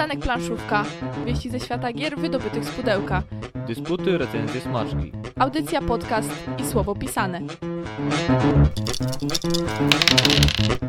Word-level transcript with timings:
Przystanek 0.00 0.24
planszówka. 0.24 0.84
Wieści 1.26 1.50
ze 1.50 1.60
świata 1.60 1.92
gier 1.92 2.18
wydobytych 2.18 2.64
z 2.64 2.70
pudełka. 2.70 3.22
Dysputy, 3.66 4.18
recenzje, 4.18 4.60
smaczki. 4.60 5.12
Audycja, 5.38 5.82
podcast 5.82 6.30
i 6.58 6.66
słowo 6.66 6.94
pisane. 6.94 7.40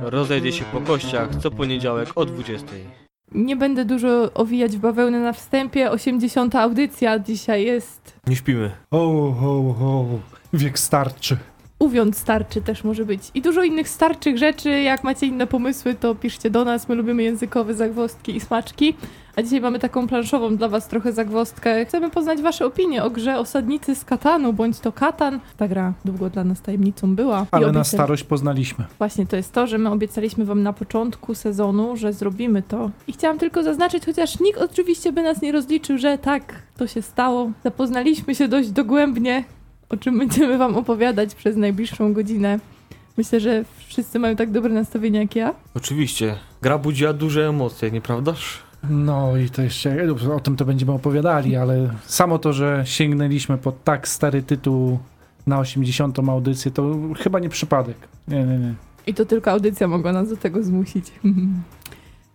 Rozejdzie 0.02 0.52
się 0.52 0.66
po 0.66 0.82
kościach 0.82 1.36
co 1.36 1.52
poniedziałek 1.52 2.10
o 2.16 2.26
20. 2.26 2.68
Nie 3.32 3.55
będę 3.55 3.86
dużo 3.86 4.34
owijać 4.34 4.78
w 4.78 4.79
bawełnę 4.79 5.20
na 5.20 5.34
wstępie. 5.34 5.91
80. 5.91 6.55
audycja 6.55 7.20
dzisiaj 7.20 7.64
jest. 7.66 8.20
Nie 8.28 8.36
śpimy. 8.36 8.71
O, 8.91 8.98
o, 8.98 9.75
o, 9.82 10.05
wiek 10.54 10.80
starczy. 10.80 11.38
Uwiąd 11.82 12.18
starczy 12.18 12.61
też 12.61 12.84
może 12.84 13.05
być. 13.05 13.21
I 13.34 13.41
dużo 13.41 13.64
innych 13.64 13.89
starczych 13.89 14.38
rzeczy. 14.38 14.70
Jak 14.82 15.04
macie 15.04 15.25
inne 15.25 15.47
pomysły, 15.47 15.96
to 15.96 16.15
piszcie 16.15 16.50
do 16.50 16.65
nas. 16.65 16.89
My 16.89 16.96
lubimy 16.96 17.23
językowe 17.23 17.73
zagwozdki 17.73 18.36
i 18.36 18.39
smaczki. 18.39 18.93
A 19.36 19.42
dzisiaj 19.42 19.61
mamy 19.61 19.79
taką 19.79 20.07
planszową 20.07 20.56
dla 20.57 20.68
was 20.70 20.87
trochę 20.87 21.14
zagwozdkę. 21.14 21.86
Chcemy 21.86 22.09
poznać 22.09 22.42
wasze 22.42 22.65
opinie 22.65 23.04
o 23.04 23.09
grze 23.09 23.37
Osadnicy 23.37 23.96
z 23.96 24.06
Katanu, 24.06 24.54
bądź 24.54 24.79
to 24.79 24.92
Katan. 24.92 25.39
Ta 25.57 25.68
gra 25.68 25.93
długo 26.06 26.29
dla 26.29 26.43
nas 26.43 26.61
tajemnicą 26.61 27.15
była. 27.15 27.46
Ale 27.51 27.71
na 27.71 27.79
obiecali- 27.82 27.86
starość 27.98 28.23
poznaliśmy. 28.23 28.86
Właśnie 28.98 29.25
to 29.28 29.36
jest 29.36 29.54
to, 29.54 29.68
że 29.68 29.78
my 29.78 29.89
obiecaliśmy 29.89 30.45
wam 30.45 30.64
na 30.64 30.73
początku 30.73 31.36
sezonu, 31.36 31.98
że 31.98 32.14
zrobimy 32.14 32.64
to. 32.64 32.92
I 33.08 33.14
chciałam 33.14 33.38
tylko 33.38 33.64
zaznaczyć, 33.64 34.06
chociaż 34.06 34.39
nikt 34.39 34.61
oczywiście 34.61 35.11
by 35.11 35.23
nas 35.23 35.42
nie 35.42 35.52
rozliczył, 35.52 35.98
że 35.98 36.17
tak, 36.17 36.53
to 36.78 36.88
się 36.88 37.02
stało. 37.02 37.52
Zapoznaliśmy 37.64 38.36
się 38.36 38.48
dość 38.48 38.70
dogłębnie, 38.72 39.44
o 39.91 39.97
czym 39.97 40.17
będziemy 40.17 40.58
wam 40.58 40.75
opowiadać 40.75 41.36
przez 41.36 41.55
najbliższą 41.58 42.13
godzinę. 42.13 42.59
Myślę, 43.17 43.39
że 43.39 43.66
wszyscy 43.88 44.19
mają 44.19 44.36
tak 44.36 44.52
dobre 44.52 44.73
nastawienie 44.73 45.19
jak 45.19 45.36
ja. 45.36 45.53
Oczywiście. 45.75 46.36
Gra 46.61 46.77
budziła 46.77 47.14
duże 47.14 47.50
emocje, 47.50 47.91
nieprawdaż? 47.91 48.59
No 48.89 49.38
i 49.38 49.50
to 49.50 49.61
jeszcze, 49.61 50.08
o 50.36 50.39
tym 50.39 50.55
to 50.55 50.66
będziemy 50.66 50.91
opowiadali, 50.91 51.56
ale 51.56 51.94
samo 52.06 52.39
to, 52.39 52.53
że 52.53 52.83
sięgnęliśmy 52.86 53.58
po 53.58 53.72
tak 53.72 54.08
stary 54.08 54.44
tytuł 54.44 55.00
na 55.48 55.59
80. 55.59 56.20
audycję, 56.20 56.72
to 56.72 56.95
chyba 57.20 57.39
nie 57.39 57.50
przypadek. 57.50 57.98
Nie, 58.28 58.44
nie, 58.44 58.58
nie. 58.58 58.73
I 59.08 59.14
to 59.14 59.26
tylko 59.26 59.52
audycja 59.52 59.88
mogła 59.88 60.11
nas 60.11 60.30
do 60.30 60.38
tego 60.38 60.64
zmusić. 60.64 61.11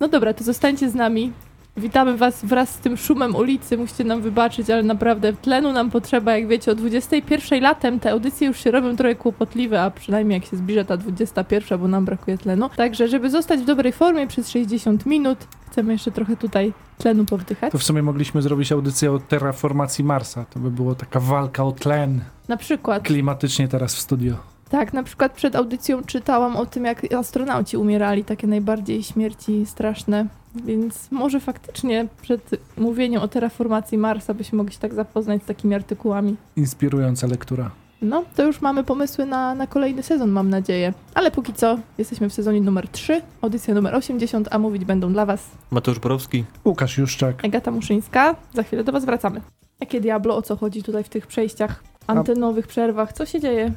No 0.00 0.08
dobra, 0.08 0.34
to 0.34 0.44
zostańcie 0.44 0.91
z 0.91 0.94
nami. 0.94 1.32
Witamy 1.77 2.16
Was 2.16 2.44
wraz 2.44 2.70
z 2.74 2.78
tym 2.78 2.96
szumem 2.96 3.36
ulicy. 3.36 3.77
Musicie 3.77 4.05
nam 4.05 4.22
wybaczyć, 4.22 4.70
ale 4.70 4.82
naprawdę 4.82 5.32
tlenu 5.32 5.72
nam 5.72 5.91
potrzeba. 5.91 6.36
Jak 6.38 6.48
wiecie, 6.48 6.72
o 6.72 6.74
21 6.74 7.62
latem 7.62 8.00
te 8.00 8.10
audycje 8.10 8.46
już 8.48 8.58
się 8.60 8.70
robią 8.70 8.96
trochę 8.96 9.14
kłopotliwe, 9.14 9.82
a 9.82 9.91
przynajmniej 9.91 10.41
jak 10.41 10.50
się 10.50 10.56
zbliża 10.56 10.84
ta 10.84 10.97
21, 10.97 11.78
bo 11.80 11.88
nam 11.88 12.04
brakuje 12.04 12.38
tlenu. 12.38 12.69
Także, 12.77 13.08
żeby 13.08 13.30
zostać 13.30 13.60
w 13.60 13.64
dobrej 13.64 13.92
formie 13.92 14.27
przez 14.27 14.50
60 14.50 15.06
minut, 15.06 15.38
chcemy 15.70 15.92
jeszcze 15.92 16.10
trochę 16.10 16.36
tutaj 16.36 16.72
tlenu 16.98 17.24
powdychać. 17.24 17.72
To 17.72 17.78
w 17.78 17.82
sumie 17.82 18.02
mogliśmy 18.02 18.42
zrobić 18.42 18.72
audycję 18.72 19.12
o 19.12 19.19
terraformacji 19.19 20.04
Marsa. 20.04 20.44
To 20.44 20.60
by 20.60 20.70
było 20.70 20.94
taka 20.94 21.20
walka 21.20 21.64
o 21.64 21.72
tlen 21.72 22.20
Na 22.48 22.56
przykład. 22.56 23.02
klimatycznie 23.02 23.69
teraz 23.69 23.94
w 23.94 24.00
studio. 24.00 24.55
Tak, 24.70 24.92
na 24.92 25.03
przykład 25.03 25.33
przed 25.33 25.56
audycją 25.56 26.03
czytałam 26.05 26.56
o 26.56 26.67
tym, 26.67 26.84
jak 26.84 27.14
astronauci 27.14 27.77
umierali, 27.77 28.25
takie 28.25 28.47
najbardziej 28.47 29.03
śmierci 29.03 29.67
straszne. 29.67 30.27
Więc 30.64 31.11
może 31.11 31.41
faktycznie 31.41 32.06
przed 32.22 32.50
mówieniem 32.77 33.22
o 33.22 33.28
terraformacji 33.28 33.98
Marsa 33.98 34.34
byśmy 34.34 34.56
mogli 34.59 34.75
się 34.75 34.81
tak 34.81 34.94
zapoznać 34.94 35.42
z 35.42 35.47
takimi 35.47 35.75
artykułami. 35.75 36.37
Inspirująca 36.56 37.27
lektura. 37.27 37.70
No, 38.03 38.25
to 38.37 38.42
już 38.42 38.61
mamy 38.61 38.84
pomysły 38.84 39.27
na, 39.27 39.55
na 39.55 39.67
kolejny 39.67 40.03
sezon, 40.03 40.31
mam 40.31 40.50
nadzieję. 40.50 40.92
Ale 41.14 41.31
póki 41.31 41.53
co, 41.53 41.78
jesteśmy 41.98 42.28
w 42.28 42.33
sezonie 42.33 42.61
numer 42.61 42.89
3, 42.89 43.22
audycja 43.42 43.75
numer 43.75 43.94
80, 43.94 44.48
a 44.50 44.59
mówić 44.59 44.84
będą 44.84 45.12
dla 45.12 45.27
Was 45.27 45.50
Mateusz 45.70 45.98
Borowski. 45.98 46.44
Łukasz 46.64 46.98
Juszczak. 46.98 47.44
Agata 47.44 47.70
Muszyńska. 47.70 48.34
Za 48.55 48.62
chwilę 48.62 48.84
do 48.84 48.92
Was 48.92 49.05
wracamy. 49.05 49.41
Jakie 49.81 50.00
Diablo, 50.00 50.37
o 50.37 50.42
co 50.42 50.56
chodzi 50.56 50.83
tutaj 50.83 51.05
w 51.05 51.09
tych 51.09 51.27
przejściach, 51.27 51.83
antenowych 52.06 52.67
przerwach? 52.67 53.12
Co 53.12 53.26
się 53.26 53.41
dzieje? 53.41 53.72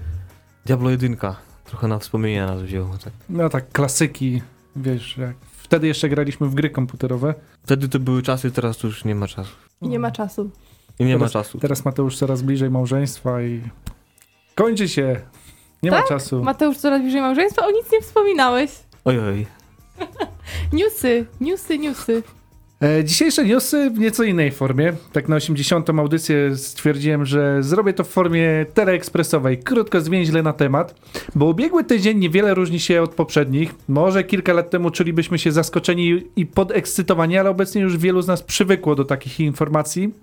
Diablo 0.66 0.90
1. 0.90 1.18
Trochę 1.66 1.88
na 1.88 2.00
wspomnienia 2.00 2.46
nas 2.48 2.62
wzięło. 2.62 2.98
Tak. 3.04 3.14
No 3.30 3.50
tak, 3.50 3.72
klasyki, 3.72 4.42
wiesz, 4.76 5.18
jak 5.18 5.36
wtedy 5.52 5.88
jeszcze 5.88 6.10
graliśmy 6.10 6.48
w 6.48 6.56
gry 6.56 6.70
komputerowe. 6.70 7.34
Wtedy 7.64 7.90
to 7.90 8.00
były 8.00 8.22
czasy, 8.22 8.52
teraz 8.52 8.78
to 8.78 8.88
już 8.88 9.06
nie 9.06 9.16
ma 9.16 9.28
czasu. 9.28 9.52
I 9.82 9.88
nie 9.88 10.00
ma 10.00 10.12
czasu. 10.12 10.50
I 11.00 11.06
nie 11.06 11.14
ma 11.14 11.20
Teraz- 11.20 11.32
czasu. 11.32 11.60
Teraz 11.60 11.86
Mateusz 11.86 12.18
coraz 12.18 12.42
bliżej 12.42 12.70
małżeństwa 12.70 13.42
i 13.42 13.62
kończy 14.56 14.90
się. 14.90 15.22
Nie 15.84 15.90
Tak? 15.92 16.02
ma 16.02 16.08
czasu. 16.08 16.44
Mateusz, 16.44 16.78
coraz 16.78 17.02
bliżej 17.02 17.22
małżeństwa? 17.22 17.66
O 17.68 17.72
nic 17.72 17.92
nie 17.92 18.02
wspominałeś. 18.02 18.72
Oj, 19.06 19.20
oj. 19.20 19.46
Newsy, 20.74 21.26
newsy, 21.42 21.78
newsy. 21.80 22.24
E, 22.84 23.04
dzisiejsze 23.04 23.46
newsy 23.46 23.90
w 23.90 24.00
nieco 24.00 24.24
innej 24.24 24.52
formie. 24.52 24.94
Tak 25.14 25.30
na 25.30 25.36
80. 25.36 25.90
audycję 25.90 26.58
stwierdziłem, 26.58 27.26
że 27.26 27.64
zrobię 27.64 27.94
to 27.94 28.04
w 28.04 28.08
formie 28.08 28.66
teleekspresowej. 28.74 29.58
Krótko, 29.58 30.02
zwięźle 30.02 30.44
na 30.44 30.54
temat, 30.54 30.96
bo 31.36 31.46
ubiegły 31.46 31.84
tydzień 31.84 32.18
niewiele 32.18 32.54
różni 32.54 32.80
się 32.80 33.02
od 33.02 33.14
poprzednich. 33.14 33.76
Może 33.88 34.24
kilka 34.24 34.54
lat 34.54 34.70
temu 34.70 34.92
czulibyśmy 34.92 35.40
się 35.40 35.52
zaskoczeni 35.52 36.24
i 36.36 36.46
podekscytowani, 36.46 37.38
ale 37.38 37.50
obecnie 37.50 37.82
już 37.82 37.98
wielu 37.98 38.22
z 38.22 38.28
nas 38.28 38.44
przywykło 38.44 38.96
do 38.96 39.06
takich 39.06 39.40
informacji. 39.40 40.14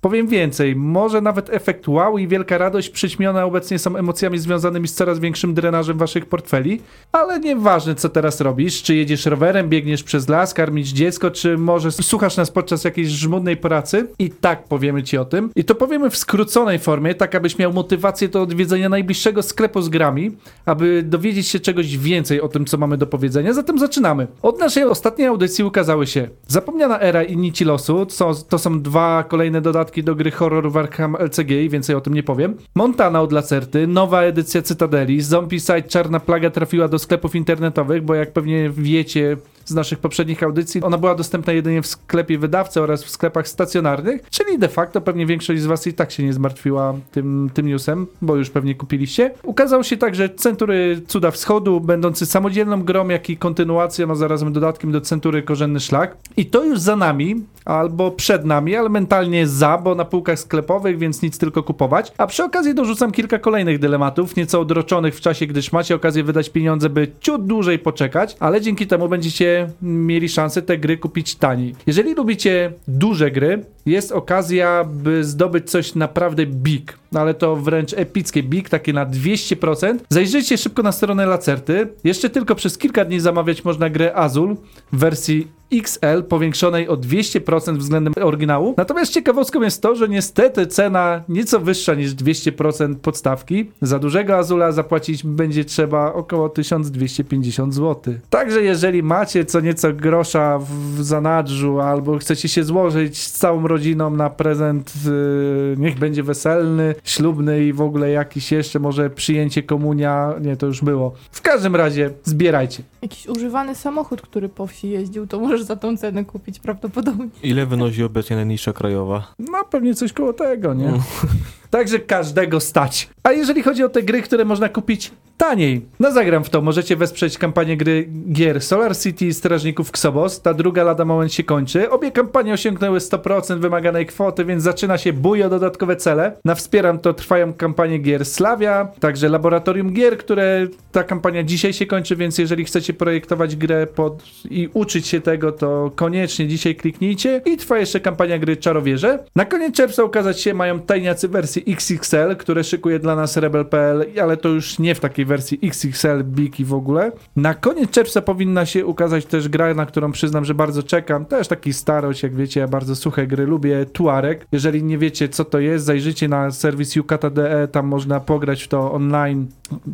Powiem 0.00 0.26
więcej, 0.26 0.76
może 0.76 1.20
nawet 1.20 1.50
efekt 1.50 1.88
wow 1.88 2.18
i 2.18 2.28
wielka 2.28 2.58
radość 2.58 2.90
przyćmione 2.90 3.44
obecnie 3.44 3.78
są 3.78 3.96
emocjami 3.96 4.38
związanymi 4.38 4.88
z 4.88 4.94
coraz 4.94 5.18
większym 5.18 5.54
drenażem 5.54 5.98
waszych 5.98 6.26
portfeli, 6.26 6.80
ale 7.12 7.40
nieważne 7.40 7.94
co 7.94 8.08
teraz 8.08 8.40
robisz, 8.40 8.82
czy 8.82 8.94
jedziesz 8.94 9.26
rowerem, 9.26 9.68
biegniesz 9.68 10.02
przez 10.02 10.28
las, 10.28 10.54
karmić 10.54 10.88
dziecko, 10.88 11.30
czy 11.30 11.58
może 11.58 11.92
słuchasz 11.92 12.36
nas 12.36 12.50
podczas 12.50 12.84
jakiejś 12.84 13.08
żmudnej 13.08 13.56
pracy 13.56 14.06
i 14.18 14.30
tak 14.30 14.64
powiemy 14.64 15.02
ci 15.02 15.18
o 15.18 15.24
tym. 15.24 15.50
I 15.56 15.64
to 15.64 15.74
powiemy 15.74 16.10
w 16.10 16.16
skróconej 16.16 16.78
formie, 16.78 17.14
tak 17.14 17.34
abyś 17.34 17.58
miał 17.58 17.72
motywację 17.72 18.28
do 18.28 18.42
odwiedzenia 18.42 18.88
najbliższego 18.88 19.42
sklepu 19.42 19.82
z 19.82 19.88
grami, 19.88 20.30
aby 20.66 21.02
dowiedzieć 21.02 21.48
się 21.48 21.60
czegoś 21.60 21.98
więcej 21.98 22.40
o 22.40 22.48
tym, 22.48 22.66
co 22.66 22.78
mamy 22.78 22.96
do 22.96 23.06
powiedzenia. 23.06 23.52
Zatem 23.52 23.78
zaczynamy. 23.78 24.26
Od 24.42 24.60
naszej 24.60 24.84
ostatniej 24.84 25.28
audycji 25.28 25.64
ukazały 25.64 26.06
się 26.06 26.28
Zapomniana 26.46 27.00
Era 27.00 27.22
i 27.22 27.36
Nici 27.36 27.64
Losu, 27.64 28.06
co, 28.06 28.34
to 28.34 28.58
są 28.58 28.82
dwa 28.82 29.24
kolejne 29.28 29.60
dodatki 29.60 29.89
do 29.98 30.14
gry 30.14 30.30
horror 30.30 30.70
w 30.70 30.76
Arkham 30.76 31.16
LCG 31.16 31.50
i 31.50 31.68
więcej 31.68 31.96
o 31.96 32.00
tym 32.00 32.14
nie 32.14 32.22
powiem. 32.22 32.56
Montana 32.74 33.20
od 33.20 33.32
Lacerty, 33.32 33.86
nowa 33.86 34.22
edycja 34.22 34.62
Cytadeli, 34.62 35.20
Zombicide 35.20 35.82
Czarna 35.82 36.20
Plaga 36.20 36.50
trafiła 36.50 36.88
do 36.88 36.98
sklepów 36.98 37.34
internetowych, 37.34 38.02
bo 38.02 38.14
jak 38.14 38.32
pewnie 38.32 38.70
wiecie 38.70 39.36
z 39.64 39.74
naszych 39.74 39.98
poprzednich 39.98 40.42
audycji, 40.42 40.82
ona 40.82 40.98
była 40.98 41.14
dostępna 41.14 41.52
jedynie 41.52 41.82
w 41.82 41.86
sklepie 41.86 42.38
wydawcy 42.38 42.82
oraz 42.82 43.04
w 43.04 43.10
sklepach 43.10 43.48
stacjonarnych, 43.48 44.22
czyli 44.30 44.58
de 44.58 44.68
facto 44.68 45.00
pewnie 45.00 45.26
większość 45.26 45.62
z 45.62 45.66
was 45.66 45.86
i 45.86 45.92
tak 45.92 46.10
się 46.10 46.22
nie 46.22 46.32
zmartwiła 46.32 46.94
tym, 47.12 47.50
tym 47.54 47.66
newsem, 47.66 48.06
bo 48.22 48.36
już 48.36 48.50
pewnie 48.50 48.74
kupiliście. 48.74 49.30
Ukazał 49.42 49.84
się 49.84 49.96
także 49.96 50.28
Century 50.28 51.02
Cuda 51.06 51.30
Wschodu, 51.30 51.80
będący 51.80 52.26
samodzielną 52.26 52.82
grą, 52.82 53.08
jak 53.08 53.30
i 53.30 53.36
kontynuacją, 53.36 54.10
a 54.10 54.14
zarazem 54.14 54.52
dodatkiem 54.52 54.92
do 54.92 55.00
Century 55.00 55.42
Korzenny 55.42 55.80
Szlak. 55.80 56.16
I 56.36 56.46
to 56.46 56.64
już 56.64 56.80
za 56.80 56.96
nami, 56.96 57.44
albo 57.64 58.10
przed 58.10 58.44
nami, 58.44 58.76
ale 58.76 58.88
mentalnie 58.88 59.46
za, 59.46 59.78
bo 59.78 59.94
na 59.94 60.04
półkach 60.04 60.38
sklepowych, 60.38 60.98
więc 60.98 61.22
nic 61.22 61.38
tylko 61.38 61.62
kupować. 61.62 62.12
A 62.18 62.26
przy 62.26 62.44
okazji 62.44 62.74
dorzucam 62.74 63.12
kilka 63.12 63.38
kolejnych 63.38 63.78
dylematów, 63.78 64.36
nieco 64.36 64.60
odroczonych 64.60 65.16
w 65.16 65.20
czasie, 65.20 65.46
gdyż 65.46 65.72
macie 65.72 65.94
okazję 65.94 66.24
wydać 66.24 66.50
pieniądze, 66.50 66.90
by 66.90 67.12
ciut 67.20 67.46
dłużej 67.46 67.78
poczekać, 67.78 68.36
ale 68.40 68.60
dzięki 68.60 68.86
temu 68.86 69.08
będziecie 69.08 69.49
mieli 69.82 70.28
szansę 70.28 70.62
te 70.62 70.78
gry 70.78 70.98
kupić 70.98 71.34
taniej. 71.34 71.74
Jeżeli 71.86 72.14
lubicie 72.14 72.72
duże 72.88 73.30
gry, 73.30 73.64
jest 73.90 74.12
okazja, 74.12 74.84
by 74.84 75.24
zdobyć 75.24 75.70
coś 75.70 75.94
naprawdę 75.94 76.46
big, 76.46 76.98
no 77.12 77.20
ale 77.20 77.34
to 77.34 77.56
wręcz 77.56 77.94
epickie 77.96 78.42
big, 78.42 78.68
takie 78.68 78.92
na 78.92 79.06
200%. 79.06 79.98
Zajrzyjcie 80.10 80.58
szybko 80.58 80.82
na 80.82 80.92
stronę 80.92 81.26
Lacerty. 81.26 81.88
Jeszcze 82.04 82.30
tylko 82.30 82.54
przez 82.54 82.78
kilka 82.78 83.04
dni 83.04 83.20
zamawiać 83.20 83.64
można 83.64 83.90
grę 83.90 84.14
Azul 84.14 84.56
w 84.92 84.98
wersji 84.98 85.48
XL 85.72 86.22
powiększonej 86.28 86.88
o 86.88 86.96
200% 86.96 87.76
względem 87.76 88.12
oryginału. 88.22 88.74
Natomiast 88.76 89.12
ciekawostką 89.12 89.62
jest 89.62 89.82
to, 89.82 89.94
że 89.94 90.08
niestety 90.08 90.66
cena 90.66 91.22
nieco 91.28 91.60
wyższa 91.60 91.94
niż 91.94 92.12
200% 92.12 92.94
podstawki. 92.94 93.70
Za 93.82 93.98
dużego 93.98 94.36
Azula 94.36 94.72
zapłacić 94.72 95.24
będzie 95.24 95.64
trzeba 95.64 96.12
około 96.12 96.48
1250 96.48 97.74
zł. 97.74 98.14
Także 98.30 98.62
jeżeli 98.62 99.02
macie 99.02 99.44
co 99.44 99.60
nieco 99.60 99.92
grosza 99.92 100.58
w 100.58 101.02
zanadrzu 101.02 101.80
albo 101.80 102.18
chcecie 102.18 102.48
się 102.48 102.64
złożyć 102.64 103.18
z 103.18 103.32
całą 103.32 103.68
rodziną 103.68 103.79
na 104.10 104.30
prezent, 104.30 104.92
yy, 105.06 105.74
niech 105.78 105.98
będzie 105.98 106.22
weselny, 106.22 106.94
ślubny 107.04 107.64
i 107.64 107.72
w 107.72 107.80
ogóle 107.80 108.10
jakiś 108.10 108.52
jeszcze 108.52 108.78
może 108.78 109.10
przyjęcie 109.10 109.62
komunia, 109.62 110.34
nie 110.40 110.56
to 110.56 110.66
już 110.66 110.80
było. 110.80 111.12
W 111.30 111.42
każdym 111.42 111.76
razie 111.76 112.10
zbierajcie. 112.24 112.82
Jakiś 113.02 113.26
używany 113.26 113.74
samochód, 113.74 114.22
który 114.22 114.48
po 114.48 114.66
wsi 114.66 114.90
jeździł, 114.90 115.26
to 115.26 115.40
możesz 115.40 115.62
za 115.62 115.76
tą 115.76 115.96
cenę 115.96 116.24
kupić 116.24 116.58
prawdopodobnie. 116.58 117.28
Ile 117.42 117.66
wynosi 117.66 118.02
obecnie 118.02 118.36
najniższa 118.36 118.72
krajowa? 118.72 119.34
No 119.38 119.64
pewnie 119.70 119.94
coś 119.94 120.12
koło 120.12 120.32
tego, 120.32 120.74
nie? 120.74 120.88
Mm. 120.88 121.00
Także 121.70 121.98
każdego 121.98 122.60
stać. 122.60 123.08
A 123.22 123.32
jeżeli 123.32 123.62
chodzi 123.62 123.84
o 123.84 123.88
te 123.88 124.02
gry, 124.02 124.22
które 124.22 124.44
można 124.44 124.68
kupić 124.68 125.12
taniej. 125.40 125.86
No 126.00 126.12
zagram 126.12 126.44
w 126.44 126.50
to. 126.50 126.62
Możecie 126.62 126.96
wesprzeć 126.96 127.38
kampanię 127.38 127.76
gry 127.76 128.08
gier 128.32 128.62
Solar 128.62 128.96
City 128.96 129.32
Strażników 129.32 129.90
Xobos. 129.90 130.42
Ta 130.42 130.54
druga 130.54 130.84
lada 130.84 131.04
moment 131.04 131.32
się 131.32 131.44
kończy. 131.44 131.90
Obie 131.90 132.10
kampanie 132.10 132.52
osiągnęły 132.52 132.98
100% 132.98 133.58
wymaganej 133.58 134.06
kwoty, 134.06 134.44
więc 134.44 134.62
zaczyna 134.62 134.98
się 134.98 135.12
bój 135.12 135.42
o 135.42 135.48
dodatkowe 135.48 135.96
cele. 135.96 136.32
Na 136.44 136.54
Wspieram 136.54 136.98
to 136.98 137.14
trwają 137.14 137.52
kampanie 137.52 137.98
gier 137.98 138.26
Slavia, 138.26 138.88
także 139.00 139.28
Laboratorium 139.28 139.92
Gier, 139.92 140.18
które 140.18 140.66
ta 140.92 141.04
kampania 141.04 141.42
dzisiaj 141.42 141.72
się 141.72 141.86
kończy, 141.86 142.16
więc 142.16 142.38
jeżeli 142.38 142.64
chcecie 142.64 142.92
projektować 142.92 143.56
grę 143.56 143.86
pod 143.86 144.22
i 144.50 144.68
uczyć 144.74 145.06
się 145.06 145.20
tego, 145.20 145.52
to 145.52 145.90
koniecznie 145.96 146.48
dzisiaj 146.48 146.74
kliknijcie. 146.74 147.42
I 147.44 147.56
trwa 147.56 147.78
jeszcze 147.78 148.00
kampania 148.00 148.38
gry 148.38 148.56
Czarowierze. 148.56 149.18
Na 149.36 149.44
koniec 149.44 149.74
czerwca 149.74 150.04
ukazać 150.04 150.40
się 150.40 150.54
mają 150.54 150.80
tajniacy 150.80 151.28
wersje 151.66 151.96
XXL, 151.96 152.36
które 152.36 152.64
szykuje 152.64 152.98
dla 152.98 153.16
nas 153.16 153.36
Rebel.pl, 153.36 154.06
ale 154.22 154.36
to 154.36 154.48
już 154.48 154.78
nie 154.78 154.94
w 154.94 155.00
takiej 155.00 155.24
wersji 155.24 155.58
XXL, 155.62 156.24
big 156.24 156.60
i 156.60 156.64
w 156.64 156.74
ogóle. 156.74 157.12
Na 157.36 157.54
koniec 157.54 157.90
czerwca 157.90 158.22
powinna 158.22 158.66
się 158.66 158.86
ukazać 158.86 159.26
też 159.26 159.48
gra, 159.48 159.74
na 159.74 159.86
którą 159.86 160.12
przyznam, 160.12 160.44
że 160.44 160.54
bardzo 160.54 160.82
czekam. 160.82 161.24
Też 161.24 161.48
taki 161.48 161.72
starość, 161.72 162.22
jak 162.22 162.34
wiecie, 162.34 162.60
ja 162.60 162.68
bardzo 162.68 162.96
suche 162.96 163.26
gry 163.26 163.46
lubię. 163.46 163.86
Tuareg. 163.86 164.46
Jeżeli 164.52 164.84
nie 164.84 164.98
wiecie, 164.98 165.28
co 165.28 165.44
to 165.44 165.58
jest, 165.58 165.84
zajrzyjcie 165.84 166.28
na 166.28 166.50
serwis 166.50 166.96
Yukata.de, 166.96 167.68
tam 167.68 167.86
można 167.86 168.20
pograć 168.20 168.62
w 168.62 168.68
to 168.68 168.92
online. 168.92 169.46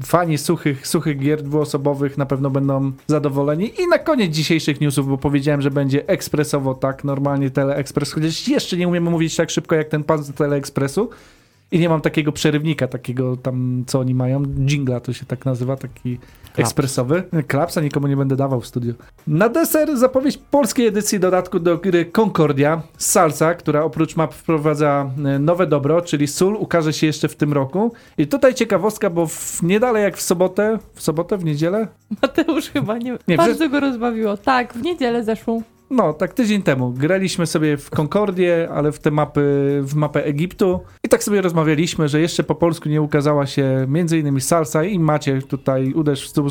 Fani 0.05 0.39
suchych, 0.39 0.87
suchych 0.87 1.19
gier 1.19 1.43
dwuosobowych 1.43 2.19
na 2.19 2.27
pewno 2.27 2.51
będą 2.51 2.93
zadowoleni. 3.07 3.73
I 3.83 3.87
na 3.89 3.99
koniec 3.99 4.33
dzisiejszych 4.33 4.81
newsów, 4.81 5.09
bo 5.09 5.19
powiedziałem, 5.19 5.62
że 5.62 5.71
będzie 5.71 6.09
ekspresowo, 6.09 6.75
tak, 6.75 7.05
normalnie 7.05 7.51
Teleexpress, 7.51 8.12
chociaż 8.12 8.49
jeszcze 8.49 8.77
nie 8.77 8.89
umiemy 8.89 9.11
mówić 9.11 9.37
tak 9.37 9.51
szybko 9.51 9.75
jak 9.75 9.89
ten 9.89 10.05
pan 10.05 10.25
z 10.25 10.35
Teleexpressu. 10.35 11.11
I 11.73 11.79
nie 11.79 11.89
mam 11.89 12.01
takiego 12.01 12.33
przerywnika, 12.33 12.89
takiego 12.89 13.37
tam, 13.37 13.85
co 13.87 14.01
oni 14.01 14.15
mają. 14.15 14.43
Jingla 14.43 15.01
to 15.01 15.13
się 15.13 15.27
tak 15.27 15.45
nazywa, 15.45 15.77
taki 15.77 16.19
ekspresowy. 16.57 17.23
Klapsa 17.47 17.81
nikomu 17.81 18.07
nie 18.07 18.17
będę 18.17 18.37
dawał 18.37 18.61
w 18.61 18.67
studiu. 18.67 18.95
Na 19.27 19.49
deser 19.49 19.97
zapowiedź 19.97 20.39
polskiej 20.39 20.87
edycji 20.87 21.21
dodatku 21.21 21.61
do 21.61 21.79
gry 21.79 22.05
Concordia 22.05 22.83
Salsa, 22.99 23.55
która 23.55 23.85
oprócz 23.85 24.17
map 24.17 24.35
wprowadza 24.35 25.11
e, 25.25 25.39
nowe 25.39 25.67
dobro, 25.67 26.03
czyli 26.03 26.27
sól, 26.27 26.57
ukaże 26.57 26.93
się 26.93 27.07
jeszcze 27.07 27.29
w 27.29 27.37
tym 27.37 27.53
roku. 27.53 27.93
I 28.19 28.27
tutaj 28.27 28.55
ciekawostka, 28.55 29.11
bo 29.11 29.27
w, 29.27 29.62
nie 29.62 29.81
dalej 29.81 30.03
jak 30.03 30.17
w 30.17 30.23
sobotę, 30.23 30.79
w 30.95 31.03
sobotę, 31.03 31.39
w 31.39 31.45
niedzielę? 31.45 31.89
Mateusz 32.23 32.71
chyba 32.71 32.99
nie... 32.99 33.19
Nie, 33.29 33.37
bardzo 33.37 33.69
go 33.69 33.81
rozbawiło. 33.81 34.37
Tak, 34.37 34.75
w 34.75 34.83
niedzielę 34.83 35.25
zeszłą. 35.25 35.62
No, 35.91 36.12
tak 36.12 36.35
tydzień 36.35 36.62
temu. 36.62 36.93
Graliśmy 36.93 37.47
sobie 37.47 37.77
w 37.77 37.91
Concordię, 37.91 38.69
ale 38.75 38.93
w 38.93 38.99
te 38.99 39.11
mapy, 39.11 39.81
w 39.83 39.94
mapę 39.94 40.25
Egiptu. 40.25 40.81
I 41.05 41.09
tak 41.09 41.25
sobie 41.25 41.43
rozmawialiśmy, 41.43 42.09
że 42.09 42.21
jeszcze 42.21 42.44
po 42.44 42.55
polsku 42.55 42.88
nie 42.88 43.03
ukazała 43.03 43.47
się 43.47 43.87
między 43.88 44.19
innymi 44.19 44.41
Salsa 44.41 44.85
i 44.85 44.99
macie 44.99 45.43
tutaj 45.43 45.93
uderz 45.93 46.27
w 46.27 46.29
stół, 46.29 46.49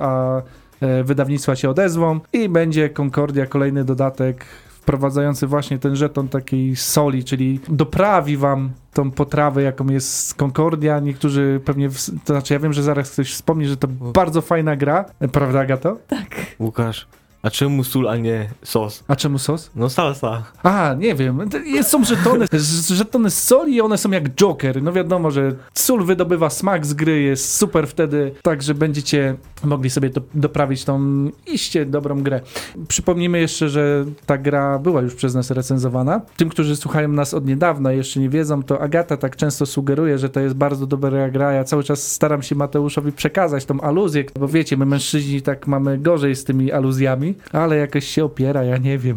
a 0.00 0.42
e, 0.80 1.04
wydawnictwa 1.04 1.56
się 1.56 1.70
odezwą 1.70 2.20
i 2.32 2.48
będzie 2.48 2.90
Concordia, 3.00 3.46
kolejny 3.46 3.84
dodatek 3.84 4.44
wprowadzający 4.88 5.46
właśnie 5.46 5.78
ten 5.78 5.96
żeton 5.96 6.28
takiej 6.28 6.76
soli, 6.76 7.24
czyli 7.24 7.60
doprawi 7.68 8.36
wam 8.36 8.70
tą 8.92 9.10
potrawę, 9.10 9.62
jaką 9.62 9.88
jest 9.88 10.34
Concordia. 10.34 11.00
Niektórzy 11.00 11.60
pewnie, 11.64 11.88
w, 11.88 11.94
to 12.24 12.32
znaczy 12.32 12.54
ja 12.54 12.60
wiem, 12.60 12.72
że 12.72 12.82
zaraz 12.82 13.10
ktoś 13.10 13.32
wspomni, 13.32 13.66
że 13.66 13.76
to 13.76 13.88
bardzo 13.88 14.42
fajna 14.42 14.76
gra, 14.76 15.04
prawda 15.32 15.66
Gato? 15.66 15.98
Łukasz, 16.60 17.06
a 17.42 17.50
czemu 17.50 17.84
sól, 17.84 18.08
a 18.08 18.16
nie 18.16 18.48
sos? 18.64 19.04
A 19.08 19.16
czemu 19.16 19.38
sos? 19.38 19.70
No 19.76 19.90
salsa. 19.90 20.42
A, 20.62 20.94
nie 20.98 21.14
wiem. 21.14 21.40
Jest- 21.64 21.90
Są 21.90 22.04
żetony, 22.04 22.46
żetony 22.88 23.30
z 23.30 23.42
soli 23.42 23.74
i 23.74 23.80
one 23.80 23.98
są 23.98 24.10
jak 24.10 24.34
Joker. 24.34 24.82
No 24.82 24.92
wiadomo, 24.92 25.30
że 25.30 25.52
sól 25.74 26.04
wydobywa 26.04 26.50
smak 26.50 26.86
z 26.86 26.94
gry, 26.94 27.20
jest 27.22 27.56
super 27.56 27.86
wtedy, 27.88 28.32
także 28.42 28.74
będziecie 28.74 29.34
mogli 29.64 29.90
sobie 29.90 30.10
doprawić 30.34 30.84
tą 30.84 31.00
iście 31.46 31.86
dobrą 31.86 32.22
grę. 32.22 32.40
Przypomnijmy 32.88 33.40
jeszcze, 33.40 33.68
że 33.68 34.04
ta 34.26 34.38
gra 34.38 34.78
była 34.78 35.00
już 35.02 35.14
przez 35.14 35.34
nas 35.34 35.50
recenzowana. 35.50 36.20
Tym, 36.36 36.48
którzy 36.48 36.76
słuchają 36.76 37.08
nas 37.08 37.34
od 37.34 37.46
niedawna 37.46 37.92
jeszcze 37.92 38.20
nie 38.20 38.28
wiedzą, 38.28 38.62
to 38.62 38.80
Agata 38.80 39.16
tak 39.16 39.36
często 39.36 39.66
sugeruje, 39.66 40.18
że 40.18 40.28
to 40.28 40.40
jest 40.40 40.54
bardzo 40.54 40.86
dobra 40.86 41.30
gra. 41.30 41.52
Ja 41.52 41.64
cały 41.64 41.84
czas 41.84 42.12
staram 42.12 42.42
się 42.42 42.54
Mateuszowi 42.54 43.12
przekazać 43.12 43.64
tą 43.64 43.80
aluzję, 43.80 44.24
bo 44.38 44.48
wiecie, 44.48 44.76
my 44.76 44.86
mężczyźni 44.86 45.42
tak 45.42 45.66
mamy 45.66 45.98
gorzej 45.98 46.36
z 46.36 46.44
tymi 46.44 46.72
aluzjami, 46.72 47.27
ale 47.52 47.76
jakoś 47.76 48.04
się 48.06 48.24
opiera, 48.24 48.64
ja 48.64 48.76
nie 48.76 48.98
wiem. 48.98 49.16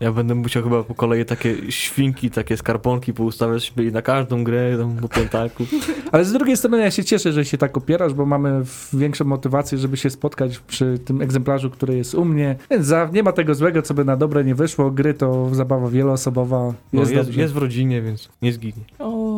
Ja 0.00 0.12
będę 0.12 0.34
musiał 0.34 0.62
chyba 0.62 0.82
po 0.82 0.94
kolei 0.94 1.24
takie 1.24 1.72
świnki, 1.72 2.30
takie 2.30 2.56
skarponki 2.56 3.12
poustawiać 3.12 3.62
sobie 3.74 3.90
na 3.90 4.02
każdą 4.02 4.44
grę 4.44 4.78
tam 4.78 4.96
po 4.96 5.08
piętaku. 5.08 5.64
Ale 6.12 6.24
z 6.24 6.32
drugiej 6.32 6.56
strony 6.56 6.78
ja 6.80 6.90
się 6.90 7.04
cieszę, 7.04 7.32
że 7.32 7.44
się 7.44 7.58
tak 7.58 7.76
opierasz, 7.76 8.14
bo 8.14 8.26
mamy 8.26 8.62
większą 8.92 9.24
motywację, 9.24 9.78
żeby 9.78 9.96
się 9.96 10.10
spotkać 10.10 10.58
przy 10.58 10.98
tym 11.04 11.22
egzemplarzu, 11.22 11.70
który 11.70 11.96
jest 11.96 12.14
u 12.14 12.24
mnie. 12.24 12.56
Więc 12.70 12.86
za, 12.86 13.10
nie 13.12 13.22
ma 13.22 13.32
tego 13.32 13.54
złego, 13.54 13.82
co 13.82 13.94
by 13.94 14.04
na 14.04 14.16
dobre 14.16 14.44
nie 14.44 14.54
wyszło. 14.54 14.90
Gry 14.90 15.14
to 15.14 15.54
zabawa 15.54 15.88
wieloosobowa. 15.90 16.74
No, 16.92 17.00
Jest, 17.00 17.12
jest, 17.12 17.28
dobrze. 17.28 17.40
jest 17.40 17.54
w 17.54 17.56
rodzinie, 17.56 18.02
więc 18.02 18.28
nie 18.42 18.52
zginie. 18.52 18.82
O. 18.98 19.32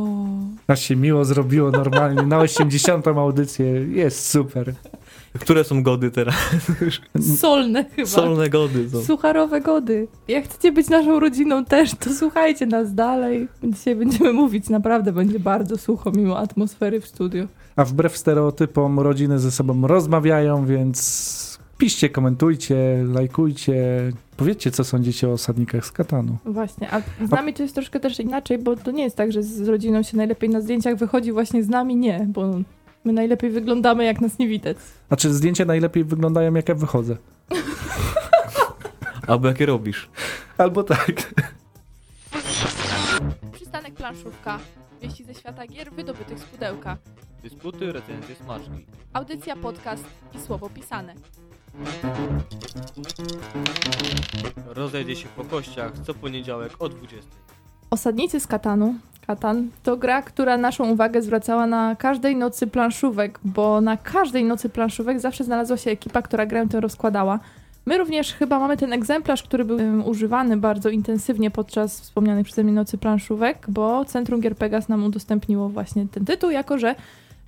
Aż 0.66 0.80
się 0.80 0.96
miło 0.96 1.24
zrobiło 1.24 1.70
normalnie. 1.70 2.22
Na 2.22 2.38
80. 2.38 3.08
audycję 3.08 3.66
jest 3.88 4.28
super. 4.30 4.74
Które 5.40 5.64
są 5.64 5.82
gody 5.82 6.10
teraz? 6.10 6.34
Solne 7.40 7.84
chyba. 7.84 8.08
Solne 8.08 8.48
gody 8.48 8.90
są. 8.90 9.02
Sucharowe 9.02 9.60
gody. 9.60 10.08
Jak 10.28 10.44
chcecie 10.44 10.72
być 10.72 10.88
naszą 10.88 11.20
rodziną 11.20 11.64
też, 11.64 11.90
to 11.94 12.10
słuchajcie 12.14 12.66
nas 12.66 12.94
dalej. 12.94 13.48
Dzisiaj 13.62 13.96
będziemy 13.96 14.32
mówić, 14.32 14.68
naprawdę 14.68 15.12
będzie 15.12 15.40
bardzo 15.40 15.78
sucho 15.78 16.10
mimo 16.10 16.38
atmosfery 16.38 17.00
w 17.00 17.06
studiu. 17.06 17.48
A 17.76 17.84
wbrew 17.84 18.16
stereotypom 18.16 19.00
rodziny 19.00 19.38
ze 19.38 19.50
sobą 19.50 19.86
rozmawiają, 19.86 20.66
więc 20.66 21.58
piszcie, 21.78 22.08
komentujcie, 22.08 23.04
lajkujcie. 23.14 23.74
Powiedzcie, 24.36 24.70
co 24.70 24.84
sądzicie 24.84 25.28
o 25.28 25.32
osadnikach 25.32 25.86
z 25.86 25.92
Katanu. 25.92 26.36
Właśnie, 26.44 26.90
a 26.90 27.00
z 27.26 27.30
nami 27.30 27.54
to 27.54 27.62
jest 27.62 27.74
troszkę 27.74 28.00
też 28.00 28.20
inaczej, 28.20 28.58
bo 28.58 28.76
to 28.76 28.90
nie 28.90 29.02
jest 29.02 29.16
tak, 29.16 29.32
że 29.32 29.42
z 29.42 29.68
rodziną 29.68 30.02
się 30.02 30.16
najlepiej 30.16 30.50
na 30.50 30.60
zdjęciach 30.60 30.96
wychodzi, 30.96 31.32
właśnie 31.32 31.62
z 31.62 31.68
nami 31.68 31.96
nie, 31.96 32.26
bo 32.28 32.50
my 33.04 33.12
najlepiej 33.12 33.50
wyglądamy, 33.50 34.04
jak 34.04 34.20
nas 34.20 34.38
nie 34.38 34.48
widać. 34.48 34.76
A 35.10 35.16
czy 35.16 35.34
zdjęcia 35.34 35.64
najlepiej 35.64 36.04
wyglądają, 36.04 36.54
jak 36.54 36.68
ja 36.68 36.74
wychodzę? 36.74 37.16
Albo 39.28 39.48
jakie 39.48 39.66
robisz? 39.66 40.08
Albo 40.58 40.82
tak. 40.82 41.34
Przystanek 43.52 43.94
planszówka. 43.94 44.58
Wieści 45.02 45.24
ze 45.24 45.34
świata 45.34 45.66
gier 45.66 45.92
wydobytych 45.92 46.38
z 46.38 46.42
pudełka. 46.42 46.96
Dysputy, 47.42 47.92
recenzje, 47.92 48.34
smaczki. 48.34 48.86
Audycja, 49.12 49.56
podcast 49.56 50.04
i 50.34 50.40
słowo 50.40 50.70
pisane. 50.70 51.14
Rozejdzie 54.66 55.16
się 55.16 55.28
po 55.36 55.44
kościach 55.44 55.92
co 56.06 56.14
poniedziałek 56.14 56.72
o 56.78 56.88
20. 56.88 57.43
Osadnicy 57.94 58.40
z 58.40 58.46
Katanu. 58.46 58.94
Katan 59.26 59.70
to 59.82 59.96
gra, 59.96 60.22
która 60.22 60.56
naszą 60.56 60.90
uwagę 60.90 61.22
zwracała 61.22 61.66
na 61.66 61.96
każdej 61.96 62.36
nocy 62.36 62.66
planszówek, 62.66 63.40
bo 63.44 63.80
na 63.80 63.96
każdej 63.96 64.44
nocy 64.44 64.68
planszówek 64.68 65.20
zawsze 65.20 65.44
znalazła 65.44 65.76
się 65.76 65.90
ekipa, 65.90 66.22
która 66.22 66.46
grę 66.46 66.66
tę 66.66 66.80
rozkładała. 66.80 67.40
My 67.86 67.98
również 67.98 68.32
chyba 68.32 68.58
mamy 68.58 68.76
ten 68.76 68.92
egzemplarz, 68.92 69.42
który 69.42 69.64
był 69.64 69.78
em, 69.78 70.06
używany 70.06 70.56
bardzo 70.56 70.88
intensywnie 70.88 71.50
podczas 71.50 72.00
wspomnianych 72.00 72.46
przeze 72.46 72.64
mnie 72.64 72.72
nocy 72.72 72.98
planszówek, 72.98 73.66
bo 73.68 74.04
Centrum 74.04 74.40
Gier 74.40 74.56
Pegas 74.56 74.88
nam 74.88 75.04
udostępniło 75.04 75.68
właśnie 75.68 76.06
ten 76.08 76.24
tytuł, 76.24 76.50
jako 76.50 76.78
że 76.78 76.94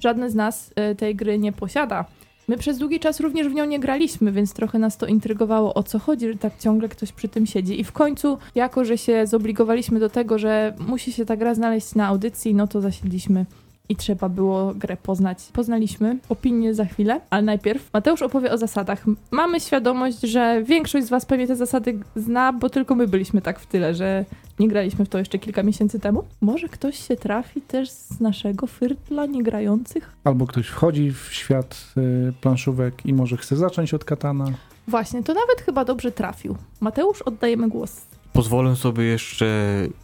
żadne 0.01 0.31
z 0.31 0.35
nas 0.35 0.71
e, 0.77 0.95
tej 0.95 1.15
gry 1.15 1.39
nie 1.39 1.53
posiada. 1.53 2.05
My 2.49 2.59
przez 2.59 2.79
długi 2.79 3.01
czas 3.01 3.21
również 3.21 3.49
w 3.49 3.55
nią 3.55 3.65
nie 3.65 3.81
graliśmy, 3.81 4.33
więc 4.33 4.53
trochę 4.53 4.79
nas 4.79 4.97
to 4.97 5.07
intrygowało, 5.07 5.75
o 5.75 5.83
co 5.83 5.99
chodzi, 5.99 6.29
że 6.33 6.39
tak 6.39 6.59
ciągle 6.59 6.89
ktoś 6.89 7.13
przy 7.13 7.29
tym 7.29 7.47
siedzi. 7.47 7.81
I 7.81 7.85
w 7.85 7.93
końcu, 7.93 8.39
jako 8.55 8.85
że 8.85 8.99
się 8.99 9.27
zobligowaliśmy 9.27 10.01
do 10.01 10.09
tego, 10.09 10.39
że 10.39 10.75
musi 10.79 11.13
się 11.13 11.25
ta 11.25 11.37
gra 11.37 11.55
znaleźć 11.55 11.95
na 11.95 12.07
audycji, 12.07 12.55
no 12.55 12.67
to 12.67 12.81
zasiedliśmy 12.81 13.47
i 13.89 13.97
trzeba 13.97 14.29
było 14.29 14.75
grę 14.75 14.97
poznać. 14.97 15.39
Poznaliśmy 15.53 16.19
opinię 16.29 16.75
za 16.75 16.85
chwilę, 16.85 17.21
ale 17.31 17.43
najpierw 17.43 17.93
Mateusz 17.93 18.23
opowie 18.23 18.53
o 18.53 18.59
zasadach. 18.59 19.05
Mamy 19.31 19.61
świadomość, 19.61 20.21
że 20.21 20.63
większość 20.65 21.07
z 21.07 21.11
Was 21.11 21.27
pewnie 21.27 21.47
te 21.47 21.57
zasady 21.57 21.99
zna, 22.17 22.53
bo 22.53 22.71
tylko 22.71 22.95
my 22.95 23.09
byliśmy 23.09 23.43
tak 23.43 23.61
w 23.61 23.67
tyle, 23.67 23.95
że 23.95 24.25
nie 24.59 24.69
graliśmy 24.69 25.05
w 25.05 25.09
to 25.09 25.19
jeszcze 25.19 25.39
kilka 25.39 25.63
miesięcy 25.63 26.01
temu. 26.01 26.25
Może 26.41 26.69
ktoś 26.69 27.09
się 27.09 27.17
trafi 27.17 27.61
też 27.61 27.91
z 27.91 28.21
naszego 28.21 28.67
fyrtla 28.67 29.27
niegrających? 29.27 30.13
Albo 30.25 30.47
ktoś 30.47 30.67
wchodzi 30.67 31.13
w 31.13 31.29
świat 31.31 31.85
y, 32.29 32.33
planszówek 32.41 33.07
i 33.07 33.15
może 33.15 33.37
chce 33.37 33.57
zacząć 33.57 33.95
od 33.95 34.05
Katana. 34.05 34.45
Właśnie, 34.89 35.23
to 35.23 35.35
nawet 35.35 35.61
chyba 35.61 35.85
dobrze 35.85 36.13
trafił. 36.13 36.57
Mateusz, 36.81 37.23
oddajemy 37.23 37.69
głos. 37.69 38.07
Pozwolę 38.37 38.77
sobie 38.77 39.05
jeszcze 39.05 39.47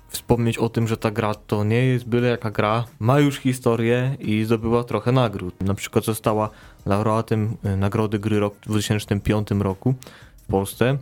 wspomnieć 0.08 0.58
o 0.58 0.68
tym, 0.68 0.88
że 0.88 0.96
ta 0.96 1.10
gra 1.10 1.34
to 1.34 1.64
nie 1.64 1.84
jest 1.84 2.04
byle 2.04 2.28
jaka 2.28 2.50
gra. 2.50 2.84
Ma 2.98 3.20
już 3.20 3.38
historię 3.38 4.16
i 4.20 4.44
zdobyła 4.44 4.84
trochę 4.84 5.12
nagród. 5.12 5.60
Na 5.60 5.74
przykład 5.74 6.04
została 6.04 6.50
laureatem 6.86 7.56
e, 7.64 7.76
Nagrody 7.76 8.18
Gry 8.18 8.40
Rok 8.40 8.54
w 8.54 8.68
2005 8.68 9.50
roku 9.50 9.94
w 10.36 10.50
Polsce 10.50 10.98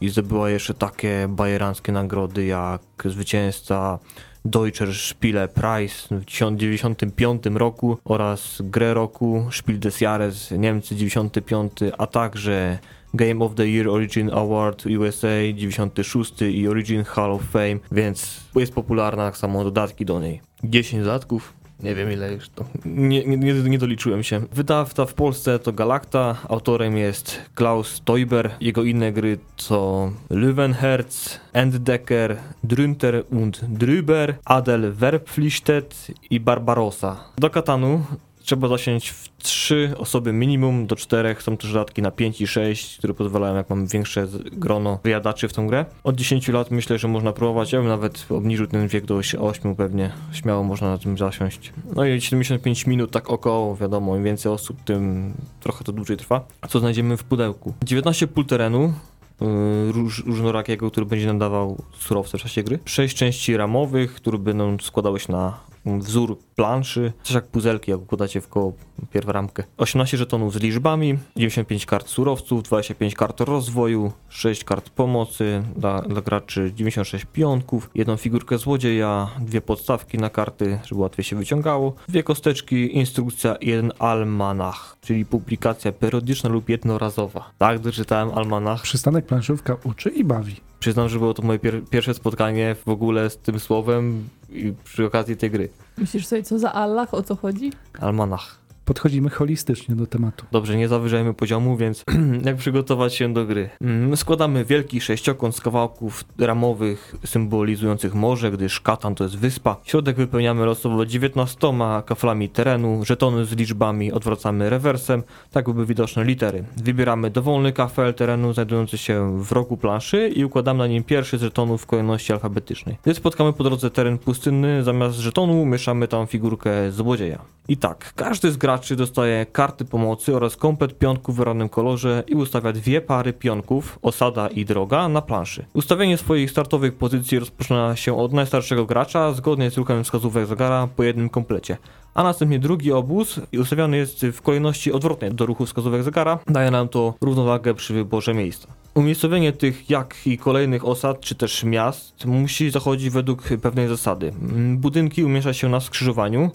i 0.00 0.08
zdobyła 0.08 0.50
jeszcze 0.50 0.74
takie 0.74 1.26
bajeranckie 1.28 1.92
nagrody 1.92 2.44
jak 2.44 2.82
zwycięzca 3.04 3.98
Deutscher 4.44 4.94
Spiele 4.94 5.48
Preis 5.48 6.02
w 6.02 6.24
1995 6.24 7.42
roku 7.54 7.98
oraz 8.04 8.62
grę 8.64 8.94
roku 8.94 9.48
Spiel 9.52 9.78
des 9.78 10.00
Jahres 10.00 10.50
Niemcy 10.50 10.96
95, 10.96 11.72
a 11.98 12.06
także 12.06 12.78
Game 13.14 13.44
of 13.44 13.54
the 13.54 13.68
Year 13.68 13.88
Origin 13.88 14.30
Award 14.30 14.84
USA 14.86 15.52
96 15.54 16.42
i 16.42 16.68
Origin 16.68 17.04
Hall 17.04 17.32
of 17.32 17.42
Fame, 17.42 17.78
więc 17.92 18.40
jest 18.56 18.74
popularna, 18.74 19.26
tak 19.26 19.36
samo 19.36 19.64
dodatki 19.64 20.04
do 20.04 20.20
niej. 20.20 20.40
10 20.64 21.04
dodatków, 21.04 21.54
nie 21.82 21.94
wiem 21.94 22.12
ile 22.12 22.32
już 22.32 22.48
to. 22.48 22.64
Nie, 22.84 23.24
nie, 23.24 23.54
nie, 23.54 23.78
doliczyłem 23.78 24.22
się. 24.22 24.40
Wydawca 24.52 25.06
w 25.06 25.14
Polsce 25.14 25.58
to 25.58 25.72
Galacta, 25.72 26.36
autorem 26.48 26.96
jest 26.96 27.38
Klaus 27.54 28.00
Teuber. 28.04 28.50
Jego 28.60 28.84
inne 28.84 29.12
gry 29.12 29.38
to 29.68 30.12
Löwenherz, 30.30 31.40
Enddecker, 31.52 32.36
Drünter 32.64 33.22
und 33.30 33.64
Drüber, 33.78 34.34
Adel 34.44 34.92
Werpflichtet 34.92 36.06
i 36.30 36.40
Barbarossa. 36.40 37.24
Do 37.38 37.50
Katanu 37.50 38.04
trzeba 38.42 38.68
zasiąść 38.68 39.08
w 39.08 39.28
trzy 39.38 39.94
osoby 39.98 40.32
minimum, 40.32 40.86
do 40.86 40.96
czterech 40.96 41.42
są 41.42 41.56
też 41.56 41.72
dodatki 41.72 42.02
na 42.02 42.10
5 42.10 42.40
i 42.40 42.46
6, 42.46 42.98
które 42.98 43.14
pozwalają, 43.14 43.54
jak 43.56 43.70
mam 43.70 43.86
większe 43.86 44.28
grono 44.52 44.98
wyjadaczy 45.04 45.48
w 45.48 45.52
tą 45.52 45.66
grę. 45.66 45.84
Od 46.04 46.16
10 46.16 46.48
lat 46.48 46.70
myślę, 46.70 46.98
że 46.98 47.08
można 47.08 47.32
próbować, 47.32 47.72
ja 47.72 47.78
bym 47.78 47.88
nawet 47.88 48.26
obniżył 48.30 48.66
ten 48.66 48.88
wiek 48.88 49.04
do 49.04 49.20
8 49.38 49.76
pewnie, 49.76 50.12
śmiało 50.32 50.62
można 50.64 50.88
na 50.88 50.98
tym 50.98 51.18
zasiąść. 51.18 51.72
No 51.96 52.04
i 52.04 52.20
75 52.20 52.86
minut 52.86 53.10
tak 53.10 53.30
około, 53.30 53.76
wiadomo, 53.76 54.16
im 54.16 54.24
więcej 54.24 54.52
osób, 54.52 54.84
tym 54.84 55.32
trochę 55.60 55.84
to 55.84 55.92
dłużej 55.92 56.16
trwa. 56.16 56.44
A 56.60 56.68
co 56.68 56.80
znajdziemy 56.80 57.16
w 57.16 57.24
pudełku? 57.24 57.74
19 57.84 58.26
pól 58.26 58.46
terenu, 58.46 58.92
yy, 59.40 59.92
róż, 59.92 60.24
różnorakiego, 60.26 60.90
który 60.90 61.06
będzie 61.06 61.26
nadawał 61.26 61.82
surowce 61.98 62.38
w 62.38 62.40
czasie 62.40 62.62
gry. 62.62 62.78
6 62.84 63.16
części 63.16 63.56
ramowych, 63.56 64.14
które 64.14 64.38
będą 64.38 64.76
składały 64.78 65.20
się 65.20 65.32
na 65.32 65.71
wzór 65.86 66.38
planszy, 66.56 67.12
coś 67.22 67.34
jak 67.34 67.46
puzelki, 67.46 67.90
jak 67.90 68.00
układacie 68.00 68.40
w 68.40 68.48
koło 68.48 68.72
pierwszą 69.10 69.32
ramkę. 69.32 69.64
18 69.76 70.16
żetonów 70.16 70.54
z 70.54 70.56
liczbami, 70.56 71.18
95 71.36 71.86
kart 71.86 72.08
surowców, 72.08 72.62
25 72.62 73.14
kart 73.14 73.40
rozwoju, 73.40 74.12
6 74.28 74.64
kart 74.64 74.90
pomocy 74.90 75.62
dla, 75.76 76.02
dla 76.02 76.20
graczy, 76.20 76.72
96 76.74 77.24
pionków, 77.32 77.90
jedną 77.94 78.16
figurkę 78.16 78.58
złodzieja, 78.58 79.30
dwie 79.40 79.60
podstawki 79.60 80.18
na 80.18 80.30
karty, 80.30 80.78
żeby 80.84 81.00
łatwiej 81.00 81.24
się 81.24 81.36
wyciągało, 81.36 81.94
dwie 82.08 82.22
kosteczki, 82.22 82.96
instrukcja 82.96 83.54
i 83.54 83.68
jeden 83.68 83.92
almanach, 83.98 84.96
czyli 85.00 85.24
publikacja 85.24 85.92
periodyczna 85.92 86.50
lub 86.50 86.68
jednorazowa. 86.68 87.50
Tak, 87.58 87.78
doczytałem 87.78 88.38
almanach. 88.38 88.82
Przystanek 88.82 89.26
planszówka 89.26 89.76
uczy 89.84 90.10
i 90.10 90.24
bawi. 90.24 90.71
Przyznam, 90.82 91.08
że 91.08 91.18
było 91.18 91.34
to 91.34 91.42
moje 91.42 91.58
pier 91.58 91.84
pierwsze 91.90 92.14
spotkanie 92.14 92.76
w 92.86 92.88
ogóle 92.88 93.30
z 93.30 93.36
tym 93.36 93.60
słowem 93.60 94.28
i 94.50 94.72
przy 94.84 95.06
okazji 95.06 95.36
tej 95.36 95.50
gry. 95.50 95.68
Myślisz 95.98 96.26
sobie, 96.26 96.42
co 96.42 96.58
za 96.58 96.72
Allah, 96.72 97.14
o 97.14 97.22
co 97.22 97.36
chodzi? 97.36 97.72
Almanach. 98.00 98.58
Podchodzimy 98.84 99.30
holistycznie 99.30 99.96
do 99.96 100.06
tematu. 100.06 100.46
Dobrze, 100.52 100.76
nie 100.76 100.88
zawyżajmy 100.88 101.34
poziomu, 101.34 101.76
więc 101.76 102.04
jak 102.44 102.56
przygotować 102.56 103.14
się 103.14 103.32
do 103.32 103.46
gry? 103.46 103.70
Mm, 103.80 104.16
Składamy 104.16 104.64
wielki 104.64 105.00
sześciokąt 105.00 105.56
z 105.56 105.60
kawałków 105.60 106.24
ramowych 106.38 107.16
symbolizujących 107.24 108.14
morze, 108.14 108.50
gdyż 108.50 108.80
Katan 108.80 109.14
to 109.14 109.24
jest 109.24 109.36
wyspa. 109.36 109.76
Środek 109.84 110.16
wypełniamy 110.16 110.66
losowo 110.66 111.06
19 111.06 111.68
kaflami 112.06 112.48
terenu, 112.48 113.04
żetony 113.04 113.44
z 113.44 113.52
liczbami 113.52 114.12
odwracamy 114.12 114.70
rewersem, 114.70 115.22
tak 115.50 115.64
by 115.66 115.74
były 115.74 115.86
widoczne 115.86 116.24
litery. 116.24 116.64
Wybieramy 116.76 117.30
dowolny 117.30 117.72
kafel 117.72 118.14
terenu 118.14 118.52
znajdujący 118.52 118.98
się 118.98 119.42
w 119.42 119.52
rogu 119.52 119.76
planszy 119.76 120.28
i 120.28 120.44
układamy 120.44 120.78
na 120.78 120.86
nim 120.86 121.04
pierwszy 121.04 121.38
z 121.38 121.40
żetonów 121.40 121.82
w 121.82 121.86
kolejności 121.86 122.32
alfabetycznej. 122.32 122.96
Gdy 123.02 123.14
spotkamy 123.14 123.52
po 123.52 123.64
drodze 123.64 123.90
teren 123.90 124.18
pustynny, 124.18 124.82
zamiast 124.82 125.16
żetonu 125.16 125.66
mieszamy 125.66 126.08
tam 126.08 126.26
figurkę 126.26 126.92
złodzieja. 126.92 127.38
I 127.68 127.76
tak, 127.76 128.12
każdy 128.16 128.52
z 128.52 128.56
graczy 128.56 128.71
dostaje 128.96 129.46
karty 129.46 129.84
pomocy 129.84 130.36
oraz 130.36 130.56
komplet 130.56 130.98
pionków 130.98 131.36
w 131.36 131.40
rannym 131.40 131.68
kolorze 131.68 132.24
i 132.26 132.34
ustawia 132.34 132.72
dwie 132.72 133.00
pary 133.00 133.32
pionków, 133.32 133.98
osada 134.02 134.48
i 134.48 134.64
droga, 134.64 135.08
na 135.08 135.22
planszy. 135.22 135.64
Ustawienie 135.72 136.18
swoich 136.18 136.50
startowych 136.50 136.94
pozycji 136.94 137.38
rozpoczyna 137.38 137.96
się 137.96 138.18
od 138.18 138.32
najstarszego 138.32 138.86
gracza, 138.86 139.32
zgodnie 139.32 139.70
z 139.70 139.76
ruchem 139.76 140.04
wskazówek 140.04 140.46
zegara 140.46 140.88
po 140.96 141.02
jednym 141.02 141.28
komplecie. 141.28 141.76
A 142.14 142.22
następnie 142.22 142.58
drugi 142.58 142.92
obóz 142.92 143.40
i 143.52 143.58
ustawiony 143.58 143.96
jest 143.96 144.26
w 144.26 144.42
kolejności 144.42 144.92
odwrotnej 144.92 145.30
do 145.34 145.46
ruchu 145.46 145.66
wskazówek 145.66 146.02
zegara. 146.02 146.38
Daje 146.46 146.70
nam 146.70 146.88
to 146.88 147.14
równowagę 147.20 147.74
przy 147.74 147.94
wyborze 147.94 148.34
miejsca. 148.34 148.68
Umiejscowienie 148.94 149.52
tych, 149.52 149.90
jak 149.90 150.16
i 150.26 150.38
kolejnych 150.38 150.86
osad, 150.86 151.20
czy 151.20 151.34
też 151.34 151.64
miast, 151.64 152.24
musi 152.24 152.70
zachodzić 152.70 153.10
według 153.10 153.42
pewnej 153.42 153.88
zasady. 153.88 154.32
Mm, 154.42 154.78
Budynki 154.78 155.24
umieszcza 155.24 155.52
się 155.52 155.68
na 155.68 155.80
skrzyżowaniu, 155.80 156.50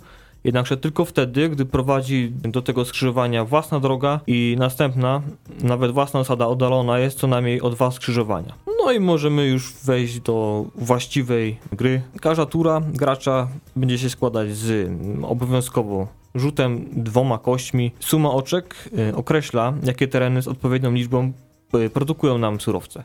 jednakże 0.47 0.77
tylko 0.77 1.05
wtedy, 1.05 1.49
gdy 1.49 1.65
prowadzi 1.65 2.31
do 2.31 2.61
tego 2.61 2.85
skrzyżowania 2.85 3.45
własna 3.45 3.79
droga 3.79 4.19
i 4.27 4.55
następna, 4.59 5.21
nawet 5.63 5.91
własna 5.91 6.19
osada 6.19 6.47
oddalona 6.47 6.99
jest 6.99 7.19
co 7.19 7.27
najmniej 7.27 7.61
o 7.61 7.69
dwa 7.69 7.91
skrzyżowania. 7.91 8.53
No 8.85 8.91
i 8.91 8.99
możemy 8.99 9.45
już 9.45 9.73
wejść 9.83 10.19
do 10.19 10.65
właściwej 10.75 11.57
gry. 11.71 12.01
Każda 12.21 12.45
tura 12.45 12.81
gracza 12.93 13.47
będzie 13.75 13.97
się 13.97 14.09
składać 14.09 14.55
z 14.55 14.89
mm, 14.89 15.25
obowiązkowo 15.25 16.07
rzutem 16.35 16.85
dwoma 16.91 17.37
kośćmi. 17.37 17.91
Suma 17.99 18.31
oczek 18.31 18.89
y, 19.11 19.15
określa, 19.15 19.73
jakie 19.83 20.07
tereny 20.07 20.41
z 20.41 20.47
odpowiednią 20.47 20.91
liczbą 20.91 21.31
y, 21.75 21.89
produkują 21.89 22.37
nam 22.37 22.59
surowce. 22.59 23.03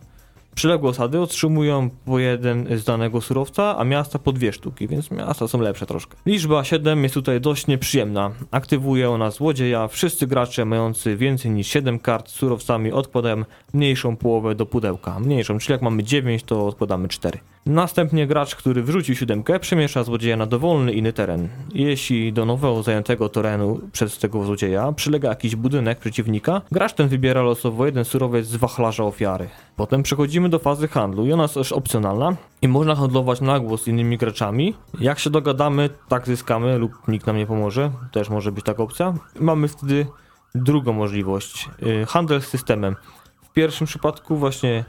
Przyległe 0.55 0.91
osady 0.91 1.21
otrzymują 1.21 1.91
po 2.05 2.19
jeden 2.19 2.79
z 2.79 2.85
danego 2.85 3.21
surowca, 3.21 3.79
a 3.79 3.85
miasta 3.85 4.19
po 4.19 4.33
dwie 4.33 4.53
sztuki, 4.53 4.89
więc 4.89 5.11
miasta 5.11 5.49
są 5.49 5.61
lepsze 5.61 5.87
troszkę. 5.87 6.17
Liczba 6.27 6.65
7 6.65 7.03
jest 7.03 7.15
tutaj 7.15 7.41
dość 7.41 7.67
nieprzyjemna. 7.67 8.31
Aktywuje 8.51 9.11
ona 9.11 9.31
złodzieja. 9.31 9.89
Wszyscy 9.89 10.27
gracze 10.27 10.65
mający 10.65 11.17
więcej 11.17 11.51
niż 11.51 11.67
7 11.67 11.99
kart 11.99 12.29
z 12.31 12.33
surowcami 12.33 12.93
odkładają 12.93 13.45
mniejszą 13.75 14.17
połowę 14.17 14.55
do 14.55 14.67
pudełka. 14.67 15.21
Mniejszą, 15.21 15.59
czyli 15.59 15.73
jak 15.73 15.83
mamy 15.83 16.03
9, 16.03 16.43
to 16.43 16.67
odkładamy 16.67 17.09
4. 17.09 17.39
Następnie 17.67 18.27
gracz, 18.27 18.57
który 18.57 18.83
wyrzucił 18.83 19.15
siódemkę, 19.15 19.59
przemiesza 19.61 20.05
złodzieja 20.05 20.37
na 20.37 20.47
dowolny 20.47 20.93
inny 20.93 21.13
teren. 21.13 21.49
Jeśli 21.75 22.33
do 22.33 22.45
nowego 22.45 22.83
zajętego 22.83 23.29
terenu 23.29 23.81
przez 23.93 24.19
tego 24.19 24.45
złodzieja 24.45 24.93
przylega 24.93 25.29
jakiś 25.29 25.57
budynek 25.57 25.99
przeciwnika, 25.99 26.63
gracz 26.73 26.93
ten 26.93 27.09
wybiera 27.09 27.43
losowo 27.43 27.87
jeden 27.87 28.05
surowiec 28.05 28.47
z 28.47 28.57
wachlarza 28.57 29.05
ofiary. 29.05 29.49
Potem 29.77 30.03
przechodzimy 30.03 30.49
do 30.49 30.59
fazy 30.59 30.89
handlu 30.89 31.27
i 31.27 31.33
ona 31.33 31.43
jest 31.43 31.55
też 31.55 31.73
opcjonalna 31.73 32.37
i 32.63 32.69
można 32.69 32.95
handlować 32.95 33.41
na 33.41 33.61
głos 33.61 33.83
z 33.83 33.89
innymi 33.89 34.19
graczami. 34.19 34.75
Jak 35.01 35.19
się 35.19 35.31
dogadamy, 35.31 35.91
tak 36.09 36.27
zyskamy 36.27 36.79
lub 36.79 36.93
nikt 37.09 37.27
nam 37.27 37.37
nie 37.37 37.47
pomoże, 37.47 37.91
też 38.13 38.31
może 38.31 38.53
być 38.53 38.65
taka 38.65 38.83
opcja. 38.83 39.15
Mamy 39.41 39.69
wtedy 39.69 40.07
drugą 40.55 40.93
możliwość, 40.93 41.69
y, 41.83 42.07
handel 42.07 42.43
z 42.43 42.47
systemem. 42.47 42.97
W 43.43 43.53
pierwszym 43.53 43.87
przypadku 43.87 44.37
właśnie 44.37 44.85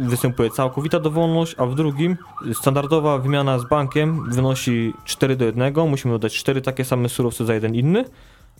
występuje 0.00 0.50
całkowita 0.50 1.00
dowolność, 1.00 1.54
a 1.58 1.66
w 1.66 1.74
drugim 1.74 2.16
standardowa 2.54 3.18
wymiana 3.18 3.58
z 3.58 3.68
bankiem 3.68 4.30
wynosi 4.30 4.94
4 5.04 5.36
do 5.36 5.44
1, 5.44 5.88
musimy 5.88 6.14
dodać 6.14 6.34
4 6.34 6.60
takie 6.60 6.84
same 6.84 7.08
surowce 7.08 7.44
za 7.44 7.54
jeden 7.54 7.74
inny, 7.74 8.04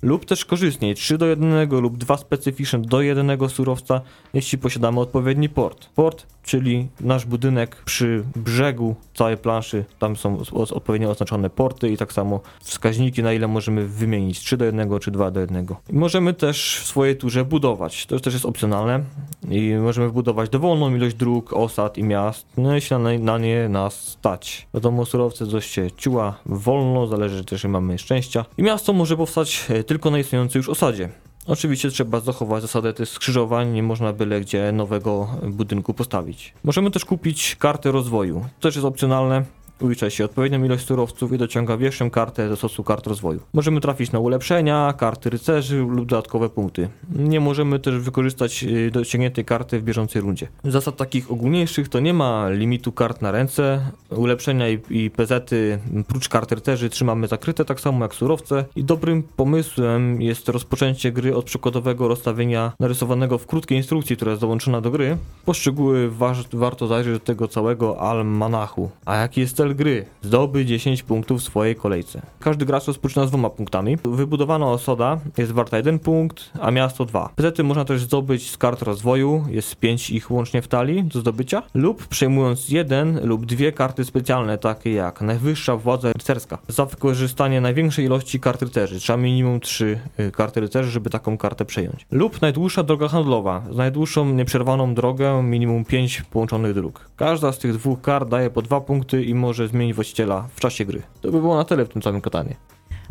lub 0.02 0.24
też 0.24 0.44
korzystniej 0.44 0.94
3 0.94 1.18
do 1.18 1.26
1 1.26 1.70
lub 1.70 1.96
2 1.96 2.16
specyficzne 2.16 2.78
do 2.78 3.00
jednego 3.00 3.48
surowca, 3.48 4.00
jeśli 4.34 4.58
posiadamy 4.58 5.00
odpowiedni 5.00 5.48
port. 5.48 5.88
Port, 5.94 6.26
czyli 6.42 6.88
nasz 7.00 7.26
budynek 7.26 7.76
przy 7.84 8.24
brzegu 8.36 8.94
całej 9.14 9.36
planszy, 9.36 9.84
tam 9.98 10.16
są 10.16 10.38
odpowiednio 10.52 11.10
oznaczone 11.10 11.50
porty 11.50 11.90
i 11.90 11.96
tak 11.96 12.12
samo 12.12 12.40
wskaźniki, 12.60 13.22
na 13.22 13.32
ile 13.32 13.48
możemy 13.48 13.86
wymienić 13.86 14.40
3 14.40 14.56
do 14.56 14.64
1 14.64 14.98
czy 14.98 15.10
2 15.10 15.30
do 15.30 15.40
1. 15.40 15.66
I 15.90 15.94
możemy 15.94 16.34
też 16.34 16.78
w 16.82 16.86
swojej 16.86 17.16
turze 17.16 17.44
budować, 17.44 18.06
to 18.06 18.20
też 18.20 18.34
jest 18.34 18.46
opcjonalne 18.46 19.04
i 19.50 19.74
możemy 19.74 20.08
wbudować 20.08 20.50
dowolną 20.50 20.96
ilość 20.96 21.16
dróg, 21.16 21.52
osad 21.52 21.98
i 21.98 22.02
miast, 22.02 22.46
no 22.56 22.74
jeśli 22.74 22.96
na, 22.96 23.18
na 23.18 23.38
nie 23.38 23.68
nas 23.68 24.08
stać. 24.08 24.68
Wiadomo, 24.74 25.06
surowce 25.06 25.46
dość 25.46 25.72
się 25.72 25.90
ciuła 25.96 26.38
wolno, 26.46 27.06
zależy 27.06 27.44
też, 27.44 27.66
czy 27.66 27.70
mamy 27.70 27.98
szczęścia. 27.98 28.44
I 28.58 28.62
miasto 28.62 28.92
może 28.92 29.16
powstać 29.16 29.66
e, 29.68 29.84
tylko 29.86 30.10
na 30.10 30.18
istniejącej 30.18 30.58
już 30.58 30.68
osadzie. 30.68 31.08
Oczywiście 31.46 31.90
trzeba 31.90 32.20
zachować 32.20 32.62
zasadę 32.62 32.92
tych 32.92 33.08
skrzyżowań, 33.08 33.72
nie 33.72 33.82
można 33.82 34.12
byle 34.12 34.40
gdzie 34.40 34.72
nowego 34.72 35.28
budynku 35.42 35.94
postawić. 35.94 36.54
Możemy 36.64 36.90
też 36.90 37.04
kupić 37.04 37.56
kartę 37.56 37.92
rozwoju. 37.92 38.40
To 38.60 38.68
też 38.68 38.74
jest 38.76 38.86
opcjonalne. 38.86 39.44
Ulicza 39.80 40.10
się 40.10 40.24
odpowiednią 40.24 40.64
ilość 40.64 40.86
surowców 40.86 41.32
i 41.32 41.38
dociąga 41.38 41.76
większą 41.76 42.10
kartę 42.10 42.48
ze 42.48 42.56
stosu 42.56 42.84
kart 42.84 43.06
rozwoju. 43.06 43.40
Możemy 43.52 43.80
trafić 43.80 44.12
na 44.12 44.18
ulepszenia, 44.18 44.94
karty 44.98 45.30
rycerzy 45.30 45.76
lub 45.76 46.06
dodatkowe 46.06 46.48
punkty. 46.48 46.88
Nie 47.10 47.40
możemy 47.40 47.78
też 47.78 47.98
wykorzystać 47.98 48.64
y, 48.64 48.90
dociągniętej 48.90 49.44
karty 49.44 49.80
w 49.80 49.82
bieżącej 49.82 50.22
rundzie. 50.22 50.48
Zasad 50.64 50.96
takich 50.96 51.30
ogólniejszych 51.30 51.88
to 51.88 52.00
nie 52.00 52.14
ma 52.14 52.48
limitu 52.50 52.92
kart 52.92 53.22
na 53.22 53.30
ręce. 53.30 53.80
Ulepszenia 54.10 54.68
i, 54.68 54.78
i 54.90 55.10
pezety 55.10 55.78
prócz 56.08 56.28
kart 56.28 56.52
rycerzy 56.52 56.90
trzymamy 56.90 57.26
zakryte 57.28 57.64
tak 57.64 57.80
samo 57.80 58.04
jak 58.04 58.14
surowce. 58.14 58.64
I 58.76 58.84
dobrym 58.84 59.22
pomysłem 59.22 60.22
jest 60.22 60.48
rozpoczęcie 60.48 61.12
gry 61.12 61.36
od 61.36 61.44
przykładowego 61.44 62.08
rozstawienia 62.08 62.72
narysowanego 62.80 63.38
w 63.38 63.46
krótkiej 63.46 63.78
instrukcji, 63.78 64.16
która 64.16 64.30
jest 64.30 64.40
dołączona 64.40 64.80
do 64.80 64.90
gry. 64.90 65.16
Poszczegóły 65.44 66.10
waż, 66.10 66.44
warto 66.52 66.86
zajrzeć 66.86 67.12
do 67.12 67.20
tego 67.20 67.48
całego 67.48 68.00
almanachu. 68.00 68.90
A 69.04 69.16
jaki 69.16 69.40
jest 69.40 69.56
cel 69.56 69.65
Cel 69.66 69.76
gry. 69.76 70.04
Zdoby 70.22 70.64
10 70.64 71.02
punktów 71.02 71.40
w 71.40 71.44
swojej 71.44 71.76
kolejce. 71.76 72.22
Każdy 72.40 72.66
gracz 72.66 72.86
rozpoczyna 72.86 73.26
z 73.26 73.28
dwoma 73.28 73.50
punktami. 73.50 73.96
Wybudowana 74.04 74.66
osada 74.66 75.18
jest 75.38 75.52
warta 75.52 75.76
1 75.76 75.98
punkt, 75.98 76.50
a 76.60 76.70
miasto 76.70 77.04
2. 77.04 77.32
Pezety 77.36 77.64
można 77.64 77.84
też 77.84 78.00
zdobyć 78.00 78.50
z 78.50 78.56
kart 78.56 78.82
rozwoju, 78.82 79.44
jest 79.48 79.76
5 79.76 80.10
ich 80.10 80.30
łącznie 80.30 80.62
w 80.62 80.68
talii 80.68 81.04
do 81.04 81.20
zdobycia, 81.20 81.62
lub 81.74 82.06
przejmując 82.06 82.68
jeden 82.68 83.26
lub 83.26 83.46
dwie 83.46 83.72
karty 83.72 84.04
specjalne, 84.04 84.58
takie 84.58 84.92
jak 84.92 85.20
najwyższa 85.20 85.76
władza 85.76 86.12
rycerska. 86.12 86.58
Za 86.68 86.86
wykorzystanie 86.86 87.60
największej 87.60 88.04
ilości 88.04 88.40
kart 88.40 88.62
rycerzy, 88.62 89.00
trzeba 89.00 89.16
minimum 89.16 89.60
3 89.60 89.98
y, 90.20 90.30
karty 90.30 90.60
rycerzy, 90.60 90.90
żeby 90.90 91.10
taką 91.10 91.38
kartę 91.38 91.64
przejąć. 91.64 92.06
Lub 92.10 92.42
najdłuższa 92.42 92.82
droga 92.82 93.08
handlowa, 93.08 93.62
z 93.70 93.76
najdłuższą 93.76 94.24
nieprzerwaną 94.24 94.94
drogę, 94.94 95.42
minimum 95.42 95.84
5 95.84 96.22
połączonych 96.22 96.74
dróg. 96.74 97.10
Każda 97.16 97.52
z 97.52 97.58
tych 97.58 97.72
dwóch 97.72 98.00
kart 98.00 98.28
daje 98.28 98.50
po 98.50 98.62
2 98.62 98.80
punkty 98.80 99.24
i 99.24 99.34
może 99.34 99.55
zmienić 99.64 99.94
właściciela 99.94 100.48
w 100.54 100.60
czasie 100.60 100.84
gry. 100.84 101.02
To 101.20 101.30
by 101.32 101.40
było 101.40 101.56
na 101.56 101.64
tyle 101.64 101.84
w 101.84 101.88
tym 101.88 102.02
całym 102.02 102.20
katanie. 102.20 102.56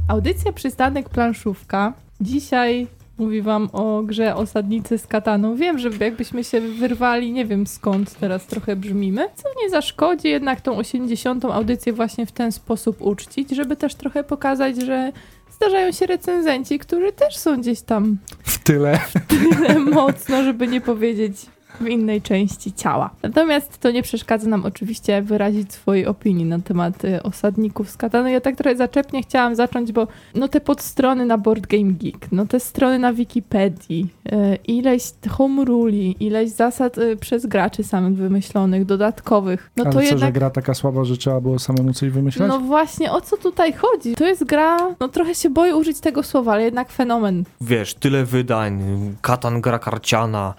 Audycja 0.07 0.53
Przystanek 0.53 1.09
Planszówka. 1.09 1.93
Dzisiaj 2.21 2.87
mówi 3.17 3.41
wam 3.41 3.69
o 3.73 4.03
grze 4.03 4.35
Osadnicy 4.35 4.97
z 4.97 5.07
Kataną. 5.07 5.55
Wiem, 5.55 5.79
że 5.79 5.89
jakbyśmy 5.99 6.43
się 6.43 6.61
wyrwali, 6.61 7.31
nie 7.31 7.45
wiem 7.45 7.67
skąd 7.67 8.13
teraz 8.19 8.45
trochę 8.47 8.75
brzmimy, 8.75 9.29
co 9.35 9.49
nie 9.63 9.69
zaszkodzi 9.69 10.27
jednak 10.27 10.61
tą 10.61 10.77
80. 10.77 11.45
audycję 11.45 11.93
właśnie 11.93 12.25
w 12.25 12.31
ten 12.31 12.51
sposób 12.51 13.01
uczcić, 13.01 13.49
żeby 13.49 13.75
też 13.75 13.95
trochę 13.95 14.23
pokazać, 14.23 14.81
że 14.81 15.11
zdarzają 15.51 15.91
się 15.91 16.05
recenzenci, 16.05 16.79
którzy 16.79 17.11
też 17.11 17.37
są 17.37 17.61
gdzieś 17.61 17.81
tam 17.81 18.17
W 18.43 18.63
tyle. 18.63 18.99
tyle 19.27 19.79
mocno, 19.79 20.43
żeby 20.43 20.67
nie 20.67 20.81
powiedzieć 20.81 21.45
w 21.81 21.87
innej 21.87 22.21
części 22.21 22.73
ciała. 22.73 23.09
Natomiast 23.23 23.77
to 23.77 23.91
nie 23.91 24.03
przeszkadza 24.03 24.49
nam 24.49 24.65
oczywiście 24.65 25.21
wyrazić 25.21 25.73
swojej 25.73 26.05
opinii 26.05 26.45
na 26.45 26.59
temat 26.59 27.05
y, 27.05 27.23
osadników 27.23 27.89
z 27.89 27.97
Katanu. 27.97 28.29
Ja 28.29 28.41
tak 28.41 28.55
trochę 28.55 28.75
zaczepnie 28.75 29.21
chciałam 29.21 29.55
zacząć, 29.55 29.91
bo 29.91 30.07
no 30.35 30.47
te 30.47 30.61
podstrony 30.61 31.25
na 31.25 31.37
Board 31.37 31.67
Game 31.67 31.91
Geek, 31.91 32.31
no 32.31 32.45
te 32.45 32.59
strony 32.59 32.99
na 32.99 33.13
Wikipedii, 33.13 34.07
y, 34.25 34.55
ileś 34.67 35.03
home 35.29 35.65
ruli, 35.65 36.15
ileś 36.19 36.49
zasad 36.49 36.97
y, 36.97 37.17
przez 37.17 37.45
graczy 37.45 37.83
samych 37.83 38.15
wymyślonych, 38.15 38.85
dodatkowych, 38.85 39.71
no 39.77 39.83
Ale 39.83 39.93
to 39.93 39.99
co, 39.99 40.05
że 40.05 40.09
jednak... 40.09 40.33
gra 40.33 40.49
taka 40.49 40.73
słaba, 40.73 41.03
że 41.03 41.17
trzeba 41.17 41.41
było 41.41 41.59
samemu 41.59 41.93
coś 41.93 42.09
wymyślać? 42.09 42.49
No 42.49 42.59
właśnie, 42.59 43.11
o 43.11 43.21
co 43.21 43.37
tutaj 43.37 43.73
chodzi? 43.73 44.15
To 44.15 44.25
jest 44.25 44.43
gra, 44.43 44.77
no 44.99 45.07
trochę 45.07 45.35
się 45.35 45.49
boję 45.49 45.75
użyć 45.75 45.99
tego 45.99 46.23
słowa, 46.23 46.53
ale 46.53 46.63
jednak 46.63 46.91
fenomen. 46.91 47.43
Wiesz, 47.61 47.93
tyle 47.93 48.25
wydań, 48.25 48.83
katan 49.21 49.61
gra 49.61 49.79
karciana, 49.79 50.53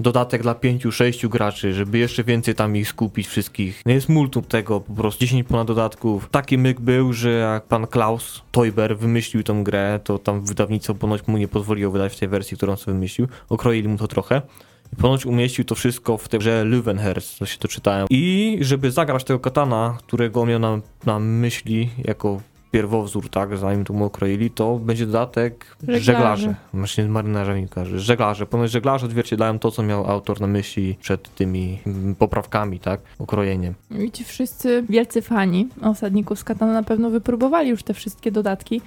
dodatek 0.00 0.42
dla 0.42 0.54
5-6 0.54 1.28
graczy, 1.28 1.74
żeby 1.74 1.98
jeszcze 1.98 2.24
więcej 2.24 2.54
tam 2.54 2.76
ich 2.76 2.88
skupić 2.88 3.26
wszystkich. 3.26 3.82
No 3.86 3.92
jest 3.92 4.08
multum 4.08 4.44
tego, 4.44 4.80
po 4.80 4.92
prostu 4.92 5.20
10 5.20 5.48
ponad 5.48 5.66
dodatków. 5.66 6.28
Taki 6.30 6.58
myk 6.58 6.80
był, 6.80 7.12
że 7.12 7.30
jak 7.30 7.64
pan 7.64 7.86
Klaus 7.86 8.42
Teuber 8.52 8.98
wymyślił 8.98 9.42
tą 9.42 9.64
grę, 9.64 10.00
to 10.04 10.18
tam 10.18 10.40
wydawnictwo 10.40 10.94
ponoć 10.94 11.26
mu 11.26 11.38
nie 11.38 11.48
pozwoliło 11.48 11.92
wydać 11.92 12.12
w 12.12 12.18
tej 12.18 12.28
wersji, 12.28 12.56
którą 12.56 12.76
sobie 12.76 12.94
wymyślił. 12.94 13.28
Okroili 13.48 13.88
mu 13.88 13.98
to 13.98 14.08
trochę. 14.08 14.42
I 14.92 14.96
ponoć 14.96 15.26
umieścił 15.26 15.64
to 15.64 15.74
wszystko 15.74 16.18
w 16.18 16.28
tej 16.28 16.40
grze 16.40 16.64
Löwenherz, 16.64 17.36
co 17.38 17.46
się 17.46 17.58
to 17.58 17.68
czytałem. 17.68 18.06
I 18.10 18.58
żeby 18.60 18.90
zagrać 18.90 19.24
tego 19.24 19.38
katana, 19.40 19.98
którego 19.98 20.46
miał 20.46 20.58
na, 20.58 20.80
na 21.06 21.18
myśli 21.18 21.90
jako 22.04 22.40
pierwowzór, 22.70 23.28
tak, 23.28 23.56
zanim 23.56 23.84
to 23.84 23.92
mu 23.92 24.04
okroili, 24.04 24.50
to 24.50 24.76
będzie 24.76 25.06
dodatek 25.06 25.76
Żeglarze. 25.80 26.00
żeglarze. 26.00 26.54
Właśnie 26.74 27.04
z 27.04 27.08
marynarzami 27.08 27.68
kojarzy. 27.68 28.00
Żeglarze. 28.00 28.46
Ponoć 28.46 28.70
żeglarze 28.70 29.06
odzwierciedlają 29.06 29.58
to, 29.58 29.70
co 29.70 29.82
miał 29.82 30.06
autor 30.06 30.40
na 30.40 30.46
myśli 30.46 30.96
przed 31.00 31.34
tymi 31.34 31.78
mm, 31.86 32.14
poprawkami, 32.14 32.80
tak, 32.80 33.00
okrojeniem. 33.18 33.74
I 33.98 34.10
ci 34.10 34.24
wszyscy 34.24 34.84
wielcy 34.88 35.22
fani 35.22 35.68
osadników 35.82 36.38
z 36.38 36.44
Katana 36.44 36.72
na 36.72 36.82
pewno 36.82 37.10
wypróbowali 37.10 37.70
już 37.70 37.82
te 37.82 37.94
wszystkie 37.94 38.32
dodatki. 38.32 38.80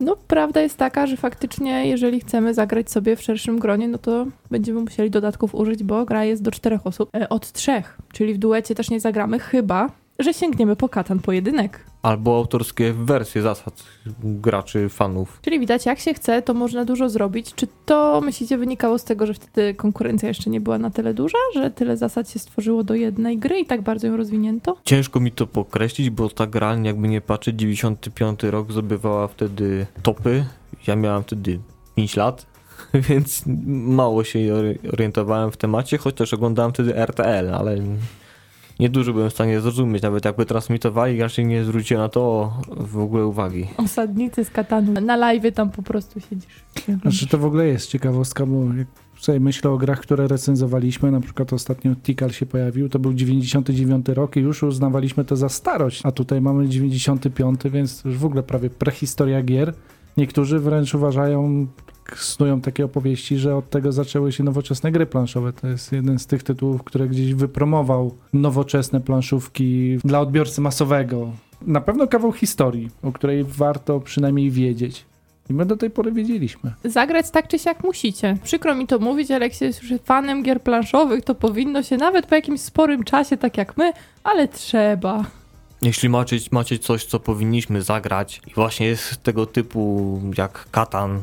No, 0.00 0.16
prawda 0.16 0.60
jest 0.60 0.76
taka, 0.76 1.06
że 1.06 1.16
faktycznie, 1.16 1.88
jeżeli 1.88 2.20
chcemy 2.20 2.54
zagrać 2.54 2.90
sobie 2.90 3.16
w 3.16 3.22
szerszym 3.22 3.58
gronie, 3.58 3.88
no 3.88 3.98
to 3.98 4.26
będziemy 4.50 4.80
musieli 4.80 5.10
dodatków 5.10 5.54
użyć, 5.54 5.82
bo 5.82 6.04
gra 6.04 6.24
jest 6.24 6.42
do 6.42 6.50
czterech 6.50 6.86
osób 6.86 7.10
e, 7.16 7.28
od 7.28 7.52
trzech, 7.52 7.98
czyli 8.12 8.34
w 8.34 8.38
duecie 8.38 8.74
też 8.74 8.90
nie 8.90 9.00
zagramy, 9.00 9.38
chyba 9.38 9.88
że 10.18 10.34
sięgniemy 10.34 10.76
po 10.76 10.88
katan 10.88 11.18
pojedynek. 11.18 11.86
Albo 12.02 12.36
autorskie 12.36 12.92
wersje 12.92 13.42
zasad 13.42 13.82
graczy, 14.22 14.88
fanów. 14.88 15.38
Czyli 15.42 15.60
widać, 15.60 15.86
jak 15.86 15.98
się 15.98 16.14
chce, 16.14 16.42
to 16.42 16.54
można 16.54 16.84
dużo 16.84 17.08
zrobić. 17.08 17.54
Czy 17.54 17.66
to, 17.86 18.20
myślicie, 18.20 18.58
wynikało 18.58 18.98
z 18.98 19.04
tego, 19.04 19.26
że 19.26 19.34
wtedy 19.34 19.74
konkurencja 19.74 20.28
jeszcze 20.28 20.50
nie 20.50 20.60
była 20.60 20.78
na 20.78 20.90
tyle 20.90 21.14
duża, 21.14 21.38
że 21.54 21.70
tyle 21.70 21.96
zasad 21.96 22.30
się 22.30 22.38
stworzyło 22.38 22.84
do 22.84 22.94
jednej 22.94 23.38
gry 23.38 23.58
i 23.58 23.66
tak 23.66 23.82
bardzo 23.82 24.06
ją 24.06 24.16
rozwinięto? 24.16 24.76
Ciężko 24.84 25.20
mi 25.20 25.32
to 25.32 25.46
pokreślić, 25.46 26.10
bo 26.10 26.28
ta 26.28 26.46
gra, 26.46 26.76
jakby 26.82 27.08
nie 27.08 27.20
patrzeć, 27.20 27.56
95 27.56 28.42
rok 28.42 28.72
zdobywała 28.72 29.28
wtedy 29.28 29.86
topy. 30.02 30.44
Ja 30.86 30.96
miałem 30.96 31.22
wtedy 31.22 31.58
5 31.94 32.16
lat, 32.16 32.46
więc 33.08 33.42
mało 33.86 34.24
się 34.24 34.38
orientowałem 34.92 35.50
w 35.50 35.56
temacie, 35.56 35.98
chociaż 35.98 36.34
oglądałem 36.34 36.72
wtedy 36.72 36.96
RTL, 36.96 37.54
ale 37.54 37.76
niedużo 38.80 39.12
byłem 39.12 39.30
w 39.30 39.32
stanie 39.32 39.60
zrozumieć, 39.60 40.02
nawet 40.02 40.24
jakby 40.24 40.46
transmitowali, 40.46 41.20
raczej 41.20 41.46
nie 41.46 41.64
zwróciłem 41.64 42.02
na 42.02 42.08
to 42.08 42.52
w 42.76 42.98
ogóle 42.98 43.26
uwagi. 43.26 43.66
Osadnicy 43.76 44.44
z 44.44 44.50
Katanu. 44.50 45.00
Na 45.00 45.16
live 45.16 45.54
tam 45.54 45.70
po 45.70 45.82
prostu 45.82 46.20
siedzisz. 46.20 46.64
Znaczy 47.02 47.26
to 47.26 47.38
w 47.38 47.44
ogóle 47.44 47.66
jest 47.66 47.88
ciekawostka, 47.88 48.46
bo 48.46 48.74
jak 48.74 48.86
sobie 49.20 49.40
myślę 49.40 49.70
o 49.70 49.78
grach, 49.78 50.00
które 50.00 50.28
recenzowaliśmy, 50.28 51.10
na 51.10 51.20
przykład 51.20 51.52
ostatnio 51.52 51.94
Tikal 51.96 52.30
się 52.30 52.46
pojawił, 52.46 52.88
to 52.88 52.98
był 52.98 53.14
99 53.14 54.08
rok 54.08 54.36
i 54.36 54.40
już 54.40 54.62
uznawaliśmy 54.62 55.24
to 55.24 55.36
za 55.36 55.48
starość, 55.48 56.00
a 56.04 56.12
tutaj 56.12 56.40
mamy 56.40 56.68
95, 56.68 57.60
więc 57.64 58.04
już 58.04 58.18
w 58.18 58.24
ogóle 58.24 58.42
prawie 58.42 58.70
prehistoria 58.70 59.42
gier. 59.42 59.74
Niektórzy 60.16 60.58
wręcz 60.58 60.94
uważają, 60.94 61.66
snują 62.16 62.60
takie 62.60 62.84
opowieści, 62.84 63.38
że 63.38 63.56
od 63.56 63.70
tego 63.70 63.92
zaczęły 63.92 64.32
się 64.32 64.44
nowoczesne 64.44 64.92
gry 64.92 65.06
planszowe. 65.06 65.52
To 65.52 65.68
jest 65.68 65.92
jeden 65.92 66.18
z 66.18 66.26
tych 66.26 66.42
tytułów, 66.42 66.82
które 66.82 67.08
gdzieś 67.08 67.34
wypromował 67.34 68.14
nowoczesne 68.32 69.00
planszówki 69.00 69.98
dla 70.04 70.20
odbiorcy 70.20 70.60
masowego. 70.60 71.32
Na 71.62 71.80
pewno 71.80 72.06
kawał 72.06 72.32
historii, 72.32 72.90
o 73.02 73.12
której 73.12 73.44
warto 73.44 74.00
przynajmniej 74.00 74.50
wiedzieć. 74.50 75.04
I 75.50 75.54
my 75.54 75.66
do 75.66 75.76
tej 75.76 75.90
pory 75.90 76.12
wiedzieliśmy. 76.12 76.72
Zagrać 76.84 77.30
tak 77.30 77.48
czy 77.48 77.58
siak 77.58 77.84
musicie. 77.84 78.36
Przykro 78.44 78.74
mi 78.74 78.86
to 78.86 78.98
mówić, 78.98 79.30
ale 79.30 79.46
jak 79.46 79.54
się 79.54 79.64
jest 79.64 79.82
już 79.82 80.00
fanem 80.04 80.42
gier 80.42 80.62
planszowych, 80.62 81.24
to 81.24 81.34
powinno 81.34 81.82
się 81.82 81.96
nawet 81.96 82.26
po 82.26 82.34
jakimś 82.34 82.60
sporym 82.60 83.04
czasie, 83.04 83.36
tak 83.36 83.58
jak 83.58 83.76
my, 83.76 83.92
ale 84.24 84.48
trzeba. 84.48 85.24
Jeśli 85.82 86.08
macie, 86.08 86.36
macie 86.50 86.78
coś, 86.78 87.04
co 87.04 87.20
powinniśmy 87.20 87.82
zagrać 87.82 88.42
i 88.46 88.54
właśnie 88.54 88.86
jest 88.86 89.22
tego 89.22 89.46
typu 89.46 90.20
jak 90.38 90.70
Katan, 90.70 91.20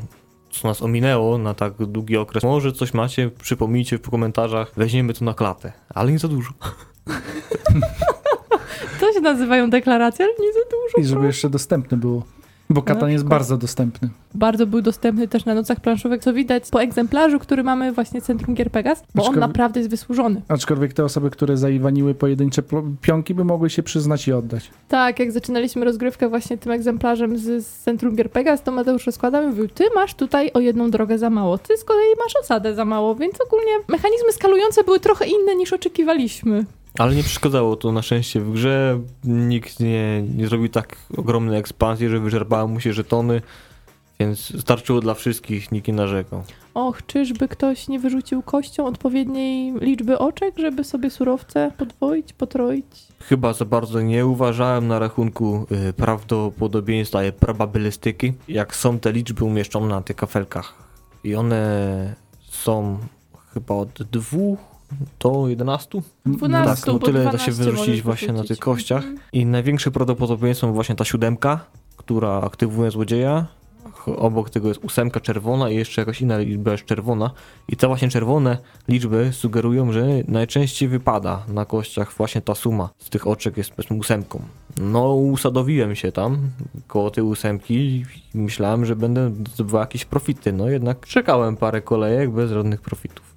co 0.52 0.68
nas 0.68 0.82
ominęło 0.82 1.38
na 1.38 1.54
tak 1.54 1.74
długi 1.74 2.18
okres, 2.18 2.44
może 2.44 2.72
coś 2.72 2.94
macie, 2.94 3.30
przypomnijcie 3.42 3.98
w 3.98 4.10
komentarzach, 4.10 4.72
weźmiemy 4.78 5.14
to 5.14 5.26
na 5.26 5.34
klatę, 5.34 5.74
ale 5.90 6.12
nie 6.12 6.20
za 6.20 6.28
dużo. 6.28 6.52
To 9.00 9.14
się 9.14 9.20
nazywają 9.22 9.70
deklaracje, 9.70 10.26
ale 10.26 10.34
nie 10.40 10.54
za 10.54 10.60
dużo. 10.60 10.98
I 10.98 11.06
żeby 11.06 11.26
jeszcze 11.26 11.50
dostępne 11.50 11.98
było. 11.98 12.24
Bo 12.74 12.82
Katan 12.82 13.10
jest 13.10 13.24
przykład. 13.24 13.40
bardzo 13.40 13.58
dostępny. 13.58 14.10
Bardzo 14.36 14.68
był 14.68 14.82
dostępny 14.82 15.28
też 15.28 15.46
na 15.46 15.54
nocach 15.56 15.80
planszówek, 15.80 16.24
co 16.24 16.34
widać 16.34 16.64
po 16.72 16.82
egzemplarzu, 16.84 17.40
który 17.40 17.64
mamy 17.64 17.92
właśnie 17.92 18.22
Centrum 18.22 18.56
Gier 18.56 18.72
Pegas, 18.72 19.04
bo 19.16 19.24
on 19.24 19.30
Aczkolwiek- 19.34 19.40
naprawdę 19.40 19.80
jest 19.80 19.90
wysłużony. 19.90 20.42
Aczkolwiek 20.48 20.94
te 20.94 21.06
osoby, 21.06 21.30
które 21.30 21.58
zaiwaniły 21.58 22.16
pojedyncze 22.16 22.64
pionki, 23.02 23.34
by 23.34 23.44
mogły 23.44 23.70
się 23.70 23.84
przyznać 23.84 24.28
i 24.28 24.34
oddać. 24.34 24.72
Tak, 24.88 25.20
jak 25.20 25.32
zaczynaliśmy 25.32 25.86
rozgrywkę 25.86 26.30
właśnie 26.30 26.58
tym 26.58 26.72
egzemplarzem 26.72 27.38
z, 27.38 27.66
z 27.66 27.80
Centrum 27.84 28.16
Gier 28.16 28.32
Pegas, 28.32 28.64
to 28.64 28.72
Mateusz 28.72 29.06
rozkładał 29.06 29.44
i 29.44 29.48
mówił, 29.48 29.68
ty 29.68 29.84
masz 29.96 30.14
tutaj 30.14 30.52
o 30.54 30.60
jedną 30.60 30.92
drogę 30.92 31.18
za 31.18 31.30
mało, 31.30 31.58
ty 31.58 31.78
z 31.78 31.84
kolei 31.84 32.16
masz 32.24 32.34
osadę 32.44 32.76
za 32.76 32.86
mało, 32.86 33.16
więc 33.16 33.34
ogólnie 33.48 33.72
mechanizmy 33.88 34.32
skalujące 34.32 34.84
były 34.84 35.00
trochę 35.00 35.26
inne 35.26 35.56
niż 35.56 35.74
oczekiwaliśmy. 35.74 36.66
Ale 36.98 37.16
nie 37.16 37.24
przeszkadzało 37.24 37.76
to 37.76 37.92
na 37.92 38.02
szczęście 38.02 38.40
w 38.40 38.52
grze, 38.52 39.00
nikt 39.24 39.80
nie, 39.80 40.22
nie 40.22 40.48
zrobił 40.48 40.70
tak 40.70 40.96
ogromnej 41.18 41.60
ekspansji, 41.60 42.10
że 42.10 42.20
wyczerpały 42.20 42.70
mu 42.70 42.80
się 42.80 42.94
żetony, 42.94 43.42
więc 44.20 44.62
starczyło 44.62 45.02
dla 45.02 45.14
wszystkich, 45.14 45.72
nikt 45.72 45.88
nie 45.88 45.94
narzekał. 45.94 46.44
Och, 46.74 47.06
czyżby 47.06 47.48
ktoś 47.48 47.88
nie 47.88 48.00
wyrzucił 48.00 48.42
kością 48.42 48.86
odpowiedniej 48.86 49.74
liczby 49.82 50.20
oczek, 50.20 50.60
żeby 50.60 50.84
sobie 50.84 51.10
surowce 51.10 51.72
podwoić, 51.78 52.34
potroić? 52.34 52.86
Chyba 53.20 53.54
za 53.54 53.66
bardzo 53.66 54.02
nie 54.02 54.26
uważałem 54.26 54.88
na 54.88 55.00
rachunku 55.00 55.68
y, 55.90 55.94
prawdopodobieństwa 55.94 57.24
i 57.24 57.32
probabilistyki, 57.32 58.34
jak 58.48 58.76
są 58.76 59.00
te 59.00 59.12
liczby 59.12 59.46
umieszczone 59.46 59.88
na 59.88 60.02
tych 60.02 60.16
kafelkach. 60.16 60.74
I 61.24 61.36
one 61.36 62.16
są 62.50 62.98
chyba 63.54 63.76
od 63.76 64.04
2 64.04 64.71
do 65.20 65.48
11. 65.48 66.02
12, 66.26 66.76
tak, 66.76 66.88
no 66.88 66.94
bo 66.94 67.06
tyle 67.06 67.24
da 67.24 67.30
12 67.30 67.46
się 67.46 67.52
wyrzucić 67.52 68.02
właśnie 68.02 68.34
na 68.34 68.44
tych 68.44 68.60
kościach. 68.60 69.04
Mhm. 69.04 69.20
I 69.34 69.46
największe 69.46 69.92
prawdopodobieństwo 69.92 70.74
właśnie 70.74 70.96
ta 70.96 71.06
siódemka, 71.06 71.60
która 71.98 72.42
aktywuje 72.42 72.92
złodzieja. 72.92 73.46
Obok 74.06 74.50
tego 74.50 74.68
jest 74.68 74.84
ósemka 74.84 75.20
czerwona 75.20 75.70
i 75.70 75.76
jeszcze 75.76 76.02
jakaś 76.02 76.22
inna 76.22 76.38
liczba 76.38 76.72
jest 76.72 76.86
czerwona. 76.86 77.32
I 77.68 77.76
te 77.76 77.88
właśnie 77.88 78.10
czerwone 78.10 78.58
liczby 78.88 79.30
sugerują, 79.34 79.92
że 79.92 80.08
najczęściej 80.28 80.90
wypada 80.90 81.44
na 81.48 81.66
kościach 81.66 82.14
właśnie 82.14 82.42
ta 82.42 82.56
suma 82.56 82.90
z 83.00 83.10
tych 83.10 83.28
oczek 83.28 83.58
jest 83.58 83.72
powiedzmy 83.72 83.98
ósemką. 83.98 84.42
No, 84.78 85.14
usadowiłem 85.14 85.96
się 85.96 86.12
tam 86.12 86.38
koło 86.88 87.12
tej 87.12 87.24
ósemki 87.24 87.76
i 87.76 88.06
myślałem, 88.34 88.86
że 88.86 88.96
będę 88.96 89.32
zdobywał 89.54 89.82
jakieś 89.82 90.06
profity. 90.06 90.54
No 90.54 90.70
jednak 90.70 91.08
czekałem 91.08 91.58
parę 91.58 91.82
kolejek 91.82 92.32
bez 92.32 92.52
żadnych 92.52 92.82
profitów. 92.82 93.31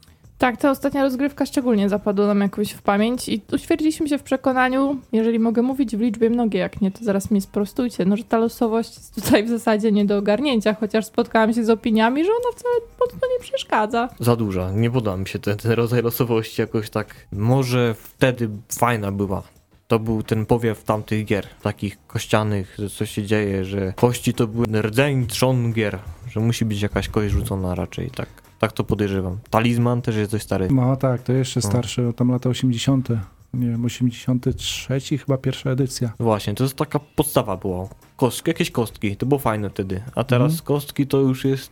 Tak, 0.45 0.57
ta 0.57 0.71
ostatnia 0.71 1.03
rozgrywka 1.03 1.47
szczególnie 1.47 1.89
zapadła 1.89 2.27
nam 2.27 2.41
jakoś 2.41 2.71
w 2.71 2.83
pamięć 2.83 3.29
i 3.29 3.41
utwierdziliśmy 3.53 4.09
się 4.09 4.19
w 4.19 4.23
przekonaniu, 4.23 4.97
jeżeli 5.13 5.39
mogę 5.39 5.63
mówić 5.63 5.97
w 5.97 6.01
liczbie 6.01 6.31
mnogiej, 6.31 6.61
jak 6.61 6.81
nie, 6.81 6.91
to 6.91 7.05
zaraz 7.05 7.31
mnie 7.31 7.41
sprostujcie, 7.41 8.05
no 8.05 8.17
że 8.17 8.25
ta 8.25 8.39
losowość 8.39 8.97
jest 8.97 9.15
tutaj 9.15 9.45
w 9.45 9.49
zasadzie 9.49 9.93
nie 9.93 10.05
do 10.05 10.19
ogarnięcia, 10.19 10.75
chociaż 10.81 11.07
spotkałam 11.07 11.53
się 11.53 11.65
z 11.65 11.71
opiniami, 11.71 12.25
że 12.25 12.31
ona 12.31 12.57
wcale 12.57 12.75
mocno 13.01 13.29
nie 13.33 13.41
przeszkadza. 13.41 14.09
Za 14.21 14.37
duża, 14.37 14.71
nie 14.73 14.91
podoba 14.91 15.17
mi 15.17 15.29
się 15.29 15.39
ten, 15.39 15.57
ten 15.57 15.73
rodzaj 15.73 16.03
losowości 16.03 16.61
jakoś 16.61 16.91
tak. 16.91 17.15
Może 17.33 17.95
wtedy 17.99 18.49
fajna 18.79 19.13
była. 19.13 19.43
To 19.89 19.99
był 19.99 20.23
ten 20.23 20.47
powiew 20.47 20.85
tamtych 20.85 21.25
gier, 21.25 21.47
takich 21.63 22.07
kościanych, 22.07 22.75
że 22.79 22.91
coś 22.91 23.11
się 23.11 23.23
dzieje, 23.23 23.65
że 23.65 23.93
kości 23.97 24.35
to 24.35 24.47
były 24.47 24.83
rdzeń 24.83 25.27
trzon 25.27 25.73
gier, 25.73 25.99
że 26.31 26.41
musi 26.41 26.65
być 26.65 26.83
jakaś 26.83 27.09
kość 27.09 27.33
rzucona 27.33 27.75
raczej, 27.75 28.11
tak. 28.11 28.44
Tak 28.59 28.73
to 28.73 28.85
podejrzewam. 28.85 29.39
Talizman 29.51 30.03
też 30.03 30.17
jest 30.17 30.33
dość 30.33 30.45
stary. 30.45 30.69
No 30.71 30.97
tak, 30.97 31.23
to 31.23 31.33
jeszcze 31.33 31.61
No. 31.65 31.71
starsze, 31.71 32.13
tam 32.13 32.31
lata 32.31 32.49
80. 32.49 33.09
Nie 33.55 33.67
wiem, 33.69 33.85
83 33.85 35.19
chyba 35.19 35.39
pierwsza 35.39 35.71
edycja. 35.71 36.13
Właśnie, 36.21 36.55
to 36.55 36.65
jest 36.65 36.77
taka 36.77 36.99
podstawa 37.17 37.57
była. 37.57 37.89
Kostki, 38.17 38.51
jakieś 38.51 38.71
kostki, 38.71 39.17
to 39.17 39.27
było 39.27 39.39
fajne 39.39 39.71
wtedy. 39.71 40.03
A 40.15 40.25
teraz 40.25 40.53
Mhm. 40.53 40.67
kostki 40.67 41.07
to 41.07 41.19
już 41.19 41.45
jest 41.45 41.71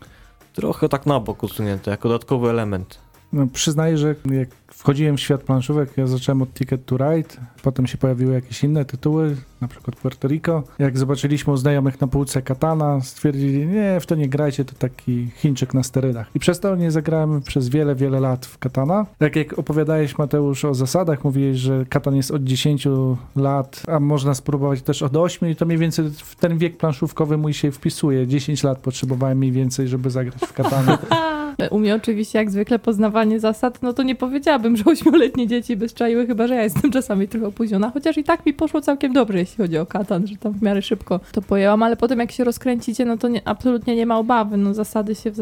trochę 0.53 0.89
tak 0.89 1.07
na 1.07 1.21
bok 1.21 1.43
usunięte, 1.43 1.91
jako 1.91 2.09
dodatkowy 2.09 2.51
element. 2.51 2.99
No, 3.33 3.47
przyznaję, 3.47 3.99
że 3.99 4.15
jak 4.31 4.49
wchodziłem 4.69 5.17
w 5.17 5.21
świat 5.21 5.43
planszówek, 5.43 5.97
ja 5.97 6.07
zacząłem 6.07 6.43
od 6.43 6.55
Ticket 6.55 6.87
to 6.87 6.97
Ride, 6.97 7.29
potem 7.63 7.87
się 7.87 7.99
pojawiły 7.99 8.35
jakieś 8.35 8.65
inne 8.65 8.85
tytuły, 8.85 9.37
na 9.61 9.69
przykład 9.69 9.97
Puerto 9.97 10.29
Rico. 10.29 10.63
Jak 10.79 10.99
zobaczyliśmy 10.99 11.53
u 11.53 11.57
znajomych 11.57 12.01
na 12.01 12.07
półce 12.07 12.43
Katana, 12.43 13.01
stwierdzili, 13.01 13.67
nie, 13.67 14.01
w 14.01 14.07
to 14.07 14.15
nie 14.15 14.29
grajcie, 14.29 14.65
to 14.65 14.75
taki 14.75 15.31
Chińczyk 15.37 15.75
na 15.75 15.83
sterydach. 15.83 16.31
I 16.35 16.39
przez 16.39 16.61
to 16.61 16.77
nie 16.77 16.91
zagrałem 16.91 17.43
przez 17.43 17.69
wiele, 17.69 17.95
wiele 17.95 18.21
lat 18.21 18.47
w 18.47 18.59
Katana. 18.59 19.07
Tak 19.19 19.37
jak 19.37 19.59
opowiadałeś 19.59 20.19
Mateusz 20.19 20.65
o 20.65 20.75
zasadach, 20.75 21.25
mówiłeś, 21.25 21.57
że 21.59 21.85
Katan 21.89 22.17
jest 22.17 22.31
od 22.31 22.45
10 22.45 22.89
lat, 23.37 23.83
a 23.89 24.01
można 24.01 24.35
spróbować 24.35 24.83
też 24.83 25.03
od 25.03 25.17
8 25.17 25.51
i 25.51 25.57
to 25.57 25.67
mniej 25.67 25.79
więcej 25.79 26.11
w 26.11 26.37
ten 26.37 26.59
wiek 26.59 26.77
planszówkowy 26.77 27.37
mój 27.37 27.55
się 27.55 27.73
wpisuje. 27.73 28.27
10 28.27 28.63
lat 28.63 28.79
potrzebowałem 28.79 29.39
mniej 29.39 29.53
więcej, 29.53 29.89
żeby 29.89 30.11
zagrać 30.11 30.41
w 30.41 30.53
Katana. 30.53 30.99
U 31.71 31.79
mnie 31.79 31.95
oczywiście 31.95 32.39
jak 32.39 32.51
zwykle 32.51 32.79
poznawanie 32.79 33.41
zasad, 33.41 33.83
no 33.83 33.93
to 33.93 34.03
nie 34.03 34.15
powiedziałabym, 34.15 34.77
że 34.77 34.85
ośmioletnie 34.85 35.47
dzieci 35.47 35.77
by 35.77 35.89
szczaiły, 35.89 36.27
chyba 36.27 36.47
że 36.47 36.55
ja 36.55 36.63
jestem 36.63 36.91
czasami 36.91 37.29
trochę 37.29 37.47
opóźniona, 37.47 37.91
chociaż 37.91 38.19
i 38.19 38.25
tak 38.25 38.47
mi 38.47 38.55
poszło 38.55 38.81
całkiem 38.81 39.13
dobrze, 39.13 39.39
jeśli 39.39 39.57
chodzi 39.57 39.79
o 39.79 39.87
katan, 39.87 40.27
że 40.27 40.37
tam 40.37 40.53
w 40.53 40.63
miarę 40.63 40.83
szybko 40.83 41.21
to 41.33 41.43
pojęłam, 41.43 41.83
ale 41.83 41.97
potem 41.97 42.19
jak 42.19 42.33
się 42.33 42.45
rozkręcicie, 42.45 43.05
no 43.05 43.19
to 43.19 43.29
nie, 43.29 43.49
absolutnie 43.49 43.97
nie 43.97 44.07
ma 44.07 44.19
obawy, 44.19 44.57
no 44.57 44.75
zasady 44.75 45.15
się 45.15 45.31
w, 45.31 45.37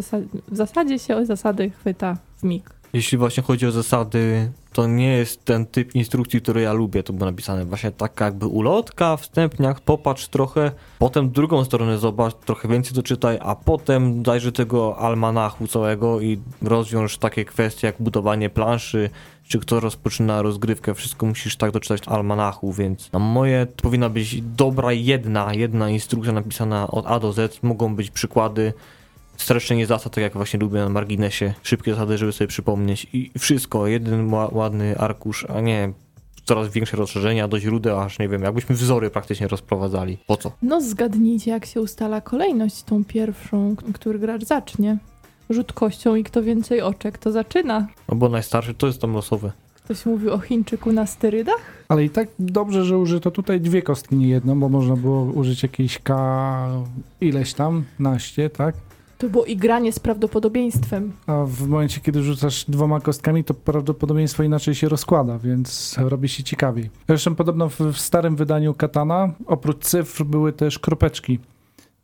w 0.48 0.56
zasadzie 0.56 0.98
się 0.98 1.16
o 1.16 1.26
zasady 1.26 1.70
chwyta 1.70 2.16
w 2.36 2.44
mig. 2.44 2.79
Jeśli 2.92 3.18
właśnie 3.18 3.42
chodzi 3.42 3.66
o 3.66 3.70
zasady, 3.70 4.52
to 4.72 4.86
nie 4.86 5.08
jest 5.08 5.44
ten 5.44 5.66
typ 5.66 5.94
instrukcji, 5.94 6.40
który 6.40 6.60
ja 6.60 6.72
lubię, 6.72 7.02
to 7.02 7.12
było 7.12 7.30
napisane. 7.30 7.64
Właśnie 7.64 7.90
taka 7.90 8.24
jakby 8.24 8.46
ulotka, 8.46 9.16
wstępniak, 9.16 9.80
popatrz 9.80 10.28
trochę, 10.28 10.72
potem 10.98 11.30
drugą 11.30 11.64
stronę 11.64 11.98
zobacz, 11.98 12.34
trochę 12.34 12.68
więcej 12.68 12.94
doczytaj, 12.94 13.38
a 13.40 13.54
potem 13.54 14.22
dajże 14.22 14.52
tego 14.52 14.98
almanachu 14.98 15.66
całego 15.66 16.20
i 16.20 16.38
rozwiąż 16.62 17.18
takie 17.18 17.44
kwestie 17.44 17.86
jak 17.86 17.96
budowanie 18.00 18.50
planszy, 18.50 19.10
czy 19.48 19.58
kto 19.58 19.80
rozpoczyna 19.80 20.42
rozgrywkę, 20.42 20.94
wszystko 20.94 21.26
musisz 21.26 21.56
tak 21.56 21.70
doczytać 21.70 22.08
almanachu, 22.08 22.72
więc 22.72 23.12
na 23.12 23.18
moje 23.18 23.66
to 23.66 23.82
powinna 23.82 24.08
być 24.08 24.42
dobra 24.42 24.92
jedna, 24.92 25.54
jedna 25.54 25.90
instrukcja 25.90 26.32
napisana 26.32 26.86
od 26.86 27.06
A 27.06 27.20
do 27.20 27.32
Z, 27.32 27.62
mogą 27.62 27.96
być 27.96 28.10
przykłady, 28.10 28.72
streszczenie 29.42 29.86
zasad, 29.86 30.14
tak 30.14 30.22
jak 30.22 30.32
właśnie 30.32 30.60
lubię 30.60 30.78
na 30.78 30.88
marginesie, 30.88 31.54
szybkie 31.62 31.90
zasady, 31.94 32.18
żeby 32.18 32.32
sobie 32.32 32.48
przypomnieć 32.48 33.06
i 33.12 33.30
wszystko, 33.38 33.86
jeden 33.86 34.30
ła- 34.30 34.54
ładny 34.54 34.98
arkusz, 34.98 35.46
a 35.54 35.60
nie 35.60 35.92
coraz 36.44 36.68
większe 36.72 36.96
rozszerzenia 36.96 37.48
do 37.48 37.60
źródeł, 37.60 38.00
aż 38.00 38.18
nie 38.18 38.28
wiem, 38.28 38.42
jakbyśmy 38.42 38.74
wzory 38.74 39.10
praktycznie 39.10 39.48
rozprowadzali. 39.48 40.18
Po 40.26 40.36
co? 40.36 40.52
No 40.62 40.80
zgadnijcie, 40.80 41.50
jak 41.50 41.66
się 41.66 41.80
ustala 41.80 42.20
kolejność 42.20 42.82
tą 42.82 43.04
pierwszą, 43.04 43.76
który 43.94 44.18
gracz 44.18 44.44
zacznie. 44.44 44.98
Rzut 45.50 45.72
kością 45.72 46.14
i 46.14 46.24
kto 46.24 46.42
więcej 46.42 46.80
oczek, 46.82 47.18
to 47.18 47.32
zaczyna. 47.32 47.86
No 48.08 48.14
bo 48.16 48.28
najstarszy 48.28 48.74
to 48.74 48.86
jest 48.86 49.00
tam 49.00 49.12
losowe. 49.14 49.52
Ktoś 49.84 50.06
mówił 50.06 50.32
o 50.32 50.38
Chińczyku 50.38 50.92
na 50.92 51.06
sterydach? 51.06 51.84
Ale 51.88 52.04
i 52.04 52.10
tak 52.10 52.28
dobrze, 52.38 52.84
że 52.84 52.98
użyto 52.98 53.30
tutaj 53.30 53.60
dwie 53.60 53.82
kostki, 53.82 54.16
nie 54.16 54.28
jedną, 54.28 54.60
bo 54.60 54.68
można 54.68 54.96
było 54.96 55.22
użyć 55.22 55.62
jakiejś 55.62 55.98
K 55.98 56.68
ileś 57.20 57.54
tam, 57.54 57.84
naście, 57.98 58.50
tak? 58.50 58.74
To 59.20 59.28
było 59.28 59.44
igranie 59.44 59.92
z 59.92 59.98
prawdopodobieństwem. 59.98 61.12
A 61.26 61.44
w 61.44 61.68
momencie, 61.68 62.00
kiedy 62.00 62.22
rzucasz 62.22 62.64
dwoma 62.64 63.00
kostkami, 63.00 63.44
to 63.44 63.54
prawdopodobieństwo 63.54 64.42
inaczej 64.42 64.74
się 64.74 64.88
rozkłada, 64.88 65.38
więc 65.38 65.96
robi 65.98 66.28
się 66.28 66.42
ciekawiej. 66.42 66.90
Zresztą 67.08 67.34
podobno 67.34 67.68
w, 67.68 67.80
w 67.80 67.98
starym 67.98 68.36
wydaniu 68.36 68.74
Katana 68.74 69.32
oprócz 69.46 69.84
cyfr 69.84 70.24
były 70.24 70.52
też 70.52 70.78
kropeczki 70.78 71.38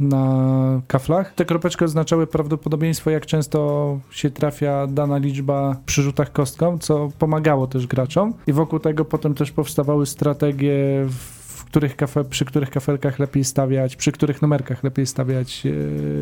na 0.01 0.81
kaflach. 0.87 1.35
Te 1.35 1.45
kropeczki 1.45 1.85
oznaczały 1.85 2.27
prawdopodobieństwo, 2.27 3.11
jak 3.11 3.27
często 3.27 3.99
się 4.11 4.31
trafia 4.31 4.87
dana 4.87 5.19
liczba 5.19 5.77
przy 5.87 6.03
rzutach 6.03 6.33
kostką, 6.33 6.79
co 6.79 7.11
pomagało 7.19 7.67
też 7.67 7.87
graczom. 7.87 8.35
I 8.47 8.53
wokół 8.53 8.79
tego 8.79 9.05
potem 9.05 9.35
też 9.35 9.51
powstawały 9.51 10.07
strategie, 10.07 11.07
w 11.09 11.36
których 11.77 11.97
kafe, 11.97 12.25
przy 12.25 12.45
których 12.45 12.71
kafelkach 12.71 13.19
lepiej 13.19 13.45
stawiać, 13.45 13.97
przy 13.97 14.13
których 14.13 14.43
numerkach 14.43 14.85
lepiej 14.85 15.07
stawiać 15.07 15.63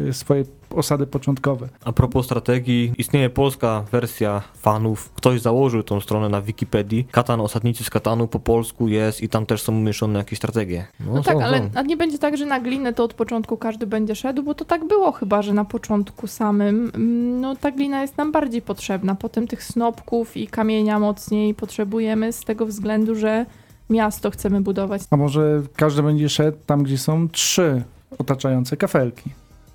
e, 0.08 0.12
swoje 0.12 0.44
osady 0.70 1.06
początkowe. 1.06 1.68
A 1.84 1.92
propos 1.92 2.26
strategii, 2.26 2.92
istnieje 2.98 3.30
polska 3.30 3.84
wersja 3.92 4.42
fanów. 4.54 5.10
Ktoś 5.10 5.40
założył 5.40 5.82
tą 5.82 6.00
stronę 6.00 6.28
na 6.28 6.42
Wikipedii. 6.42 7.06
Katan, 7.10 7.40
osadnicy 7.40 7.84
z 7.84 7.90
Katanu 7.90 8.28
po 8.28 8.40
polsku 8.40 8.88
jest 8.88 9.22
i 9.22 9.28
tam 9.28 9.46
też 9.46 9.62
są 9.62 9.72
umieszczone 9.72 10.18
jakieś 10.18 10.38
strategie. 10.38 10.86
No, 11.00 11.22
tak, 11.22 11.34
są, 11.34 11.42
ale 11.42 11.70
są. 11.74 11.82
nie 11.84 11.96
będzie 11.96 12.18
tak, 12.18 12.36
że 12.36 12.46
na 12.46 12.60
glinę 12.60 12.92
to 12.92 13.04
od 13.04 13.14
początku 13.14 13.56
każdy 13.56 13.86
będzie 13.86 14.14
szedł, 14.14 14.42
bo 14.42 14.54
to 14.54 14.64
tak 14.64 14.84
było 14.84 15.12
chyba, 15.12 15.42
że 15.42 15.52
na 15.52 15.64
początku 15.64 16.26
samym, 16.26 16.90
mm, 16.94 17.40
no 17.40 17.56
ta 17.56 17.70
glina 17.70 18.02
jest 18.02 18.16
nam 18.16 18.32
bardziej 18.32 18.62
potrzebna. 18.62 19.14
Potem 19.14 19.48
tych 19.48 19.64
snopków 19.64 20.36
i 20.36 20.46
kamienia 20.46 20.98
mocniej 20.98 21.54
potrzebujemy 21.54 22.32
z 22.32 22.44
tego 22.44 22.66
względu, 22.66 23.14
że 23.14 23.46
miasto 23.90 24.30
chcemy 24.30 24.60
budować. 24.60 25.02
A 25.10 25.16
może 25.16 25.62
każdy 25.76 26.02
będzie 26.02 26.28
szedł 26.28 26.58
tam, 26.66 26.82
gdzie 26.82 26.98
są 26.98 27.28
trzy 27.28 27.82
otaczające 28.18 28.76
kafelki? 28.76 29.30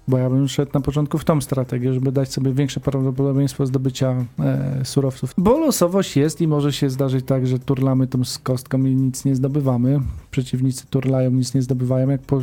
Bo 0.08 0.18
ja 0.18 0.30
bym 0.30 0.48
szedł 0.48 0.72
na 0.74 0.80
początku 0.80 1.18
w 1.18 1.26
tą 1.26 1.42
strategię, 1.42 1.94
żeby 1.94 2.12
dać 2.12 2.34
sobie 2.34 2.54
większe 2.54 2.80
prawdopodobieństwo 2.80 3.66
zdobycia 3.66 4.26
e, 4.40 4.86
surowców. 4.86 5.34
Bo 5.38 5.60
losowość 5.60 6.18
jest 6.18 6.42
i 6.42 6.48
może 6.48 6.74
się 6.74 6.90
zdarzyć 6.90 7.26
tak, 7.26 7.48
że 7.48 7.60
turlamy 7.60 8.08
tą 8.08 8.24
z 8.24 8.40
kostką 8.40 8.78
i 8.78 8.96
nic 8.96 9.26
nie 9.26 9.36
zdobywamy. 9.36 10.00
Przeciwnicy 10.32 10.88
turlają, 10.88 11.32
nic 11.32 11.54
nie 11.54 11.62
zdobywają. 11.62 12.10
Jak 12.10 12.22
po, 12.22 12.42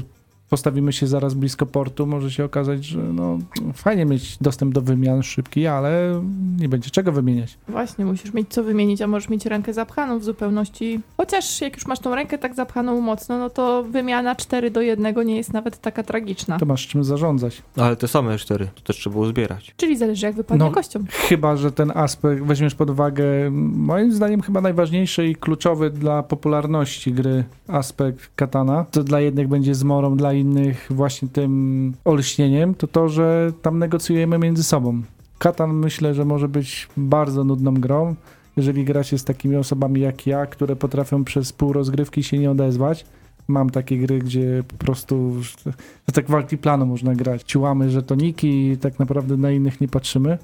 postawimy 0.50 0.92
się 0.92 1.06
zaraz 1.06 1.34
blisko 1.34 1.66
portu, 1.66 2.06
może 2.06 2.30
się 2.30 2.44
okazać, 2.44 2.84
że 2.84 2.98
no, 3.02 3.38
fajnie 3.74 4.04
mieć 4.04 4.38
dostęp 4.40 4.74
do 4.74 4.80
wymian 4.80 5.22
szybki, 5.22 5.66
ale 5.66 6.22
nie 6.58 6.68
będzie 6.68 6.90
czego 6.90 7.12
wymieniać. 7.12 7.58
Właśnie, 7.68 8.04
musisz 8.04 8.34
mieć 8.34 8.48
co 8.48 8.62
wymienić, 8.64 9.02
a 9.02 9.06
możesz 9.06 9.28
mieć 9.28 9.46
rękę 9.46 9.72
zapchaną 9.72 10.18
w 10.18 10.24
zupełności. 10.24 11.00
Chociaż 11.16 11.60
jak 11.60 11.74
już 11.74 11.86
masz 11.86 11.98
tą 11.98 12.14
rękę 12.14 12.38
tak 12.38 12.54
zapchaną 12.54 13.00
mocno, 13.00 13.38
no 13.38 13.50
to 13.50 13.82
wymiana 13.82 14.34
4 14.36 14.70
do 14.70 14.80
1 14.80 15.26
nie 15.26 15.36
jest 15.36 15.52
nawet 15.52 15.80
taka 15.80 16.02
tragiczna. 16.02 16.58
To 16.58 16.66
masz 16.66 16.86
czym 16.86 17.04
zarządzać. 17.04 17.62
Ale 17.76 17.96
te 17.96 18.08
same 18.08 18.38
cztery, 18.38 18.68
to 18.74 18.80
też 18.80 18.96
trzeba 18.96 19.14
było 19.14 19.26
zbierać. 19.26 19.74
Czyli 19.76 19.96
zależy 19.96 20.26
jak 20.26 20.34
wypadnie 20.34 20.64
No. 20.64 20.70
kością. 20.70 21.04
Chyba, 21.10 21.56
że 21.56 21.72
ten 21.72 21.92
aspekt 21.94 22.42
weźmiesz 22.42 22.74
pod 22.74 22.90
uwagę, 22.90 23.24
moim 23.76 24.12
zdaniem 24.12 24.40
chyba 24.42 24.60
najważniejszy 24.60 25.26
i 25.26 25.34
kluczowy 25.34 25.90
dla 25.90 26.22
popularności 26.22 27.12
gry 27.12 27.44
aspekt 27.68 28.30
katana, 28.36 28.84
to 28.90 29.04
dla 29.04 29.20
jednych 29.20 29.48
będzie 29.48 29.74
zmorą, 29.74 30.16
dla 30.16 30.32
innych 30.40 30.86
właśnie 30.90 31.28
tym 31.28 31.92
olśnieniem, 32.04 32.74
to 32.74 32.86
to, 32.86 33.08
że 33.08 33.52
tam 33.62 33.78
negocjujemy 33.78 34.38
między 34.38 34.62
sobą. 34.62 35.02
Katan 35.38 35.72
myślę, 35.72 36.14
że 36.14 36.24
może 36.24 36.48
być 36.48 36.88
bardzo 36.96 37.44
nudną 37.44 37.74
grą, 37.74 38.14
jeżeli 38.56 38.84
gra 38.84 39.02
się 39.02 39.18
z 39.18 39.24
takimi 39.24 39.56
osobami 39.56 40.00
jak 40.00 40.26
ja, 40.26 40.46
które 40.46 40.76
potrafią 40.76 41.24
przez 41.24 41.52
pół 41.52 41.72
rozgrywki 41.72 42.22
się 42.22 42.38
nie 42.38 42.50
odezwać. 42.50 43.06
Mam 43.48 43.70
takie 43.70 43.98
gry, 43.98 44.18
gdzie 44.18 44.62
po 44.68 44.76
prostu 44.76 45.34
że 46.06 46.12
tak 46.12 46.30
walki 46.30 46.58
planu 46.58 46.86
można 46.86 47.14
grać. 47.14 47.42
Ciłamy 47.42 47.90
żetoniki 47.90 48.68
i 48.68 48.76
tak 48.76 48.98
naprawdę 48.98 49.36
na 49.36 49.50
innych 49.50 49.80
nie 49.80 49.88
patrzymy 49.88 50.38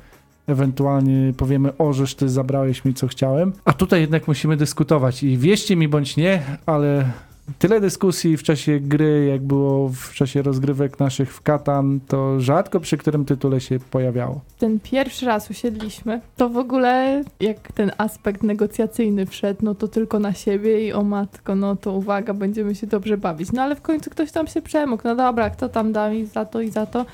ewentualnie 0.46 1.32
powiemy, 1.36 1.76
o, 1.78 1.92
żeż 1.92 2.14
ty 2.14 2.28
zabrałeś 2.28 2.84
mi 2.84 2.94
co 2.94 3.08
chciałem. 3.08 3.52
A 3.64 3.72
tutaj 3.72 4.00
jednak 4.00 4.28
musimy 4.28 4.56
dyskutować 4.56 5.22
i 5.22 5.38
wieście 5.38 5.76
mi 5.76 5.88
bądź 5.88 6.16
nie, 6.16 6.42
ale 6.66 7.10
tyle 7.58 7.80
dyskusji 7.80 8.36
w 8.36 8.42
czasie 8.42 8.80
gry, 8.80 9.26
jak 9.26 9.42
było 9.42 9.88
w 9.88 10.14
czasie 10.14 10.42
rozgrywek 10.42 11.00
naszych 11.00 11.34
w 11.34 11.40
Katan, 11.40 12.00
to 12.08 12.40
rzadko 12.40 12.80
przy 12.80 12.96
którym 12.96 13.24
tytule 13.24 13.60
się 13.60 13.78
pojawiało. 13.90 14.40
Ten 14.58 14.80
pierwszy 14.80 15.26
raz 15.26 15.50
usiedliśmy, 15.50 16.20
to 16.36 16.48
w 16.48 16.56
ogóle 16.56 17.22
jak 17.40 17.72
ten 17.72 17.92
aspekt 17.98 18.42
negocjacyjny 18.42 19.26
wszedł, 19.26 19.64
no 19.64 19.74
to 19.74 19.88
tylko 19.88 20.18
na 20.18 20.32
siebie 20.32 20.86
i 20.86 20.92
o 20.92 21.04
matko, 21.04 21.54
no 21.54 21.76
to 21.76 21.92
uwaga, 21.92 22.34
będziemy 22.34 22.74
się 22.74 22.86
dobrze 22.86 23.18
bawić. 23.18 23.52
No 23.52 23.62
ale 23.62 23.76
w 23.76 23.82
końcu 23.82 24.10
ktoś 24.10 24.32
tam 24.32 24.46
się 24.46 24.62
przemógł, 24.62 25.02
no 25.04 25.16
dobra, 25.16 25.50
kto 25.50 25.68
tam 25.68 25.92
da 25.92 26.10
mi 26.10 26.26
za 26.26 26.44
to 26.44 26.60
i 26.60 26.70
za 26.70 26.86
to. 26.86 27.06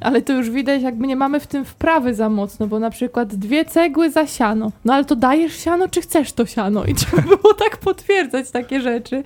Ale 0.00 0.22
to 0.22 0.32
już 0.32 0.50
widać, 0.50 0.82
jakby 0.82 1.06
nie 1.06 1.16
mamy 1.16 1.40
w 1.40 1.46
tym 1.46 1.64
wprawy 1.64 2.14
za 2.14 2.28
mocno, 2.28 2.66
bo 2.66 2.78
na 2.78 2.90
przykład 2.90 3.34
dwie 3.34 3.64
cegły 3.64 4.10
za 4.10 4.26
siano. 4.26 4.72
No 4.84 4.94
ale 4.94 5.04
to 5.04 5.16
dajesz 5.16 5.56
siano, 5.56 5.88
czy 5.88 6.00
chcesz 6.00 6.32
to 6.32 6.46
siano? 6.46 6.84
I 6.84 6.94
trzeba 6.94 7.22
było 7.22 7.54
tak 7.54 7.76
potwierdzać 7.76 8.50
takie 8.50 8.80
rzeczy, 8.80 9.22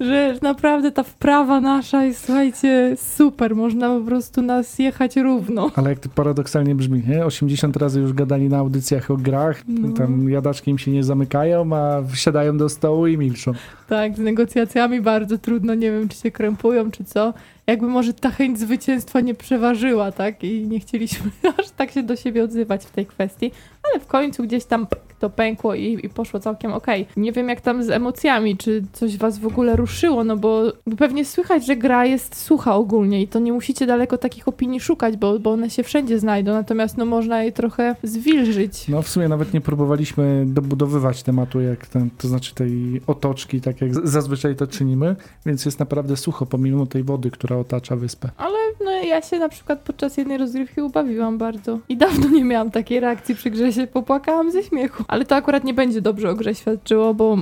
że 0.00 0.34
naprawdę 0.42 0.92
ta 0.92 1.02
wprawa 1.02 1.60
nasza 1.60 2.04
jest, 2.04 2.24
słuchajcie, 2.24 2.96
super. 2.96 3.56
Można 3.56 3.88
po 3.98 4.00
prostu 4.04 4.42
nas 4.42 4.78
jechać 4.78 5.16
równo. 5.16 5.70
Ale 5.76 5.90
jak 5.90 5.98
to 5.98 6.08
paradoksalnie 6.14 6.74
brzmi, 6.74 7.02
nie? 7.08 7.26
80 7.26 7.76
razy 7.76 8.00
już 8.00 8.12
gadali 8.12 8.48
na 8.48 8.58
audycjach 8.58 9.10
o 9.10 9.16
grach, 9.16 9.62
No. 9.68 9.92
tam 9.96 10.28
jadaczki 10.30 10.70
im 10.70 10.78
się 10.78 10.90
nie 10.90 11.04
zamykają, 11.04 11.76
a 11.76 12.02
wsiadają 12.12 12.58
do 12.58 12.68
stołu 12.68 13.06
i 13.06 13.18
milczą. 13.18 13.52
Tak, 13.88 14.16
z 14.16 14.18
negocjacjami 14.18 15.00
bardzo 15.00 15.38
trudno, 15.38 15.74
nie 15.74 15.90
wiem, 15.90 16.08
czy 16.08 16.16
się 16.18 16.30
krępują, 16.30 16.90
czy 16.90 17.04
co. 17.04 17.34
Jakby 17.66 17.86
może 17.86 18.12
ta 18.14 18.30
chęć 18.30 18.58
zwycięstwa 18.58 19.20
nie 19.20 19.34
przeważyła, 19.34 20.12
tak? 20.12 20.44
I 20.44 20.66
nie 20.66 20.80
chcieliśmy 20.80 21.30
aż 21.58 21.70
tak 21.70 21.90
się 21.90 22.02
do 22.02 22.16
siebie 22.16 22.44
odzywać 22.44 22.84
w 22.84 22.90
tej 22.90 23.06
kwestii, 23.06 23.50
ale 23.90 24.00
w 24.00 24.06
końcu 24.06 24.42
gdzieś 24.42 24.64
tam 24.64 24.86
to 25.18 25.30
pękło 25.30 25.74
i, 25.74 25.98
i 26.02 26.08
poszło 26.08 26.40
całkiem 26.40 26.72
okej. 26.72 27.06
Nie 27.16 27.32
wiem, 27.32 27.48
jak 27.48 27.60
tam 27.60 27.82
z 27.82 27.90
emocjami, 27.90 28.56
czy 28.56 28.82
coś 28.92 29.16
was 29.16 29.38
w 29.38 29.46
ogóle 29.46 29.76
ruszyło, 29.76 30.24
no 30.24 30.36
bo 30.36 30.72
pewnie 30.98 31.24
słychać, 31.24 31.66
że 31.66 31.76
gra 31.76 32.04
jest 32.04 32.36
sucha 32.36 32.74
ogólnie 32.74 33.22
i 33.22 33.28
to 33.28 33.38
nie 33.38 33.52
musicie 33.52 33.86
daleko 33.86 34.18
takich 34.18 34.48
opinii 34.48 34.80
szukać, 34.80 35.16
bo, 35.16 35.38
bo 35.38 35.50
one 35.50 35.70
się 35.70 35.82
wszędzie 35.82 36.18
znajdą, 36.18 36.52
natomiast 36.52 36.96
no 36.96 37.04
można 37.04 37.42
je 37.42 37.52
trochę 37.52 37.96
zwilżyć. 38.02 38.88
No 38.88 39.02
w 39.02 39.08
sumie 39.08 39.28
nawet 39.28 39.54
nie 39.54 39.60
próbowaliśmy 39.60 40.44
dobudowywać 40.46 41.22
tematu, 41.22 41.60
jak 41.60 41.86
ten, 41.86 42.10
to 42.18 42.28
znaczy 42.28 42.54
tej 42.54 43.00
otoczki, 43.06 43.60
tak 43.60 43.80
jak 43.80 44.08
zazwyczaj 44.08 44.56
to 44.56 44.66
czynimy, 44.66 45.16
więc 45.46 45.64
jest 45.64 45.78
naprawdę 45.78 46.16
sucho, 46.16 46.46
pomimo 46.46 46.86
tej 46.86 47.02
wody, 47.02 47.30
która 47.30 47.56
otacza 47.56 47.96
wyspę. 47.96 48.30
Ale 48.36 48.58
no 48.84 48.90
ja 48.90 49.22
się 49.22 49.38
na 49.38 49.48
przykład 49.48 49.78
podczas 49.78 50.16
jednej 50.16 50.38
rozgrywki 50.38 50.82
ubawiłam 50.82 51.38
bardzo. 51.38 51.78
I 51.88 51.96
dawno 51.96 52.28
nie 52.28 52.44
miałam 52.44 52.70
takiej 52.70 53.00
reakcji 53.00 53.34
przy 53.34 53.50
grze, 53.50 53.72
się 53.72 53.86
popłakałam 53.86 54.50
ze 54.50 54.62
śmiechu. 54.62 55.04
Ale 55.08 55.24
to 55.24 55.36
akurat 55.36 55.64
nie 55.64 55.74
będzie 55.74 56.00
dobrze 56.00 56.30
o 56.30 56.34
grze 56.34 56.54
świadczyło, 56.54 57.14
bo 57.14 57.36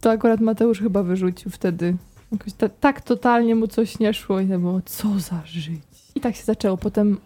to 0.00 0.10
akurat 0.10 0.40
Mateusz 0.40 0.80
chyba 0.80 1.02
wyrzucił 1.02 1.50
wtedy. 1.50 1.96
Jakoś 2.32 2.52
ta, 2.52 2.68
tak 2.68 3.00
totalnie 3.00 3.54
mu 3.54 3.66
coś 3.66 3.98
nie 3.98 4.14
szło 4.14 4.40
i 4.40 4.48
to 4.48 4.58
było, 4.58 4.80
co 4.84 5.08
za 5.18 5.42
żyć. 5.44 5.80
I 6.14 6.20
tak 6.20 6.36
się 6.36 6.42
zaczęło. 6.42 6.76
Potem 6.76 7.18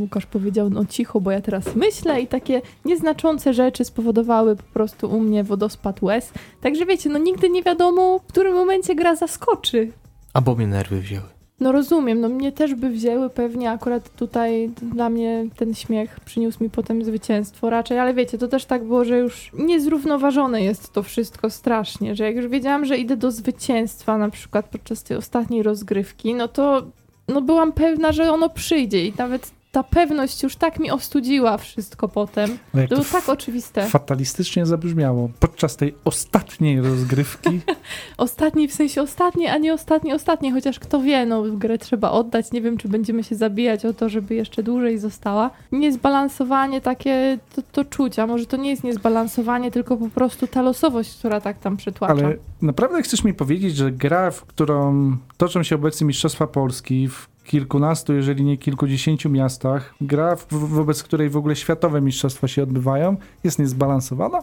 Łukasz 0.00 0.26
powiedział, 0.26 0.70
no 0.70 0.84
cicho, 0.84 1.20
bo 1.20 1.30
ja 1.30 1.40
teraz 1.40 1.76
myślę 1.76 2.20
i 2.20 2.26
takie 2.26 2.62
nieznaczące 2.84 3.54
rzeczy 3.54 3.84
spowodowały 3.84 4.56
po 4.56 4.62
prostu 4.62 5.10
u 5.10 5.20
mnie 5.20 5.44
wodospad 5.44 6.02
łez. 6.02 6.32
Także 6.60 6.86
wiecie, 6.86 7.10
no 7.10 7.18
nigdy 7.18 7.50
nie 7.50 7.62
wiadomo, 7.62 8.18
w 8.18 8.26
którym 8.26 8.54
momencie 8.54 8.94
gra 8.94 9.16
zaskoczy. 9.16 9.92
Albo 10.34 10.54
mnie 10.54 10.66
nerwy 10.66 11.00
wzięły. 11.00 11.37
No 11.60 11.72
rozumiem, 11.72 12.20
no 12.20 12.28
mnie 12.28 12.52
też 12.52 12.74
by 12.74 12.90
wzięły 12.90 13.30
pewnie 13.30 13.70
akurat 13.70 14.16
tutaj 14.16 14.70
dla 14.82 15.10
mnie 15.10 15.46
ten 15.56 15.74
śmiech 15.74 16.20
przyniósł 16.20 16.64
mi 16.64 16.70
potem 16.70 17.04
zwycięstwo 17.04 17.70
raczej, 17.70 17.98
ale 17.98 18.14
wiecie, 18.14 18.38
to 18.38 18.48
też 18.48 18.64
tak 18.64 18.84
było, 18.84 19.04
że 19.04 19.18
już 19.18 19.50
niezrównoważone 19.54 20.62
jest 20.62 20.92
to 20.92 21.02
wszystko 21.02 21.50
strasznie, 21.50 22.16
że 22.16 22.24
jak 22.24 22.36
już 22.36 22.48
wiedziałam, 22.48 22.84
że 22.84 22.96
idę 22.96 23.16
do 23.16 23.30
zwycięstwa 23.30 24.18
na 24.18 24.30
przykład 24.30 24.68
podczas 24.68 25.02
tej 25.02 25.16
ostatniej 25.16 25.62
rozgrywki, 25.62 26.34
no 26.34 26.48
to 26.48 26.82
no 27.28 27.42
byłam 27.42 27.72
pewna, 27.72 28.12
że 28.12 28.32
ono 28.32 28.48
przyjdzie 28.48 29.06
i 29.06 29.12
nawet 29.18 29.50
ta 29.72 29.82
pewność 29.82 30.42
już 30.42 30.56
tak 30.56 30.78
mi 30.80 30.90
ostudziła 30.90 31.58
wszystko 31.58 32.08
potem. 32.08 32.58
No 32.74 32.82
To 32.82 32.88
to 32.88 32.94
było 32.94 33.12
tak 33.12 33.28
oczywiste. 33.28 33.86
fatalistycznie 33.86 34.66
zabrzmiało. 34.66 35.30
Podczas 35.40 35.76
tej 35.76 35.94
ostatniej 36.04 36.80
rozgrywki 36.80 37.60
Ostatni 38.18 38.68
w 38.68 38.74
sensie 38.74 39.02
ostatni, 39.02 39.46
a 39.46 39.58
nie 39.58 39.74
ostatni, 39.74 40.12
ostatni, 40.12 40.52
chociaż 40.52 40.78
kto 40.78 41.00
wie, 41.00 41.26
no 41.26 41.42
grę 41.42 41.78
trzeba 41.78 42.10
oddać. 42.10 42.52
Nie 42.52 42.60
wiem, 42.62 42.76
czy 42.76 42.88
będziemy 42.88 43.24
się 43.24 43.34
zabijać 43.36 43.84
o 43.84 43.92
to, 43.94 44.08
żeby 44.08 44.34
jeszcze 44.34 44.62
dłużej 44.62 44.98
została. 44.98 45.50
Niezbalansowanie 45.72 46.80
takie 46.80 47.38
to, 47.54 47.62
to 47.72 47.84
czucia. 47.84 48.26
Może 48.26 48.46
to 48.46 48.56
nie 48.56 48.70
jest 48.70 48.84
niezbalansowanie, 48.84 49.70
tylko 49.70 49.96
po 49.96 50.08
prostu 50.08 50.46
ta 50.46 50.62
losowość, 50.62 51.18
która 51.18 51.40
tak 51.40 51.58
tam 51.58 51.76
przytłacza. 51.76 52.14
Ale 52.14 52.36
naprawdę 52.62 53.02
chcesz 53.02 53.24
mi 53.24 53.34
powiedzieć, 53.34 53.76
że 53.76 53.92
gra, 53.92 54.30
w 54.30 54.44
którą 54.44 55.16
toczą 55.36 55.62
się 55.62 55.74
obecnie 55.74 56.06
Mistrzostwa 56.06 56.46
Polski 56.46 57.08
w 57.08 57.37
kilkunastu, 57.48 58.14
jeżeli 58.14 58.44
nie 58.44 58.58
kilkudziesięciu 58.58 59.30
miastach, 59.30 59.94
gra, 60.00 60.36
w, 60.36 60.46
wobec 60.50 61.02
której 61.02 61.30
w 61.30 61.36
ogóle 61.36 61.56
światowe 61.56 62.00
mistrzostwa 62.00 62.48
się 62.48 62.62
odbywają, 62.62 63.16
jest 63.44 63.58
niezbalansowana? 63.58 64.38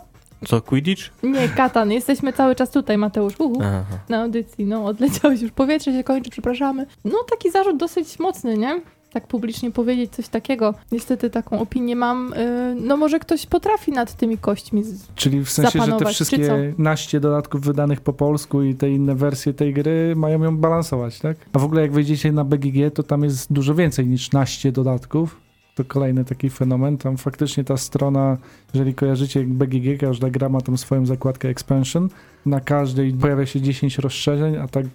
Co, 0.47 0.61
Quidditch? 0.61 1.01
Nie, 1.23 1.49
Katan, 1.49 1.91
jesteśmy 1.91 2.33
cały 2.33 2.55
czas 2.55 2.71
tutaj, 2.71 2.97
Mateusz. 2.97 3.33
Uhu, 3.39 3.61
Aha. 3.63 3.97
na 4.09 4.21
audycji. 4.21 4.65
No, 4.65 4.85
odleciałeś 4.85 5.41
już, 5.41 5.51
powietrze 5.51 5.91
się 5.91 6.03
kończy, 6.03 6.29
przepraszamy. 6.29 6.85
No, 7.05 7.17
taki 7.29 7.51
zarzut 7.51 7.77
dosyć 7.77 8.19
mocny, 8.19 8.57
nie? 8.57 8.81
Tak 9.15 9.27
publicznie 9.27 9.71
powiedzieć 9.71 10.11
coś 10.11 10.27
takiego. 10.27 10.73
Niestety 10.91 11.29
taką 11.29 11.59
opinię 11.59 11.95
mam. 11.95 12.33
Yy, 12.37 12.81
no 12.81 12.97
może 12.97 13.19
ktoś 13.19 13.45
potrafi 13.45 13.91
nad 13.91 14.13
tymi 14.13 14.37
kośćmi 14.37 14.83
Czyli 15.15 15.45
w 15.45 15.49
sensie, 15.49 15.81
że 15.85 15.91
te 15.91 16.05
wszystkie 16.05 16.73
naście 16.77 17.19
dodatków 17.19 17.61
wydanych 17.61 18.01
po 18.01 18.13
polsku 18.13 18.63
i 18.63 18.75
te 18.75 18.89
inne 18.89 19.15
wersje 19.15 19.53
tej 19.53 19.73
gry 19.73 20.13
mają 20.15 20.43
ją 20.43 20.57
balansować, 20.57 21.19
tak? 21.19 21.37
A 21.53 21.59
w 21.59 21.63
ogóle 21.63 21.81
jak 21.81 21.91
wejdziecie 21.91 22.31
na 22.31 22.43
BGG, 22.43 22.93
to 22.93 23.03
tam 23.03 23.23
jest 23.23 23.53
dużo 23.53 23.75
więcej 23.75 24.07
niż 24.07 24.31
naście 24.31 24.71
dodatków. 24.71 25.44
To 25.75 25.83
kolejny 25.85 26.25
taki 26.25 26.49
fenomen. 26.49 26.97
Tam 26.97 27.17
faktycznie 27.17 27.63
ta 27.63 27.77
strona, 27.77 28.37
jeżeli 28.73 28.93
kojarzycie 28.93 29.43
BGG, 29.43 29.99
każda 29.99 30.29
gra 30.29 30.49
ma 30.49 30.61
tam 30.61 30.77
swoją 30.77 31.05
zakładkę 31.05 31.49
expansion. 31.49 32.09
Na 32.45 32.59
każdej 32.59 33.13
pojawia 33.13 33.45
się 33.45 33.61
10 33.61 33.97
rozszerzeń, 33.97 34.57
a 34.57 34.67
tak 34.67 34.85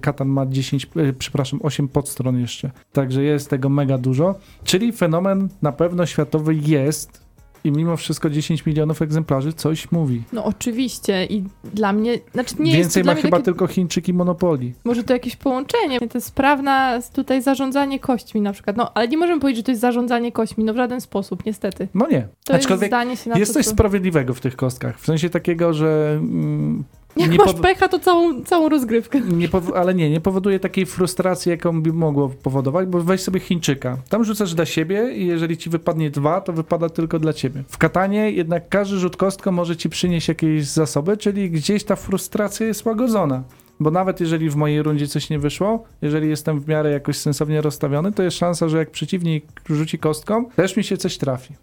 Katan 0.00 0.28
ma 0.28 0.46
10, 0.46 0.90
e, 0.96 1.12
przepraszam, 1.12 1.60
8 1.62 1.88
podstron 1.88 2.40
jeszcze. 2.40 2.70
Także 2.92 3.22
jest 3.22 3.50
tego 3.50 3.68
mega 3.68 3.98
dużo. 3.98 4.34
Czyli 4.64 4.92
fenomen 4.92 5.48
na 5.62 5.72
pewno 5.72 6.06
światowy 6.06 6.54
jest 6.54 7.25
i 7.66 7.72
mimo 7.72 7.96
wszystko 7.96 8.30
10 8.30 8.66
milionów 8.66 9.02
egzemplarzy 9.02 9.52
coś 9.52 9.92
mówi. 9.92 10.22
No 10.32 10.44
oczywiście 10.44 11.24
i 11.24 11.44
dla 11.74 11.92
mnie, 11.92 12.18
znaczy 12.32 12.54
nie 12.58 12.70
jest 12.70 12.76
Więcej 12.78 13.02
to 13.02 13.06
ma 13.06 13.12
dla 13.12 13.22
chyba 13.22 13.36
takie, 13.36 13.44
tylko 13.44 13.66
Chińczyk 13.66 14.08
i 14.08 14.12
Monopoly. 14.12 14.72
może 14.84 15.04
to 15.04 15.12
jakieś 15.12 15.36
połączenie, 15.36 16.00
to 16.00 16.18
jest 16.18 16.26
sprawna 16.26 16.98
tutaj 17.12 17.42
zarządzanie 17.42 18.00
kośćmi 18.00 18.40
na 18.40 18.52
przykład, 18.52 18.76
no 18.76 18.92
ale 18.94 19.08
nie 19.08 19.18
możemy 19.18 19.40
powiedzieć, 19.40 19.58
że 19.58 19.62
to 19.62 19.70
jest 19.70 19.80
zarządzanie 19.80 20.32
kośćmi, 20.32 20.64
no 20.64 20.72
w 20.72 20.76
żaden 20.76 21.00
sposób, 21.00 21.46
niestety. 21.46 21.88
No 21.94 22.08
nie. 22.08 22.28
To 22.44 22.54
Aczkolwiek 22.54 22.82
jest 22.82 22.90
zdanie 22.90 23.16
się 23.16 23.30
na 23.30 23.38
jest 23.38 23.52
to, 23.52 23.58
coś 23.58 23.64
co... 23.64 23.70
sprawiedliwego 23.70 24.34
w 24.34 24.40
tych 24.40 24.56
kostkach. 24.56 25.00
W 25.00 25.06
sensie 25.06 25.30
takiego, 25.30 25.72
że 25.72 26.16
mm, 26.20 26.84
Jak 27.16 27.30
nie 27.30 27.38
masz 27.38 27.54
pecha, 27.54 27.88
to 27.88 27.98
całą, 27.98 28.44
całą 28.44 28.68
rozgrywkę. 28.68 29.20
nie 29.20 29.48
ale 29.74 29.94
nie, 29.94 30.10
nie 30.10 30.20
powoduje 30.20 30.60
takiej 30.60 30.86
frustracji, 30.86 31.50
jaką 31.50 31.82
by 31.82 31.92
mogło 31.92 32.28
powodować, 32.28 32.88
bo 32.88 33.00
weź 33.00 33.20
sobie 33.20 33.40
Chińczyka. 33.40 33.96
Tam 34.08 34.24
rzucasz 34.24 34.54
dla 34.54 34.66
siebie 34.66 35.12
i 35.12 35.26
jeżeli 35.26 35.56
ci 35.56 35.70
wypadnie 35.70 36.10
dwa, 36.10 36.40
to 36.40 36.52
wypada 36.52 36.88
tylko 36.88 37.18
dla 37.18 37.32
ciebie. 37.32 37.64
W 37.68 37.78
Katanie 37.78 38.30
jednak 38.30 38.68
każdy 38.68 38.98
rzut 38.98 39.16
kostką 39.16 39.52
może 39.52 39.76
ci 39.76 39.88
przynieść 39.88 40.28
jakieś 40.28 40.66
zasoby, 40.66 41.16
czyli 41.16 41.50
gdzieś 41.50 41.84
ta 41.84 41.96
frustracja 41.96 42.66
jest 42.66 42.84
łagodzona. 42.84 43.42
Bo 43.80 43.90
nawet 43.90 44.20
jeżeli 44.20 44.50
w 44.50 44.56
mojej 44.56 44.82
rundzie 44.82 45.06
coś 45.06 45.30
nie 45.30 45.38
wyszło, 45.38 45.84
jeżeli 46.02 46.28
jestem 46.28 46.60
w 46.60 46.68
miarę 46.68 46.90
jakoś 46.90 47.16
sensownie 47.16 47.60
rozstawiony, 47.60 48.12
to 48.12 48.22
jest 48.22 48.36
szansa, 48.36 48.68
że 48.68 48.78
jak 48.78 48.90
przeciwnik 48.90 49.44
rzuci 49.70 49.98
kostką, 49.98 50.44
też 50.56 50.76
mi 50.76 50.84
się 50.84 50.96
coś 50.96 51.18
trafi. 51.18 51.54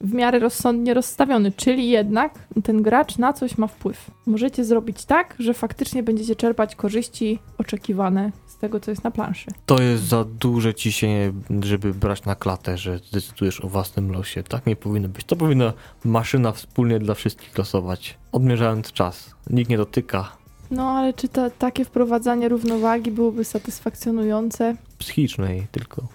W 0.00 0.14
miarę 0.14 0.38
rozsądnie 0.38 0.94
rozstawiony, 0.94 1.52
czyli 1.52 1.88
jednak 1.88 2.38
ten 2.64 2.82
gracz 2.82 3.18
na 3.18 3.32
coś 3.32 3.58
ma 3.58 3.66
wpływ. 3.66 4.10
Możecie 4.26 4.64
zrobić 4.64 5.04
tak, 5.04 5.34
że 5.38 5.54
faktycznie 5.54 6.02
będziecie 6.02 6.36
czerpać 6.36 6.76
korzyści 6.76 7.38
oczekiwane 7.58 8.32
z 8.46 8.56
tego, 8.56 8.80
co 8.80 8.90
jest 8.90 9.04
na 9.04 9.10
planszy. 9.10 9.46
To 9.66 9.82
jest 9.82 10.02
za 10.02 10.24
duże 10.24 10.74
ciśnienie, 10.74 11.32
żeby 11.60 11.94
brać 11.94 12.24
na 12.24 12.34
klatę, 12.34 12.78
że 12.78 13.00
decydujesz 13.12 13.60
o 13.60 13.68
własnym 13.68 14.12
losie. 14.12 14.42
Tak 14.42 14.66
nie 14.66 14.76
powinno 14.76 15.08
być. 15.08 15.24
To 15.24 15.36
powinna 15.36 15.72
maszyna 16.04 16.52
wspólnie 16.52 16.98
dla 16.98 17.14
wszystkich 17.14 17.58
losować, 17.58 18.18
odmierzając 18.32 18.92
czas. 18.92 19.34
Nikt 19.50 19.70
nie 19.70 19.76
dotyka. 19.76 20.32
No 20.70 20.90
ale 20.90 21.14
czy 21.14 21.28
ta, 21.28 21.50
takie 21.50 21.84
wprowadzanie 21.84 22.48
równowagi 22.48 23.10
byłoby 23.10 23.44
satysfakcjonujące? 23.44 24.76
Psychicznej 24.98 25.66
tylko. 25.72 26.08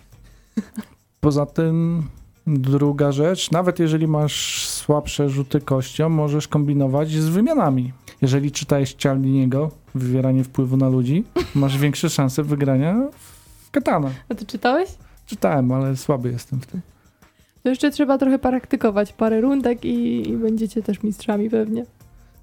Poza 1.20 1.46
tym 1.46 2.04
druga 2.48 3.12
rzecz, 3.12 3.52
nawet 3.52 3.80
jeżeli 3.80 4.08
masz 4.08 4.68
słabsze 4.68 5.30
rzuty 5.30 5.62
kością, 5.62 6.10
możesz 6.10 6.48
kombinować 6.48 7.12
z 7.12 7.30
wymianami. 7.30 7.94
Jeżeli 8.22 8.52
czytałeś 8.52 8.94
Cialdiniego, 8.94 9.72
wywieranie 9.96 10.44
wpływu 10.44 10.78
na 10.78 10.90
ludzi, 10.90 11.24
masz 11.56 11.78
większe 11.78 12.10
szanse 12.10 12.44
wygrania 12.44 13.08
w 13.68 13.72
katana. 13.72 14.10
A 14.30 14.36
ty 14.36 14.46
czytałeś? 14.46 14.90
Czytałem, 15.26 15.72
ale 15.72 15.98
słaby 15.98 16.32
jestem 16.32 16.60
w 16.60 16.66
tym. 16.66 16.82
To 17.64 17.70
jeszcze 17.70 17.92
trzeba 17.92 18.18
trochę 18.18 18.40
praktykować, 18.40 19.14
parę 19.14 19.42
rundek 19.42 19.86
i, 19.86 20.30
i 20.30 20.38
będziecie 20.38 20.84
też 20.84 21.04
mistrzami 21.04 21.50
pewnie. 21.50 21.86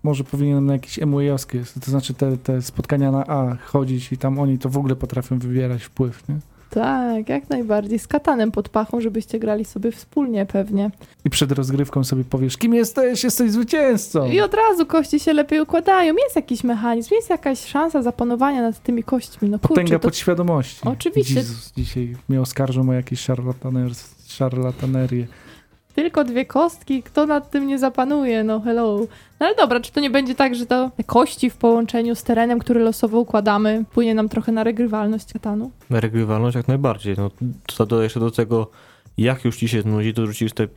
może 0.03 0.25
powinienem 0.25 0.67
na 0.67 0.73
jakieś 0.73 0.99
MWA-owskie, 0.99 1.81
to 1.85 1.91
znaczy 1.91 2.15
te, 2.15 2.37
te 2.37 2.63
spotkania 2.63 3.11
na 3.11 3.27
A 3.27 3.57
chodzić 3.57 4.13
i 4.13 4.19
tam 4.19 4.39
oni 4.39 4.59
to 4.59 4.69
w 4.69 4.79
ogóle 4.79 4.97
potrafią 4.97 5.39
wybierać 5.39 5.83
wpływ, 5.85 6.29
nie? 6.29 6.39
Tak, 6.71 7.29
jak 7.29 7.51
najbardziej. 7.51 7.99
Z 7.99 8.07
katanem 8.07 8.53
pod 8.53 8.69
pachą, 8.69 9.01
żebyście 9.01 9.39
grali 9.39 9.65
sobie 9.65 9.93
wspólnie 9.93 10.47
pewnie. 10.47 10.91
I 11.25 11.31
przed 11.31 11.53
rozgrywką 11.53 12.05
sobie 12.05 12.25
powiesz, 12.25 12.57
kim 12.57 12.75
jesteś? 12.75 13.25
Jesteś 13.25 13.51
zwycięzcą! 13.51 14.27
I 14.31 14.41
od 14.41 14.55
razu 14.55 14.87
kości 14.87 15.21
się 15.21 15.33
lepiej 15.33 15.61
układają. 15.61 16.15
Jest 16.25 16.37
jakiś 16.37 16.65
mechanizm, 16.65 17.15
jest 17.15 17.31
jakaś 17.31 17.65
szansa 17.65 18.03
zapanowania 18.03 18.63
nad 18.63 18.83
tymi 18.83 19.03
kośćmi. 19.03 19.49
No 19.51 19.59
kurczę, 19.59 19.69
Potęga 19.69 19.99
to 19.99 20.09
podświadomości. 20.09 20.81
Oczywiście. 20.85 21.35
Jezus, 21.35 21.73
dzisiaj 21.77 22.17
mnie 22.29 22.41
oskarżą 22.41 22.89
o 22.89 22.93
jakieś 22.93 23.21
szarlataner- 23.29 24.15
szarlatanerię. 24.29 25.27
Tylko 26.03 26.25
dwie 26.25 26.45
kostki, 26.45 27.03
kto 27.03 27.27
nad 27.27 27.51
tym 27.51 27.67
nie 27.67 27.79
zapanuje? 27.79 28.45
No 28.45 28.61
hello. 28.61 28.99
No 29.41 29.47
ale 29.47 29.55
dobra, 29.55 29.81
czy 29.81 29.93
to 29.93 30.01
nie 30.01 30.11
będzie 30.11 30.35
tak, 30.35 30.55
że 30.55 30.67
to 30.67 30.91
kości 31.07 31.51
w 31.51 31.57
połączeniu 31.57 32.15
z 32.15 32.23
terenem, 32.23 32.59
który 32.59 32.81
losowo 32.81 33.19
układamy, 33.19 33.85
płynie 33.93 34.15
nam 34.15 34.29
trochę 34.29 34.53
na 34.53 34.65
regrywalność 34.65 35.33
katanu? 35.33 35.71
Regrywalność 35.91 36.57
jak 36.57 36.69
najbardziej. 36.69 37.17
No, 37.17 37.31
to 37.87 38.03
jeszcze 38.03 38.21
do 38.21 38.31
tego, 38.31 38.71
jak 39.19 39.45
już 39.45 39.57
ci 39.57 39.69
się 39.69 39.83
znudzi, 39.83 40.15
to 40.15 40.27
rzucisz 40.27 40.53
te 40.53 40.69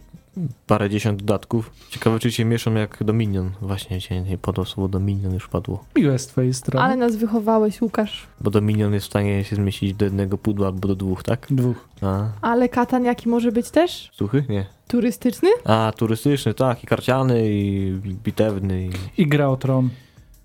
parę 0.67 0.89
dziesiąt 0.89 1.19
dodatków. 1.19 1.71
Ciekawe, 1.89 2.19
czy 2.19 2.31
się 2.31 2.45
mieszą 2.45 2.73
jak 2.73 3.03
Dominion. 3.03 3.51
Właśnie 3.61 4.01
cię 4.01 4.21
nie 4.21 4.37
podał 4.37 4.65
słowo 4.65 4.87
Dominion, 4.87 5.33
już 5.33 5.47
padło. 5.47 5.83
Miłe 5.95 6.19
z 6.19 6.27
twojej 6.27 6.53
strony. 6.53 6.85
Ale 6.85 6.95
nas 6.95 7.15
wychowałeś, 7.15 7.81
Łukasz. 7.81 8.27
Bo 8.41 8.51
Dominion 8.51 8.93
jest 8.93 9.05
w 9.05 9.09
stanie 9.09 9.43
się 9.43 9.55
zmieścić 9.55 9.93
do 9.93 10.05
jednego 10.05 10.37
pudła 10.37 10.67
albo 10.67 10.87
do 10.87 10.95
dwóch, 10.95 11.23
tak? 11.23 11.47
Dwóch. 11.49 11.89
A, 12.01 12.29
Ale 12.41 12.69
katan 12.69 13.03
jaki 13.05 13.29
może 13.29 13.51
być 13.51 13.69
też? 13.69 14.09
suchy? 14.13 14.43
Nie. 14.49 14.65
Turystyczny? 14.87 15.49
A, 15.65 15.91
turystyczny, 15.97 16.53
tak, 16.53 16.83
i 16.83 16.87
karciany, 16.87 17.41
i 17.51 17.91
bitewny. 18.23 18.89
I... 19.17 19.21
I 19.21 19.27
gra 19.27 19.47
o 19.49 19.57
tron. 19.57 19.89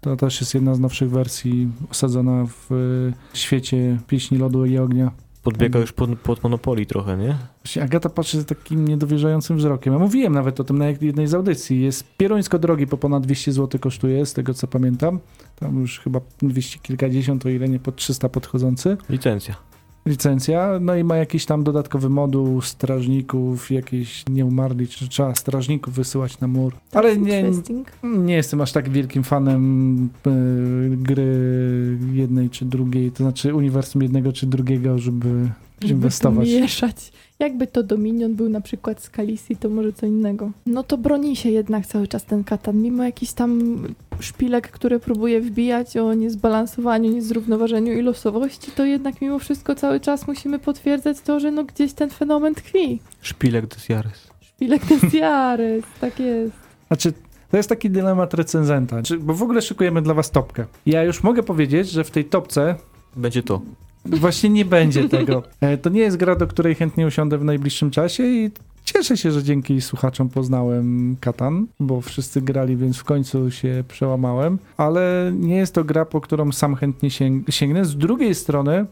To 0.01 0.16
też 0.16 0.40
jest 0.40 0.55
jedna 0.55 0.75
z 0.75 0.81
nowszych 0.81 1.11
wersji 1.11 1.68
osadzona 1.90 2.46
w 2.46 2.72
y, 2.72 3.12
świecie 3.38 3.99
pieśni 4.07 4.38
lodu 4.38 4.66
i 4.66 4.79
ognia. 4.79 5.11
Podbiega 5.46 5.78
już 5.78 5.92
pod, 5.92 6.18
pod 6.18 6.42
Monopoly 6.42 6.87
trochę, 6.87 7.16
nie? 7.16 7.37
Właśnie 7.64 7.82
Agata 7.82 8.09
patrzy 8.09 8.40
z 8.40 8.46
takim 8.46 8.88
niedowierzającym 8.88 9.56
wzrokiem. 9.56 9.92
Ja 9.92 9.98
mówiłem 9.98 10.32
nawet 10.32 10.61
o 10.61 10.64
tym 10.64 10.78
na 10.78 10.88
jednej 10.88 11.26
z 11.26 11.35
audycji. 11.35 11.80
Jest 11.80 12.16
pierońsko 12.16 12.59
drogi, 12.59 12.87
po 12.87 12.96
ponad 12.96 13.22
200 13.22 13.52
zł 13.52 13.80
kosztuje, 13.80 14.26
z 14.26 14.32
tego 14.32 14.54
co 14.54 14.66
pamiętam. 14.66 15.20
Tam 15.56 15.80
już 15.80 16.00
chyba 16.00 16.20
200 16.42 16.78
kilkadziesiąt, 16.78 17.46
o 17.46 17.48
ile 17.48 17.68
nie 17.68 17.78
pod 17.78 17.96
300 17.96 18.28
podchodzący. 18.28 18.96
Licencja. 19.09 19.54
Licencja, 20.07 20.79
no 20.81 20.97
i 20.97 21.05
ma 21.05 21.16
jakiś 21.16 21.47
tam 21.47 21.64
dodatkowy 21.64 22.09
moduł 22.09 22.61
strażników, 22.61 23.71
jakieś 23.71 24.25
nieumarli, 24.31 24.88
czy 24.88 25.09
trzeba 25.09 25.35
strażników 25.35 25.95
wysyłać 25.95 26.40
na 26.40 26.49
mur. 26.49 26.75
Ale 26.92 27.16
nie, 27.16 27.45
nie 28.03 28.35
jestem 28.35 28.61
aż 28.61 28.73
tak 28.73 28.88
wielkim 28.88 29.25
fanem 29.25 30.09
y, 30.27 30.97
gry 30.97 31.27
jednej 32.12 32.51
czy 32.51 32.64
drugiej, 32.64 33.11
to 33.11 33.16
znaczy 33.16 33.55
uniwersum 33.55 34.03
jednego 34.03 34.33
czy 34.33 34.47
drugiego, 34.47 34.99
żeby 34.99 35.49
Żeby 35.81 35.95
inwestować. 35.95 36.49
to 36.49 36.61
mieszać. 36.61 37.12
Jakby 37.38 37.66
to 37.66 37.83
Dominion 37.83 38.35
był 38.35 38.49
na 38.49 38.61
przykład 38.61 39.03
z 39.03 39.11
Kalisi, 39.11 39.57
to 39.57 39.68
może 39.68 39.92
co 39.92 40.07
innego. 40.07 40.51
No 40.66 40.83
to 40.83 40.99
broni 40.99 41.37
się 41.37 41.51
jednak 41.51 41.87
cały 41.87 42.09
czas 42.09 42.25
ten 42.25 42.44
katan, 42.44 42.83
mimo 42.83 43.05
jakiś 43.05 43.33
tam 43.33 43.83
szpilek, 44.20 44.70
które 44.70 45.01
próbuje 45.01 45.40
wbijać 45.40 45.96
o 45.96 46.14
niezbalansowaniu, 46.14 47.12
niezrównoważeniu 47.12 47.92
i 47.92 48.03
losowości, 48.03 48.70
to 48.70 48.85
jednak 48.85 49.20
mimo 49.20 49.38
wszystko 49.38 49.75
cały 49.75 50.01
czas 50.01 50.27
musimy 50.27 50.59
potwierdzać 50.59 51.20
to, 51.20 51.40
że 51.40 51.51
no 51.51 51.64
gdzieś 51.64 51.92
ten 51.92 52.11
fenomen 52.11 52.55
tkwi. 52.55 53.01
Szpilek 53.20 53.66
des 53.66 53.88
Jahres. 53.88 54.29
Szpilek 54.40 54.85
des 54.85 55.12
Jahres, 55.14 55.85
tak 56.01 56.20
jest. 56.20 56.57
Znaczy, 56.88 57.12
to 57.51 57.57
jest 57.57 57.68
taki 57.68 57.90
dylemat 57.90 58.35
recenzenta, 58.35 58.96
bo 59.20 59.35
w 59.35 59.42
ogóle 59.42 59.62
szykujemy 59.62 60.03
dla 60.03 60.14
was 60.14 60.31
topkę. 60.31 60.64
Ja 60.87 61.03
już 61.03 61.22
mogę 61.22 61.42
powiedzieć, 61.42 61.90
że 61.90 62.05
w 62.05 62.11
tej 62.11 62.25
topce 62.25 62.75
Będzie 63.16 63.42
to. 63.42 63.61
Właśnie 64.11 64.51
nie 64.51 64.64
będzie 64.64 65.09
tego. 65.19 65.42
E, 65.61 65.77
To 65.79 65.90
nie 65.90 66.01
jest 66.01 66.16
gra, 66.16 66.37
do 66.37 66.47
której 66.47 66.75
chętnie 66.75 67.07
usiądę 67.07 67.38
w 67.38 67.45
najbliższym 67.45 67.90
czasie 67.90 68.23
i 68.27 68.51
cieszę 68.85 69.16
się, 69.16 69.31
że 69.31 69.42
dzięki 69.42 69.81
słuchaczom 69.81 70.29
poznałem 70.29 71.16
Katan, 71.21 71.66
bo 71.81 72.01
wszyscy 72.01 72.40
grali, 72.42 72.77
więc 72.77 72.97
w 72.99 73.05
końcu 73.05 73.51
się 73.51 73.85
przełamałem, 73.88 74.59
ale 74.77 75.33
nie 75.35 75.57
jest 75.57 75.75
to 75.75 75.85
gra, 75.85 76.05
po 76.05 76.21
którą 76.21 76.53
sam 76.53 76.75
chętnie 76.75 77.09
sięg- 77.11 77.51
sięgnę. 77.51 77.85
Z 77.85 77.97
drugiej 77.97 78.35
strony 78.35 78.87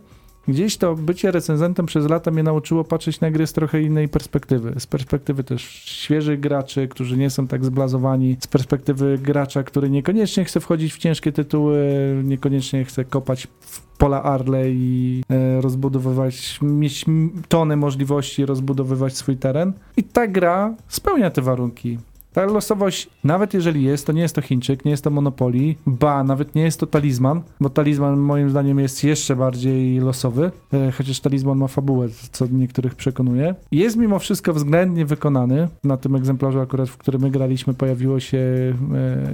Gdzieś 0.49 0.77
to 0.77 0.95
bycie 0.95 1.31
recenzentem 1.31 1.87
przez 1.87 2.09
lata 2.09 2.31
mnie 2.31 2.43
nauczyło 2.43 2.85
patrzeć 2.85 3.21
na 3.21 3.31
gry 3.31 3.47
z 3.47 3.53
trochę 3.53 3.83
innej 3.83 4.09
perspektywy. 4.09 4.75
Z 4.79 4.87
perspektywy 4.87 5.45
też 5.45 5.63
świeżych 5.85 6.41
graczy, 6.41 6.89
którzy 6.89 7.17
nie 7.17 7.31
są 7.31 7.47
tak 7.47 7.65
zblazowani, 7.65 8.37
z 8.41 8.47
perspektywy 8.47 9.19
gracza, 9.23 9.63
który 9.63 9.91
niekoniecznie 9.91 10.45
chce 10.45 10.61
wchodzić 10.61 10.95
w 10.95 10.99
ciężkie 10.99 11.33
tytuły, 11.33 11.77
niekoniecznie 12.25 12.85
chce 12.85 13.05
kopać 13.05 13.47
w 13.61 13.97
pola 13.99 14.23
Arle 14.23 14.71
i 14.71 15.23
e, 15.31 15.61
rozbudowywać, 15.61 16.59
mieć 16.63 17.05
tonę 17.49 17.77
możliwości 17.77 18.47
rozbudowywać 18.47 19.17
swój 19.17 19.37
teren. 19.37 19.73
I 19.97 20.03
ta 20.03 20.27
gra 20.27 20.75
spełnia 20.89 21.31
te 21.31 21.43
warunki. 21.43 21.99
Ta 22.35 22.45
losowość, 22.45 23.11
nawet 23.25 23.55
jeżeli 23.55 23.83
jest, 23.83 24.07
to 24.07 24.13
nie 24.13 24.23
jest 24.23 24.35
to 24.35 24.43
Chińczyk, 24.43 24.85
nie 24.85 24.91
jest 24.91 25.05
to 25.05 25.11
Monopoly, 25.11 25.75
ba, 25.87 26.25
nawet 26.25 26.55
nie 26.55 26.63
jest 26.63 26.81
to 26.81 26.87
talizman, 26.87 27.43
bo 27.61 27.71
talizman 27.71 28.17
moim 28.17 28.51
zdaniem 28.51 28.79
jest 28.79 29.05
jeszcze 29.05 29.37
bardziej 29.37 30.01
losowy, 30.01 30.51
e, 30.73 30.93
chociaż 30.93 31.21
talizman 31.21 31.59
ma 31.59 31.69
fabułę, 31.69 32.09
co 32.33 32.47
niektórych 32.47 32.95
przekonuje. 32.95 33.55
Jest 33.73 33.97
mimo 33.97 34.19
wszystko 34.19 34.55
względnie 34.55 35.07
wykonany. 35.07 35.69
Na 35.85 35.97
tym 35.97 36.17
egzemplarzu 36.17 36.61
akurat, 36.61 36.89
w 36.89 36.97
którym 36.97 37.21
my 37.21 37.31
graliśmy, 37.31 37.75
pojawiło 37.75 38.21
się 38.21 38.39
e, 38.39 38.75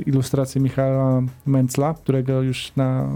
ilustracje 0.06 0.60
Michała 0.60 1.22
Mencla, 1.46 1.94
którego 1.94 2.42
już 2.42 2.72
na 2.76 3.02
e, 3.02 3.08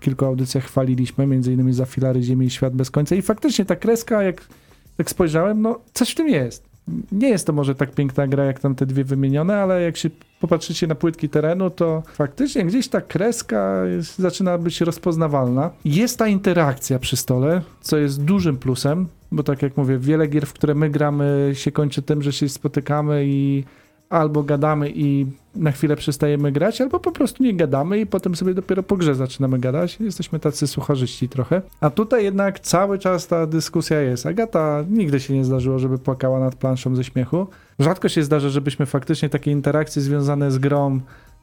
kilku 0.00 0.24
audycjach 0.24 0.64
chwaliliśmy, 0.64 1.26
między 1.26 1.52
innymi 1.52 1.72
za 1.72 1.86
filary 1.86 2.22
Ziemi 2.22 2.46
i 2.46 2.50
Świat 2.50 2.74
bez 2.76 2.90
końca 2.90 3.14
i 3.16 3.22
faktycznie 3.22 3.64
ta 3.64 3.76
kreska, 3.76 4.22
jak 4.22 4.48
tak 4.96 5.10
spojrzałem, 5.10 5.62
no 5.62 5.78
coś 5.92 6.10
w 6.10 6.14
tym 6.14 6.28
jest. 6.28 6.69
Nie 7.12 7.28
jest 7.28 7.46
to 7.46 7.52
może 7.52 7.74
tak 7.74 7.90
piękna 7.90 8.26
gra 8.26 8.44
jak 8.44 8.60
tam 8.60 8.74
te 8.74 8.86
dwie 8.86 9.04
wymienione, 9.04 9.56
ale 9.56 9.82
jak 9.82 9.96
się 9.96 10.10
popatrzycie 10.40 10.86
na 10.86 10.94
płytki 10.94 11.28
terenu, 11.28 11.70
to 11.70 12.02
faktycznie 12.12 12.64
gdzieś 12.64 12.88
ta 12.88 13.00
kreska 13.00 13.84
jest, 13.84 14.18
zaczyna 14.18 14.58
być 14.58 14.80
rozpoznawalna. 14.80 15.70
Jest 15.84 16.18
ta 16.18 16.28
interakcja 16.28 16.98
przy 16.98 17.16
stole, 17.16 17.62
co 17.80 17.96
jest 17.96 18.24
dużym 18.24 18.56
plusem, 18.56 19.08
bo 19.32 19.42
tak 19.42 19.62
jak 19.62 19.76
mówię, 19.76 19.98
wiele 19.98 20.26
gier, 20.26 20.46
w 20.46 20.52
które 20.52 20.74
my 20.74 20.90
gramy, 20.90 21.50
się 21.54 21.72
kończy 21.72 22.02
tym, 22.02 22.22
że 22.22 22.32
się 22.32 22.48
spotykamy 22.48 23.24
i 23.26 23.64
albo 24.10 24.42
gadamy 24.42 24.92
i 24.94 25.26
na 25.54 25.72
chwilę 25.72 25.96
przestajemy 25.96 26.52
grać, 26.52 26.80
albo 26.80 27.00
po 27.00 27.12
prostu 27.12 27.42
nie 27.42 27.54
gadamy 27.54 27.98
i 27.98 28.06
potem 28.06 28.36
sobie 28.36 28.54
dopiero 28.54 28.82
po 28.82 28.96
grze 28.96 29.14
zaczynamy 29.14 29.58
gadać. 29.58 30.00
Jesteśmy 30.00 30.40
tacy 30.40 30.66
sucharzyści 30.66 31.28
trochę. 31.28 31.62
A 31.80 31.90
tutaj 31.90 32.24
jednak 32.24 32.60
cały 32.60 32.98
czas 32.98 33.26
ta 33.26 33.46
dyskusja 33.46 34.00
jest. 34.00 34.26
Agata 34.26 34.84
nigdy 34.90 35.20
się 35.20 35.34
nie 35.34 35.44
zdarzyło, 35.44 35.78
żeby 35.78 35.98
płakała 35.98 36.40
nad 36.40 36.54
planszą 36.54 36.96
ze 36.96 37.04
śmiechu. 37.04 37.46
Rzadko 37.78 38.08
się 38.08 38.22
zdarza, 38.22 38.48
żebyśmy 38.48 38.86
faktycznie 38.86 39.28
takie 39.28 39.50
interakcje 39.50 40.02
związane 40.02 40.50
z 40.50 40.58
grą 40.58 41.00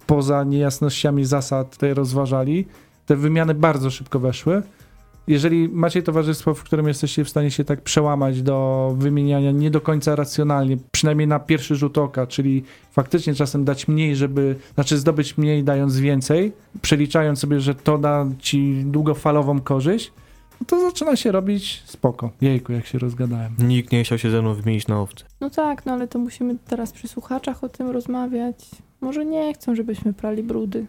poza 0.08 0.44
niejasnościami 0.44 1.26
zasad 1.26 1.72
tutaj 1.72 1.94
rozważali. 1.94 2.66
Te 3.06 3.16
wymiany 3.16 3.54
bardzo 3.54 3.90
szybko 3.90 4.20
weszły. 4.20 4.62
Jeżeli 5.28 5.70
macie 5.70 6.04
towarzystwo, 6.04 6.54
w 6.54 6.64
którym 6.64 6.88
jesteście 6.88 7.24
w 7.24 7.30
stanie 7.30 7.52
się 7.52 7.64
tak 7.64 7.82
przełamać 7.82 8.42
do 8.42 8.94
wymieniania 8.98 9.52
nie 9.52 9.72
do 9.72 9.82
końca 9.82 10.16
racjonalnie, 10.16 10.78
przynajmniej 10.92 11.28
na 11.28 11.40
pierwszy 11.40 11.76
rzut 11.76 11.98
oka, 11.98 12.28
czyli 12.28 12.64
faktycznie 12.92 13.34
czasem 13.34 13.66
dać 13.66 13.88
mniej, 13.88 14.16
żeby, 14.16 14.56
znaczy 14.74 14.98
zdobyć 14.98 15.38
mniej, 15.38 15.64
dając 15.64 16.00
więcej, 16.00 16.52
przeliczając 16.82 17.40
sobie, 17.40 17.60
że 17.60 17.76
to 17.76 17.98
da 17.98 18.26
ci 18.40 18.84
długofalową 18.86 19.62
korzyść, 19.62 20.12
no 20.62 20.68
to 20.68 20.82
zaczyna 20.82 21.16
się 21.16 21.32
robić 21.32 21.84
spoko. 21.86 22.32
Jejku, 22.42 22.74
jak 22.74 22.86
się 22.86 23.00
rozgadałem. 23.00 23.56
Nikt 23.60 23.92
nie 23.92 24.04
chciał 24.04 24.18
się 24.18 24.30
ze 24.30 24.42
mną 24.42 24.54
wymienić 24.54 24.88
na 24.88 25.02
owce. 25.02 25.26
No 25.42 25.50
tak, 25.50 25.86
no 25.86 25.94
ale 25.94 26.08
to 26.08 26.20
musimy 26.20 26.56
teraz 26.68 26.92
przy 26.92 27.08
słuchaczach 27.08 27.64
o 27.64 27.70
tym 27.70 27.90
rozmawiać. 27.90 28.66
Może 29.02 29.26
nie 29.26 29.54
chcą, 29.54 29.76
żebyśmy 29.76 30.14
prali 30.14 30.44
brudy. 30.44 30.86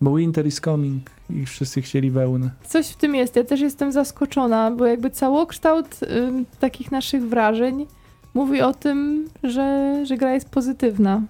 Bo 0.00 0.16
winter 0.16 0.46
is 0.46 0.60
coming 0.60 1.02
i 1.30 1.46
wszyscy 1.46 1.82
chcieli 1.82 2.10
wełnę. 2.10 2.50
Coś 2.68 2.88
w 2.88 2.96
tym 2.96 3.14
jest. 3.14 3.36
Ja 3.36 3.44
też 3.44 3.60
jestem 3.60 3.92
zaskoczona, 3.92 4.70
bo 4.70 4.86
jakby 4.86 5.10
całokształt 5.10 6.00
ym, 6.02 6.44
takich 6.60 6.92
naszych 6.92 7.28
wrażeń 7.28 7.86
mówi 8.34 8.60
o 8.60 8.74
tym, 8.74 9.28
że, 9.42 10.00
że 10.06 10.16
gra 10.16 10.34
jest 10.34 10.48
pozytywna. 10.48 11.22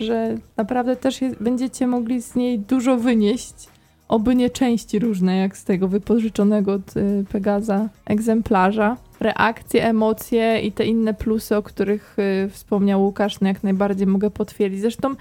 Że 0.00 0.36
naprawdę 0.56 0.96
też 0.96 1.20
będziecie 1.40 1.86
mogli 1.86 2.22
z 2.22 2.34
niej 2.34 2.58
dużo 2.58 2.96
wynieść. 2.96 3.54
Oby 4.08 4.34
nie 4.34 4.50
części 4.50 4.98
różne, 4.98 5.36
jak 5.36 5.56
z 5.56 5.64
tego 5.64 5.88
wypożyczonego 5.88 6.72
od 6.72 6.96
y, 6.96 7.24
Pegaza 7.32 7.88
egzemplarza. 8.04 8.96
Reakcje, 9.20 9.84
emocje 9.88 10.60
i 10.60 10.72
te 10.72 10.86
inne 10.86 11.14
plusy, 11.14 11.56
o 11.56 11.62
których 11.62 12.16
y, 12.18 12.50
wspomniał 12.50 13.04
Łukasz, 13.04 13.40
no 13.40 13.48
jak 13.48 13.62
najbardziej 13.62 14.06
mogę 14.06 14.30
potwierdzić. 14.30 14.80
Zresztą 14.80 15.14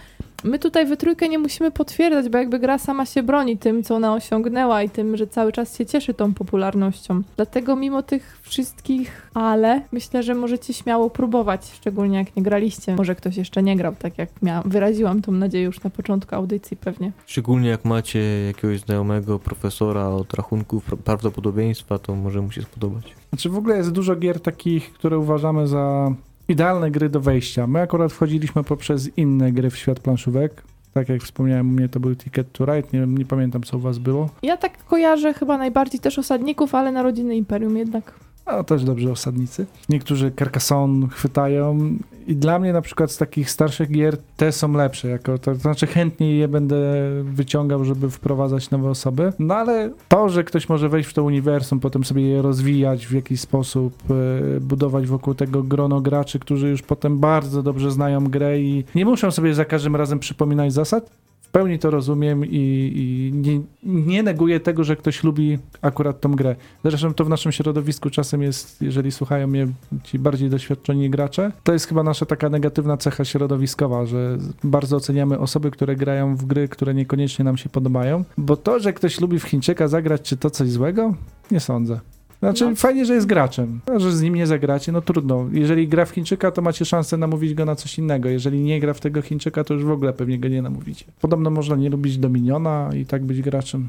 my 0.44 0.60
tutaj 0.60 0.86
we 0.86 0.98
trójkę 0.98 1.30
nie 1.30 1.40
musimy 1.40 1.72
potwierdzać, 1.72 2.30
bo 2.30 2.38
jakby 2.38 2.60
gra 2.60 2.78
sama 2.78 3.06
się 3.06 3.24
broni 3.24 3.58
tym, 3.58 3.84
co 3.84 3.96
ona 3.96 4.14
osiągnęła 4.14 4.84
i 4.84 4.90
tym, 4.90 5.18
że 5.18 5.28
cały 5.28 5.52
czas 5.52 5.78
się 5.78 5.86
cieszy 5.86 6.14
tą 6.14 6.34
popularnością. 6.34 7.22
Dlatego 7.36 7.76
mimo 7.76 8.04
tych 8.04 8.40
wszystkich 8.42 9.30
ale, 9.34 9.82
myślę, 9.92 10.24
że 10.24 10.36
możecie 10.36 10.74
śmiało 10.74 11.10
próbować, 11.10 11.72
szczególnie 11.74 12.18
jak 12.18 12.36
nie 12.36 12.44
graliście. 12.44 12.96
Może 12.96 13.16
ktoś 13.16 13.38
jeszcze 13.38 13.64
nie 13.64 13.78
grał, 13.78 13.96
tak 14.00 14.18
jak 14.18 14.30
miałam, 14.42 14.70
wyraziłam 14.70 15.22
tą 15.22 15.32
nadzieję 15.32 15.64
już 15.64 15.84
na 15.84 15.90
początku 15.90 16.36
audycji 16.36 16.78
pewnie. 16.78 17.12
Szczególnie 17.26 17.70
jak 17.70 17.86
macie 17.86 18.20
jakiegoś 18.48 18.80
znajomego 18.80 19.40
profesora 19.40 20.08
od 20.08 20.34
rachunków 20.34 20.90
pra- 20.90 20.98
prawdopodobieństwa, 20.98 21.98
to 21.98 22.16
może 22.16 22.42
mu 22.42 22.52
się 22.52 22.62
spodobać. 22.62 23.16
Znaczy 23.30 23.50
w 23.50 23.58
ogóle 23.58 23.78
jest 23.78 23.92
dużo 23.92 24.16
gier 24.16 24.40
takich, 24.40 24.94
które 24.94 25.18
uważamy 25.18 25.68
za 25.68 26.14
idealne 26.54 26.92
gry 26.92 27.10
do 27.10 27.20
wejścia. 27.20 27.68
My 27.68 27.82
akurat 27.82 28.14
wchodziliśmy 28.14 28.64
poprzez 28.64 29.18
inne 29.18 29.52
gry 29.52 29.70
w 29.70 29.78
świat 29.78 30.00
planszówek. 30.00 30.64
Tak 30.94 31.10
jak 31.10 31.22
wspomniałem, 31.22 31.70
u 31.70 31.72
mnie 31.72 31.90
to 31.90 32.00
był 32.00 32.16
Ticket 32.16 32.52
to 32.52 32.66
Ride, 32.66 32.88
nie, 32.94 33.08
nie 33.08 33.26
pamiętam 33.26 33.64
co 33.64 33.78
u 33.78 33.80
was 33.80 33.98
było. 33.98 34.30
Ja 34.44 34.58
tak 34.58 34.86
kojarzę 34.86 35.34
chyba 35.34 35.58
najbardziej 35.58 36.00
też 36.00 36.20
osadników, 36.20 36.76
ale 36.76 36.92
Narodziny 36.92 37.36
Imperium 37.36 37.78
jednak. 37.78 38.14
A 38.46 38.64
też 38.64 38.84
dobrze 38.84 39.12
osadnicy. 39.12 39.66
Niektórzy 39.90 40.32
Carcassonne 40.40 41.08
chwytają 41.08 41.98
i 42.28 42.36
dla 42.36 42.60
mnie 42.60 42.74
na 42.74 42.82
przykład 42.82 43.12
z 43.12 43.18
takich 43.18 43.50
starszych 43.50 43.92
gier 43.92 44.18
te 44.38 44.52
są 44.52 44.74
lepsze. 44.74 45.08
Jako, 45.10 45.38
to, 45.38 45.52
to 45.52 45.56
znaczy 45.56 45.88
chętniej 45.88 46.40
je 46.40 46.48
będę 46.48 46.78
wyciągał, 47.24 47.86
żeby 47.86 48.10
wprowadzać 48.10 48.72
nowe 48.72 48.90
osoby. 48.90 49.34
No 49.40 49.56
ale 49.56 49.92
to, 50.08 50.30
że 50.30 50.44
ktoś 50.44 50.70
może 50.70 50.90
wejść 50.90 51.10
w 51.10 51.14
to 51.14 51.24
uniwersum, 51.24 51.80
potem 51.80 52.04
sobie 52.04 52.22
je 52.22 52.42
rozwijać 52.42 53.08
w 53.08 53.12
jakiś 53.12 53.40
sposób, 53.40 53.94
e, 54.10 54.60
budować 54.60 55.08
wokół 55.08 55.34
tego 55.34 55.64
grono 55.64 56.02
graczy, 56.02 56.40
którzy 56.40 56.70
już 56.70 56.82
potem 56.82 57.20
bardzo 57.20 57.64
dobrze 57.64 57.92
znają 57.92 58.24
grę 58.24 58.60
i 58.60 58.84
nie 58.96 59.06
muszą 59.06 59.32
sobie 59.32 59.54
za 59.54 59.66
każdym 59.66 59.96
razem 59.96 60.20
przypominać 60.20 60.74
zasad, 60.74 61.10
pełni 61.54 61.80
to 61.80 61.90
rozumiem 61.90 62.46
i, 62.46 62.92
i 62.96 63.32
nie, 63.34 63.62
nie 63.84 64.24
neguję 64.24 64.60
tego, 64.60 64.84
że 64.84 64.96
ktoś 64.96 65.24
lubi 65.24 65.58
akurat 65.82 66.22
tą 66.22 66.32
grę. 66.32 66.56
Zresztą 66.86 67.14
to 67.14 67.26
w 67.26 67.30
naszym 67.30 67.52
środowisku 67.52 68.10
czasem 68.10 68.42
jest, 68.42 68.82
jeżeli 68.82 69.12
słuchają 69.12 69.48
mnie 69.48 69.68
ci 70.04 70.20
bardziej 70.20 70.50
doświadczeni 70.50 71.10
gracze, 71.10 71.52
to 71.64 71.74
jest 71.74 71.88
chyba 71.88 72.04
nasza 72.04 72.26
taka 72.26 72.50
negatywna 72.50 72.98
cecha 72.98 73.26
środowiskowa, 73.26 74.06
że 74.06 74.38
bardzo 74.64 74.96
oceniamy 74.96 75.40
osoby, 75.40 75.72
które 75.72 75.96
grają 75.96 76.36
w 76.36 76.46
gry, 76.46 76.68
które 76.68 76.94
niekoniecznie 76.94 77.46
nam 77.46 77.58
się 77.58 77.70
podobają, 77.70 78.24
bo 78.38 78.58
to, 78.58 78.80
że 78.80 78.94
ktoś 78.94 79.22
lubi 79.22 79.40
w 79.40 79.44
Chińczyka 79.44 79.88
zagrać, 79.88 80.22
czy 80.22 80.38
to 80.38 80.50
coś 80.50 80.70
złego? 80.70 81.16
Nie 81.52 81.60
sądzę. 81.60 82.00
Znaczy, 82.44 82.66
No. 82.70 82.76
fajnie, 82.76 83.06
że 83.06 83.14
jest 83.14 83.26
graczem. 83.28 83.80
A 83.96 84.00
że 84.00 84.12
z 84.12 84.22
nim 84.22 84.36
nie 84.36 84.48
zagracie, 84.48 84.92
no 84.92 85.02
trudno. 85.02 85.46
Jeżeli 85.52 85.88
gra 85.88 86.06
w 86.06 86.10
Chińczyka, 86.10 86.52
to 86.52 86.62
macie 86.62 86.86
szansę 86.86 87.18
namówić 87.18 87.54
go 87.54 87.66
na 87.66 87.76
coś 87.76 87.98
innego. 87.98 88.30
Jeżeli 88.30 88.60
nie 88.64 88.80
gra 88.80 88.94
w 88.94 89.00
tego 89.00 89.22
Chińczyka, 89.22 89.64
to 89.64 89.74
już 89.74 89.84
w 89.84 89.92
ogóle 89.92 90.14
pewnie 90.14 90.40
go 90.40 90.48
nie 90.48 90.62
namówicie. 90.62 91.06
Podobno 91.22 91.50
można 91.50 91.76
nie 91.76 91.90
lubić 91.90 92.18
Dominiona 92.18 92.90
i 92.96 93.06
tak 93.06 93.24
być 93.26 93.42
graczem. 93.42 93.88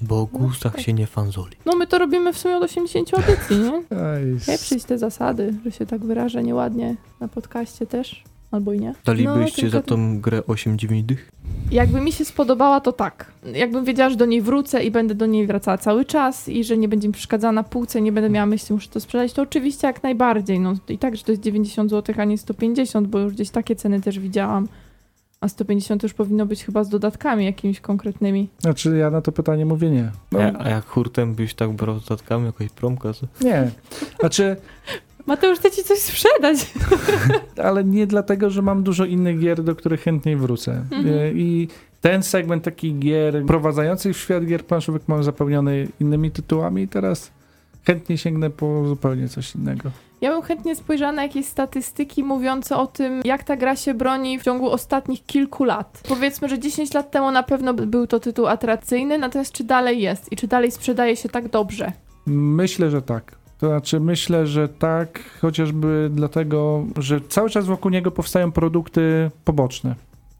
Bo 0.00 0.20
o 0.20 0.26
gustach 0.26 0.72
tak. 0.72 0.80
się 0.80 0.92
nie 0.92 1.06
fanzoli. 1.06 1.56
No 1.66 1.76
my 1.76 1.86
to 1.86 1.98
robimy 1.98 2.32
w 2.32 2.38
sumie 2.38 2.56
od 2.56 2.62
80 2.62 3.14
audycji, 3.14 3.58
nie? 3.58 3.82
Nie 4.52 4.58
przyjść 4.58 4.84
te 4.84 4.98
zasady, 4.98 5.54
że 5.64 5.70
się 5.72 5.86
tak 5.86 6.04
wyrażę 6.04 6.42
nieładnie 6.42 6.96
na 7.20 7.28
podcaście 7.28 7.86
też, 7.86 8.24
albo 8.54 8.72
i 8.72 8.80
nie. 8.80 8.94
Dalibyście 9.04 9.64
No, 9.64 9.70
za 9.70 9.82
tą 9.82 10.20
grę 10.20 10.40
8-9 10.40 11.02
dych? 11.02 11.30
Jakby 11.70 12.00
mi 12.00 12.12
się 12.12 12.24
spodobała, 12.24 12.80
to 12.80 12.92
tak. 12.92 13.32
Jakbym 13.54 13.84
wiedziała, 13.84 14.10
że 14.10 14.16
do 14.16 14.26
niej 14.26 14.42
wrócę 14.42 14.84
i 14.84 14.90
będę 14.90 15.14
do 15.14 15.26
niej 15.26 15.46
wracała 15.46 15.78
cały 15.78 16.04
czas 16.04 16.48
i 16.48 16.64
że 16.64 16.76
nie 16.76 16.88
będzie 16.88 17.08
mi 17.08 17.14
przeszkadzała 17.14 17.52
na 17.52 17.62
półce, 17.62 18.00
nie 18.00 18.12
będę 18.12 18.30
miała 18.30 18.46
myśli, 18.46 18.74
muszę 18.74 18.88
to 18.88 19.00
sprzedać, 19.00 19.32
to 19.32 19.42
oczywiście 19.42 19.86
jak 19.86 20.02
najbardziej. 20.02 20.60
No 20.60 20.74
i 20.88 20.98
tak, 20.98 21.16
że 21.16 21.22
to 21.24 21.32
jest 21.32 21.42
90 21.42 21.90
zł, 21.90 22.14
a 22.18 22.24
nie 22.24 22.38
150, 22.38 23.08
bo 23.08 23.18
już 23.18 23.32
gdzieś 23.32 23.50
takie 23.50 23.76
ceny 23.76 24.00
też 24.00 24.18
widziałam. 24.18 24.68
A 25.40 25.48
150 25.48 26.02
już 26.02 26.14
powinno 26.14 26.46
być 26.46 26.64
chyba 26.64 26.84
z 26.84 26.88
dodatkami 26.88 27.44
jakimiś 27.44 27.80
konkretnymi. 27.80 28.48
Znaczy, 28.58 28.96
ja 28.96 29.10
na 29.10 29.20
to 29.20 29.32
pytanie 29.32 29.66
mówię 29.66 29.90
nie. 29.90 30.10
No, 30.32 30.38
A, 30.40 30.64
a 30.64 30.68
jak 30.70 30.84
hurtem 30.86 31.34
byś 31.34 31.54
tak 31.54 31.72
brał 31.72 31.98
z 31.98 32.02
dodatkami, 32.02 32.46
jakaś 32.46 32.68
promka, 32.68 33.12
nie. 33.40 33.70
Znaczy, 34.20 34.56
Mateusz 35.26 35.58
chce 35.58 35.70
ci 35.70 35.84
coś 35.84 35.98
sprzedać. 35.98 36.72
ale 37.64 37.84
nie 37.84 38.06
dlatego, 38.06 38.50
że 38.50 38.62
mam 38.62 38.82
dużo 38.82 39.04
innych 39.04 39.38
gier, 39.40 39.62
do 39.62 39.76
których 39.76 40.00
chętniej 40.02 40.36
wrócę. 40.36 40.72
Mhm. 40.72 41.06
E, 41.18 41.32
I 41.32 41.68
ten 42.00 42.22
segment 42.22 42.64
takich 42.64 42.98
gier 42.98 43.44
prowadzających 43.46 44.16
w 44.16 44.20
świat 44.20 44.44
gier 44.44 44.66
planszówek 44.66 45.02
mam 45.06 45.24
zapełniony 45.24 45.88
innymi 46.00 46.30
tytułami 46.30 46.82
i 46.82 46.88
teraz 46.88 47.30
chętnie 47.86 48.18
sięgnę 48.18 48.50
po 48.50 48.88
zupełnie 48.88 49.28
coś 49.28 49.54
innego. 49.54 49.90
Ja 50.20 50.30
bym 50.32 50.42
chętnie 50.42 50.76
spojrzała 50.76 51.12
na 51.12 51.22
jakieś 51.22 51.46
statystyki 51.46 52.24
mówiące 52.24 52.76
o 52.76 52.86
tym, 52.86 53.20
jak 53.24 53.44
ta 53.44 53.56
gra 53.56 53.76
się 53.76 53.94
broni 53.94 54.38
w 54.38 54.42
ciągu 54.42 54.70
ostatnich 54.70 55.26
kilku 55.26 55.64
lat. 55.64 56.02
Powiedzmy, 56.08 56.48
że 56.48 56.58
10 56.58 56.94
lat 56.94 57.10
temu 57.10 57.30
na 57.30 57.42
pewno 57.42 57.74
by- 57.74 57.86
był 57.86 58.06
to 58.06 58.20
tytuł 58.20 58.46
atrakcyjny, 58.46 59.18
natomiast 59.18 59.52
czy 59.52 59.64
dalej 59.64 60.00
jest 60.02 60.32
i 60.32 60.36
czy 60.36 60.48
dalej 60.48 60.70
sprzedaje 60.70 61.16
się 61.16 61.28
tak 61.28 61.48
dobrze? 61.48 61.92
Myślę, 62.26 62.90
że 62.90 63.02
tak. 63.02 63.43
To 63.64 63.68
znaczy, 63.68 64.00
myślę, 64.00 64.46
że 64.46 64.68
tak, 64.68 65.20
chociażby 65.40 66.10
dlatego, 66.12 66.84
że 66.96 67.20
cały 67.20 67.50
czas 67.50 67.66
wokół 67.66 67.90
niego 67.90 68.10
powstają 68.10 68.52
produkty 68.52 69.30
poboczne. 69.44 69.94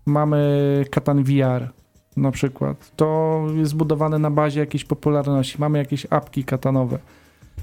Mamy 0.07 0.85
Katan 0.91 1.25
VR 1.25 1.68
na 2.16 2.31
przykład. 2.31 2.93
To 2.97 3.41
jest 3.55 3.70
zbudowane 3.70 4.18
na 4.18 4.31
bazie 4.31 4.61
jakiejś 4.61 4.85
popularności. 4.85 5.57
Mamy 5.59 5.79
jakieś 5.79 6.07
apki 6.11 6.45
katanowe. 6.45 6.99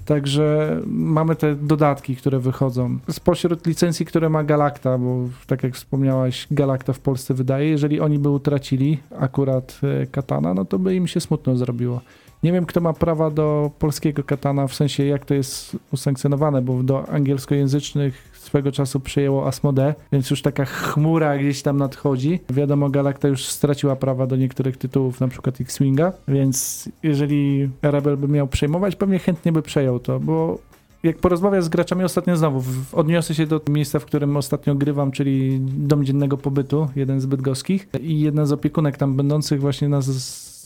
Także 0.05 0.77
mamy 0.85 1.35
te 1.35 1.55
dodatki, 1.55 2.15
które 2.15 2.39
wychodzą. 2.39 2.97
Spośród 3.09 3.67
licencji, 3.67 4.05
które 4.05 4.29
ma 4.29 4.43
Galacta, 4.43 4.97
bo 4.97 5.29
tak 5.47 5.63
jak 5.63 5.75
wspomniałaś, 5.75 6.47
Galacta 6.51 6.93
w 6.93 6.99
Polsce 6.99 7.33
wydaje, 7.33 7.69
jeżeli 7.69 7.99
oni 7.99 8.19
by 8.19 8.29
utracili 8.29 8.99
akurat 9.19 9.79
e, 9.83 10.07
Katana, 10.07 10.53
no 10.53 10.65
to 10.65 10.79
by 10.79 10.95
im 10.95 11.07
się 11.07 11.19
smutno 11.19 11.55
zrobiło. 11.55 12.01
Nie 12.43 12.51
wiem, 12.51 12.65
kto 12.65 12.81
ma 12.81 12.93
prawa 12.93 13.31
do 13.31 13.71
polskiego 13.79 14.23
katana, 14.23 14.67
w 14.67 14.73
sensie 14.73 15.05
jak 15.05 15.25
to 15.25 15.33
jest 15.33 15.77
usankcjonowane, 15.91 16.61
bo 16.61 16.83
do 16.83 17.09
angielskojęzycznych 17.09 18.31
swego 18.33 18.71
czasu 18.71 18.99
przejęło 18.99 19.47
Asmodee, 19.47 19.93
więc 20.11 20.29
już 20.29 20.41
taka 20.41 20.65
chmura 20.65 21.37
gdzieś 21.37 21.61
tam 21.61 21.77
nadchodzi. 21.77 22.39
Wiadomo, 22.49 22.89
Galacta 22.89 23.27
już 23.27 23.45
straciła 23.45 23.95
prawa 23.95 24.27
do 24.27 24.35
niektórych 24.35 24.77
tytułów, 24.77 25.19
na 25.19 25.27
przykład 25.27 25.61
X-Winga, 25.61 26.13
więc 26.27 26.89
jeżeli 27.03 27.69
Rebel 27.81 28.17
by 28.17 28.27
miał 28.27 28.47
przejmować, 28.47 28.95
pewnie 28.95 29.19
chętnie 29.19 29.51
by 29.51 29.61
przejął 29.61 29.99
to, 29.99 30.19
bo 30.19 30.57
jak 31.03 31.17
porozmawiam 31.17 31.61
z 31.61 31.69
graczami 31.69 32.03
ostatnio 32.03 32.37
znowu, 32.37 32.63
odniosę 32.93 33.35
się 33.35 33.47
do 33.47 33.61
miejsca, 33.69 33.99
w 33.99 34.05
którym 34.05 34.37
ostatnio 34.37 34.75
grywam, 34.75 35.11
czyli 35.11 35.59
Dom 35.61 36.05
Dziennego 36.05 36.37
Pobytu, 36.37 36.87
jeden 36.95 37.21
z 37.21 37.25
bydgoskich 37.25 37.87
i 38.01 38.19
jedna 38.19 38.45
z 38.45 38.51
opiekunek 38.51 38.97
tam 38.97 39.15
będących 39.15 39.61
właśnie 39.61 39.89
nas 39.89 40.09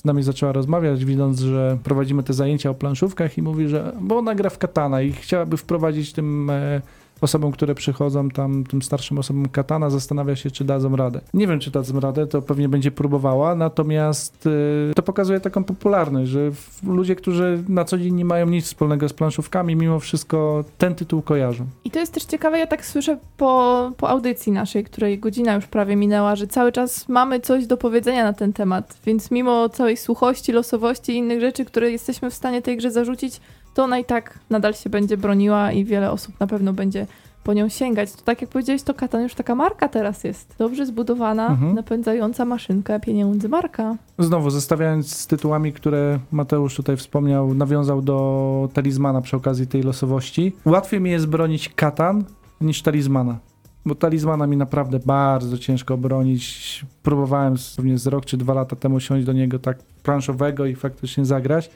z 0.05 0.07
nami 0.07 0.23
zaczęła 0.23 0.51
rozmawiać, 0.51 1.05
widząc, 1.05 1.39
że 1.39 1.77
prowadzimy 1.83 2.23
te 2.23 2.33
zajęcia 2.33 2.69
o 2.69 2.73
planszówkach 2.73 3.37
i 3.37 3.41
mówi, 3.41 3.67
że 3.67 3.93
bo 4.01 4.17
ona 4.17 4.35
gra 4.35 4.49
w 4.49 4.57
katana 4.57 5.01
i 5.01 5.11
chciałaby 5.11 5.57
wprowadzić 5.57 6.13
tym 6.13 6.49
e, 6.49 6.81
osobom, 7.21 7.51
które 7.51 7.75
przychodzą 7.75 8.29
tam, 8.29 8.63
tym 8.63 8.81
starszym 8.81 9.19
osobom 9.19 9.49
katana, 9.49 9.89
zastanawia 9.89 10.35
się, 10.35 10.51
czy 10.51 10.63
dadzą 10.63 10.95
radę. 10.95 11.21
Nie 11.33 11.47
wiem, 11.47 11.59
czy 11.59 11.71
dadzą 11.71 11.99
radę, 11.99 12.27
to 12.27 12.41
pewnie 12.41 12.69
będzie 12.69 12.91
próbowała, 12.91 13.55
natomiast 13.55 14.47
e, 14.91 14.93
to 14.93 15.03
pokazuje 15.03 15.39
taką 15.39 15.63
popularność, 15.63 16.31
że 16.31 16.51
ludzie, 16.87 17.15
którzy 17.15 17.63
na 17.69 17.85
co 17.85 17.97
dzień 17.97 18.15
nie 18.15 18.25
mają 18.25 18.45
nic 18.45 18.65
wspólnego 18.65 19.09
z 19.09 19.13
planszówkami, 19.13 19.75
mimo 19.75 19.99
wszystko 19.99 20.63
ten 20.77 20.95
tytuł 20.95 21.21
kojarzą. 21.21 21.65
I 21.83 21.91
to 21.91 21.99
jest 21.99 22.13
też 22.13 22.23
ciekawe, 22.25 22.59
ja 22.59 22.67
tak 22.67 22.85
słyszę 22.85 23.17
po, 23.37 23.91
po 23.97 24.09
audycji 24.09 24.51
naszej, 24.51 24.83
której 24.83 25.19
godzina 25.19 25.53
już 25.53 25.65
prawie 25.65 25.95
minęła, 25.95 26.35
że 26.35 26.47
cały 26.47 26.71
czas 26.71 27.09
mamy 27.09 27.39
coś 27.39 27.67
do 27.67 27.77
powiedzenia 27.77 28.23
na 28.23 28.33
ten 28.33 28.53
temat, 28.53 28.97
więc 29.05 29.31
mimo 29.31 29.69
całej 29.69 29.97
suchości, 29.97 30.51
losowości 30.51 31.11
i 31.11 31.15
innych 31.15 31.41
rzeczy, 31.41 31.65
które 31.65 31.91
jesteśmy 31.91 32.29
w 32.29 32.33
stanie 32.33 32.61
tej 32.61 32.77
grze 32.77 32.91
zarzucić, 32.91 33.41
to 33.75 33.83
ona 33.83 33.99
i 33.99 34.05
tak 34.05 34.39
nadal 34.49 34.73
się 34.73 34.89
będzie 34.89 35.17
broniła 35.17 35.71
i 35.71 35.85
wiele 35.85 36.11
osób 36.11 36.39
na 36.39 36.47
pewno 36.47 36.73
będzie 36.73 37.07
po 37.43 37.53
nią 37.53 37.69
sięgać. 37.69 38.11
To 38.11 38.21
tak 38.21 38.41
jak 38.41 38.49
powiedziałeś, 38.49 38.83
to 38.83 38.93
Katan 38.93 39.23
już 39.23 39.35
taka 39.35 39.55
marka 39.55 39.87
teraz 39.89 40.23
jest. 40.23 40.55
Dobrze 40.59 40.85
zbudowana, 40.85 41.47
Mhm. 41.47 41.75
napędzająca 41.75 42.45
maszynkę 42.45 42.99
pieniędzy 42.99 43.49
marka. 43.49 43.95
Znowu, 44.19 44.49
zestawiając 44.49 45.15
z 45.15 45.27
tytułami, 45.27 45.73
które 45.73 46.19
Mateusz 46.31 46.75
tutaj 46.75 46.97
wspomniał, 46.97 47.53
nawiązał 47.53 48.01
do 48.01 48.69
talizmana 48.73 49.21
przy 49.21 49.35
okazji 49.37 49.67
tej 49.67 49.83
losowości. 49.83 50.55
Łatwiej 50.65 51.01
mi 51.01 51.09
jest 51.11 51.27
bronić 51.27 51.69
katan 51.69 52.23
niż 52.61 52.81
talizmana. 52.81 53.37
Bo 53.85 53.95
talizmana 53.95 54.47
mi 54.47 54.57
naprawdę 54.57 54.99
bardzo 55.05 55.57
ciężko 55.57 55.97
bronić. 55.97 56.85
Próbowałem 57.03 57.55
pewnie 57.75 57.97
z 57.97 58.07
rok 58.07 58.25
czy 58.25 58.37
dwa 58.37 58.53
lata 58.53 58.75
temu 58.75 58.99
siąść 58.99 59.25
do 59.25 59.33
niego 59.33 59.59
tak 59.59 59.77
planszowego 60.03 60.65
i 60.65 60.75
faktycznie 60.75 61.25
zagrać. 61.25 61.69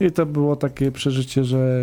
I 0.00 0.10
to 0.10 0.26
było 0.26 0.56
takie 0.56 0.92
przeżycie, 0.92 1.44
że 1.44 1.80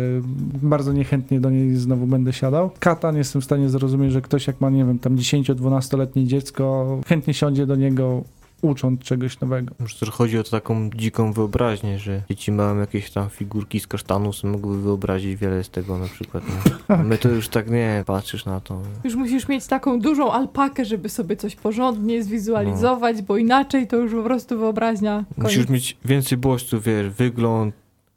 bardzo 0.62 0.92
niechętnie 0.92 1.40
do 1.40 1.50
niej 1.50 1.76
znowu 1.76 2.06
będę 2.06 2.32
siadał. 2.32 2.70
Katan 2.78 3.16
jestem 3.16 3.42
w 3.42 3.44
stanie 3.44 3.68
zrozumieć, 3.68 4.12
że 4.12 4.22
ktoś 4.22 4.46
jak 4.46 4.60
ma, 4.60 4.70
nie 4.70 4.84
wiem, 4.84 4.98
tam 4.98 5.16
10-12-letnie 5.16 6.26
dziecko, 6.26 6.98
chętnie 7.06 7.34
siądzie 7.34 7.66
do 7.66 7.76
niego, 7.76 8.22
ucząc 8.62 9.00
czegoś 9.00 9.40
nowego. 9.40 9.74
Może 9.78 9.98
też 9.98 10.10
chodzi 10.10 10.38
o 10.38 10.42
taką 10.42 10.90
dziką 10.90 11.32
wyobraźnię, 11.32 11.98
że 11.98 12.22
dzieci 12.30 12.52
mają 12.52 12.78
jakieś 12.78 13.10
tam 13.10 13.30
figurki 13.30 13.80
z 13.80 13.86
kasztanu, 13.86 14.32
sobie 14.32 14.52
mogły 14.52 14.82
wyobrazić 14.82 15.36
wiele 15.36 15.64
z 15.64 15.70
tego 15.70 15.98
na 15.98 16.06
przykład. 16.06 16.44
Nie? 16.48 16.94
A 16.96 17.02
My 17.02 17.18
to 17.18 17.28
już 17.28 17.48
tak 17.48 17.70
nie, 17.70 18.04
patrzysz 18.06 18.44
na 18.44 18.60
to. 18.60 18.80
Już 19.04 19.14
musisz 19.14 19.48
mieć 19.48 19.66
taką 19.66 20.00
dużą 20.00 20.32
alpakę, 20.32 20.84
żeby 20.84 21.08
sobie 21.08 21.36
coś 21.36 21.56
porządnie 21.56 22.22
zwizualizować, 22.22 23.22
bo 23.22 23.36
inaczej 23.36 23.86
to 23.86 23.96
już 23.96 24.12
po 24.12 24.22
prostu 24.22 24.58
wyobraźnia. 24.58 25.24
Koniec. 25.34 25.42
Musisz 25.42 25.68
mieć 25.68 25.96
więcej 26.04 26.38
bodźców, 26.38 26.84
wiesz, 26.84 27.08
wygląd, 27.08 27.74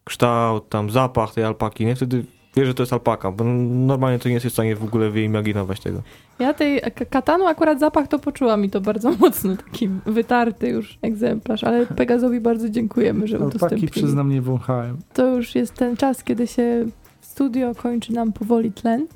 kształt, 0.07 0.69
tam 0.69 0.89
zapach 0.89 1.33
tej 1.33 1.43
alpaki, 1.43 1.85
nie? 1.85 1.95
Wtedy 1.95 2.23
wiesz, 2.55 2.67
że 2.67 2.73
to 2.73 2.83
jest 2.83 2.93
alpaka, 2.93 3.31
bo 3.31 3.43
normalnie 3.43 4.19
to 4.19 4.29
nie 4.29 4.33
jesteś 4.33 4.51
w 4.51 4.55
stanie 4.55 4.75
w 4.75 4.83
ogóle 4.83 5.09
wyimaginować 5.09 5.79
tego. 5.79 6.01
Ja 6.39 6.53
tej 6.53 6.81
katanu 7.09 7.45
akurat 7.47 7.79
zapach 7.79 8.07
to 8.07 8.19
poczułam 8.19 8.65
i 8.65 8.69
to 8.69 8.81
bardzo 8.81 9.11
mocno, 9.19 9.55
taki 9.55 9.89
wytarty 10.05 10.69
już 10.69 10.97
egzemplarz, 11.01 11.63
ale 11.63 11.85
Pegazowi 11.85 12.39
bardzo 12.39 12.69
dziękujemy, 12.69 13.27
że 13.27 13.35
Alpaki 13.37 13.55
udostępnili. 13.57 13.91
przyznam 13.91 14.29
nie 14.29 14.41
wąchałem. 14.41 14.97
To 15.13 15.35
już 15.35 15.55
jest 15.55 15.73
ten 15.73 15.97
czas, 15.97 16.23
kiedy 16.23 16.47
się 16.47 16.85
w 17.21 17.25
studio 17.25 17.75
kończy 17.75 18.13
nam 18.13 18.33
powoli 18.33 18.71
tlen. 18.71 19.07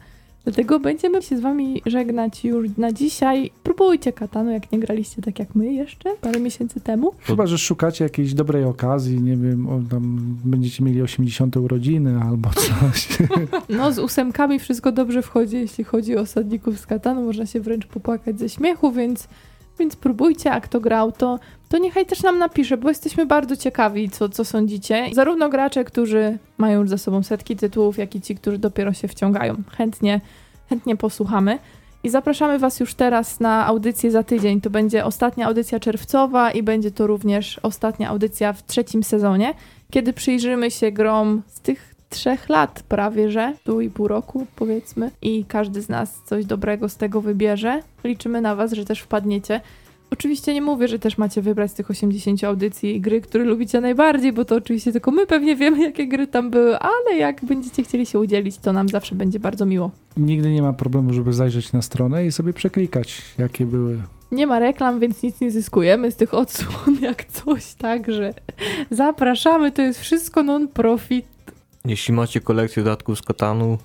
Dlatego 0.43 0.79
będziemy 0.79 1.21
się 1.21 1.37
z 1.37 1.39
wami 1.39 1.81
żegnać 1.85 2.45
już 2.45 2.67
na 2.77 2.91
dzisiaj. 2.91 3.51
Próbujcie 3.63 4.13
katanu, 4.13 4.51
jak 4.51 4.71
nie 4.71 4.79
graliście 4.79 5.21
tak 5.21 5.39
jak 5.39 5.55
my 5.55 5.73
jeszcze 5.73 6.09
parę 6.21 6.39
miesięcy 6.39 6.79
temu. 6.79 7.11
Chyba, 7.19 7.47
że 7.47 7.57
szukacie 7.57 8.03
jakiejś 8.03 8.33
dobrej 8.33 8.63
okazji, 8.63 9.21
nie 9.21 9.37
wiem, 9.37 9.69
o, 9.69 9.79
tam 9.89 10.17
będziecie 10.45 10.83
mieli 10.83 11.01
80 11.01 11.57
urodziny 11.57 12.19
albo 12.23 12.49
coś. 12.49 13.07
No, 13.69 13.91
z 13.91 13.99
ósemkami 13.99 14.59
wszystko 14.59 14.91
dobrze 14.91 15.21
wchodzi, 15.21 15.55
jeśli 15.55 15.83
chodzi 15.83 16.17
o 16.17 16.21
osadników 16.21 16.79
z 16.79 16.85
katanu. 16.85 17.21
Można 17.21 17.45
się 17.45 17.59
wręcz 17.59 17.85
popłakać 17.85 18.39
ze 18.39 18.49
śmiechu, 18.49 18.91
więc, 18.91 19.27
więc 19.81 19.95
próbujcie, 19.95 20.51
a 20.51 20.61
kto 20.61 20.79
grał, 20.79 21.11
to, 21.11 21.39
to 21.69 21.77
niechaj 21.77 22.05
też 22.05 22.23
nam 22.23 22.37
napisze, 22.37 22.77
bo 22.77 22.89
jesteśmy 22.89 23.25
bardzo 23.25 23.57
ciekawi, 23.57 24.09
co, 24.09 24.29
co 24.29 24.45
sądzicie. 24.45 25.07
Zarówno 25.13 25.49
gracze, 25.49 25.83
którzy 25.83 26.37
mają 26.57 26.81
już 26.81 26.89
za 26.89 26.97
sobą 26.97 27.23
setki 27.23 27.55
tytułów, 27.55 27.97
jak 27.97 28.15
i 28.15 28.21
ci, 28.21 28.35
którzy 28.35 28.57
dopiero 28.57 28.93
się 28.93 29.07
wciągają. 29.07 29.55
Chętnie, 29.77 30.21
chętnie 30.69 30.95
posłuchamy. 30.95 31.59
I 32.03 32.09
zapraszamy 32.09 32.59
Was 32.59 32.79
już 32.79 32.93
teraz 32.93 33.39
na 33.39 33.65
audycję 33.65 34.11
za 34.11 34.23
tydzień. 34.23 34.61
To 34.61 34.69
będzie 34.69 35.05
ostatnia 35.05 35.47
audycja 35.47 35.79
czerwcowa 35.79 36.51
i 36.51 36.63
będzie 36.63 36.91
to 36.91 37.07
również 37.07 37.59
ostatnia 37.63 38.09
audycja 38.09 38.53
w 38.53 38.65
trzecim 38.65 39.03
sezonie, 39.03 39.53
kiedy 39.91 40.13
przyjrzymy 40.13 40.71
się 40.71 40.91
grom 40.91 41.41
z 41.47 41.61
tych 41.61 41.90
trzech 42.11 42.49
lat 42.49 42.83
prawie, 42.87 43.31
że 43.31 43.53
pół 43.63 43.81
i 43.81 43.89
pół 43.89 44.07
roku 44.07 44.47
powiedzmy 44.55 45.11
i 45.21 45.45
każdy 45.45 45.81
z 45.81 45.89
nas 45.89 46.21
coś 46.25 46.45
dobrego 46.45 46.89
z 46.89 46.95
tego 46.97 47.21
wybierze. 47.21 47.81
Liczymy 48.03 48.41
na 48.41 48.55
Was, 48.55 48.71
że 48.71 48.85
też 48.85 48.99
wpadniecie. 48.99 49.61
Oczywiście 50.11 50.53
nie 50.53 50.61
mówię, 50.61 50.87
że 50.87 50.99
też 50.99 51.17
macie 51.17 51.41
wybrać 51.41 51.71
z 51.71 51.73
tych 51.73 51.89
80 51.89 52.43
audycji 52.43 53.01
gry, 53.01 53.21
które 53.21 53.43
lubicie 53.43 53.81
najbardziej, 53.81 54.33
bo 54.33 54.45
to 54.45 54.55
oczywiście 54.55 54.91
tylko 54.91 55.11
my 55.11 55.27
pewnie 55.27 55.55
wiemy, 55.55 55.83
jakie 55.83 56.07
gry 56.07 56.27
tam 56.27 56.49
były, 56.49 56.79
ale 56.79 57.17
jak 57.17 57.45
będziecie 57.45 57.83
chcieli 57.83 58.05
się 58.05 58.19
udzielić, 58.19 58.57
to 58.57 58.73
nam 58.73 58.89
zawsze 58.89 59.15
będzie 59.15 59.39
bardzo 59.39 59.65
miło. 59.65 59.91
Nigdy 60.17 60.51
nie 60.51 60.61
ma 60.61 60.73
problemu, 60.73 61.13
żeby 61.13 61.33
zajrzeć 61.33 61.73
na 61.73 61.81
stronę 61.81 62.25
i 62.25 62.31
sobie 62.31 62.53
przeklikać, 62.53 63.21
jakie 63.37 63.65
były. 63.65 63.97
Nie 64.31 64.47
ma 64.47 64.59
reklam, 64.59 64.99
więc 64.99 65.23
nic 65.23 65.41
nie 65.41 65.51
zyskujemy 65.51 66.11
z 66.11 66.15
tych 66.15 66.33
odsłon 66.33 66.97
jak 67.01 67.25
coś, 67.25 67.73
także 67.73 68.33
zapraszamy, 68.89 69.71
to 69.71 69.81
jest 69.81 69.99
wszystko 69.99 70.43
non-profit. 70.43 71.25
Jeśli 71.85 72.13
macie 72.13 72.41
kolekcję 72.41 72.83
dodatków 72.83 73.17
z 73.17 73.21
Katanu, 73.21 73.77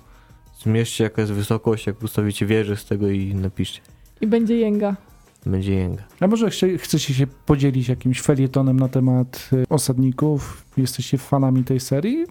zmierzcie 0.63 1.03
jaka 1.03 1.21
jest 1.21 1.33
wysokość, 1.33 1.87
jak 1.87 2.03
ustawicie 2.03 2.45
wieżę 2.45 2.75
z 2.75 2.85
tego 2.85 3.09
i 3.09 3.35
napiszcie. 3.35 3.81
I 4.21 4.27
będzie 4.27 4.57
jęga. 4.57 4.95
Będzie 5.45 5.75
jęga. 5.75 6.03
A 6.19 6.27
może 6.27 6.49
chcie, 6.49 6.77
chcecie 6.77 7.13
się 7.13 7.27
podzielić 7.27 7.87
jakimś 7.87 8.21
felietonem 8.21 8.79
na 8.79 8.89
temat 8.89 9.49
y, 9.53 9.63
osadników? 9.69 10.65
Jesteście 10.77 11.17
fanami 11.17 11.63
tej 11.63 11.79
serii? 11.79 12.25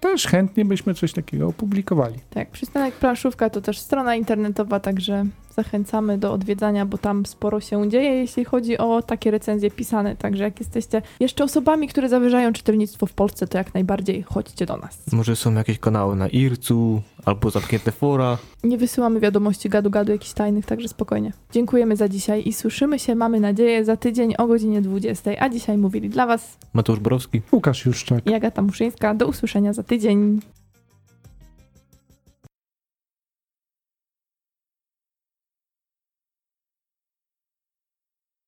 Też 0.00 0.26
chętnie 0.26 0.64
byśmy 0.64 0.94
coś 0.94 1.12
takiego 1.12 1.46
opublikowali. 1.46 2.18
Tak, 2.30 2.50
przystanek 2.50 2.94
planszówka 2.94 3.50
to 3.50 3.60
też 3.60 3.78
strona 3.78 4.16
internetowa, 4.16 4.80
także 4.80 5.24
zachęcamy 5.56 6.18
do 6.18 6.32
odwiedzania, 6.32 6.86
bo 6.86 6.98
tam 6.98 7.26
sporo 7.26 7.60
się 7.60 7.90
dzieje, 7.90 8.10
jeśli 8.14 8.44
chodzi 8.44 8.78
o 8.78 9.02
takie 9.02 9.30
recenzje 9.30 9.70
pisane. 9.70 10.16
Także 10.16 10.44
jak 10.44 10.60
jesteście 10.60 11.02
jeszcze 11.20 11.44
osobami, 11.44 11.88
które 11.88 12.08
zawyżają 12.08 12.52
czytelnictwo 12.52 13.06
w 13.06 13.12
Polsce, 13.12 13.46
to 13.46 13.58
jak 13.58 13.74
najbardziej 13.74 14.22
chodźcie 14.22 14.66
do 14.66 14.76
nas. 14.76 15.12
Może 15.12 15.36
są 15.36 15.54
jakieś 15.54 15.78
kanały 15.78 16.16
na 16.16 16.28
Ircu, 16.28 17.02
albo 17.24 17.50
zamknięte 17.50 17.92
fora. 17.92 18.38
Nie 18.64 18.78
wysyłamy 18.78 19.20
wiadomości 19.20 19.70
gadu-gadu 19.70 20.12
jakichś 20.12 20.32
tajnych, 20.32 20.66
także 20.66 20.88
spokojnie. 20.88 21.32
Dziękujemy 21.52 21.96
za 21.96 22.08
dzisiaj 22.08 22.42
i 22.48 22.52
słyszymy 22.52 22.98
się, 22.98 23.14
mamy 23.14 23.40
nadzieję, 23.40 23.84
za 23.84 23.96
tydzień 23.96 24.34
o 24.38 24.46
godzinie 24.46 24.82
20. 24.82 25.30
A 25.40 25.48
dzisiaj 25.48 25.78
mówili 25.78 26.08
dla 26.08 26.26
Was 26.26 26.58
Mateusz 26.72 27.00
Borowski. 27.00 27.42
Łukasz 27.52 27.86
Juszczak. 27.86 28.26
i 28.26 28.34
Agata 28.34 28.62
Muszyńska. 28.62 29.14
Do 29.14 29.26
usłyszenia 29.26 29.72
za 29.72 29.82
tydzień. 29.82 30.40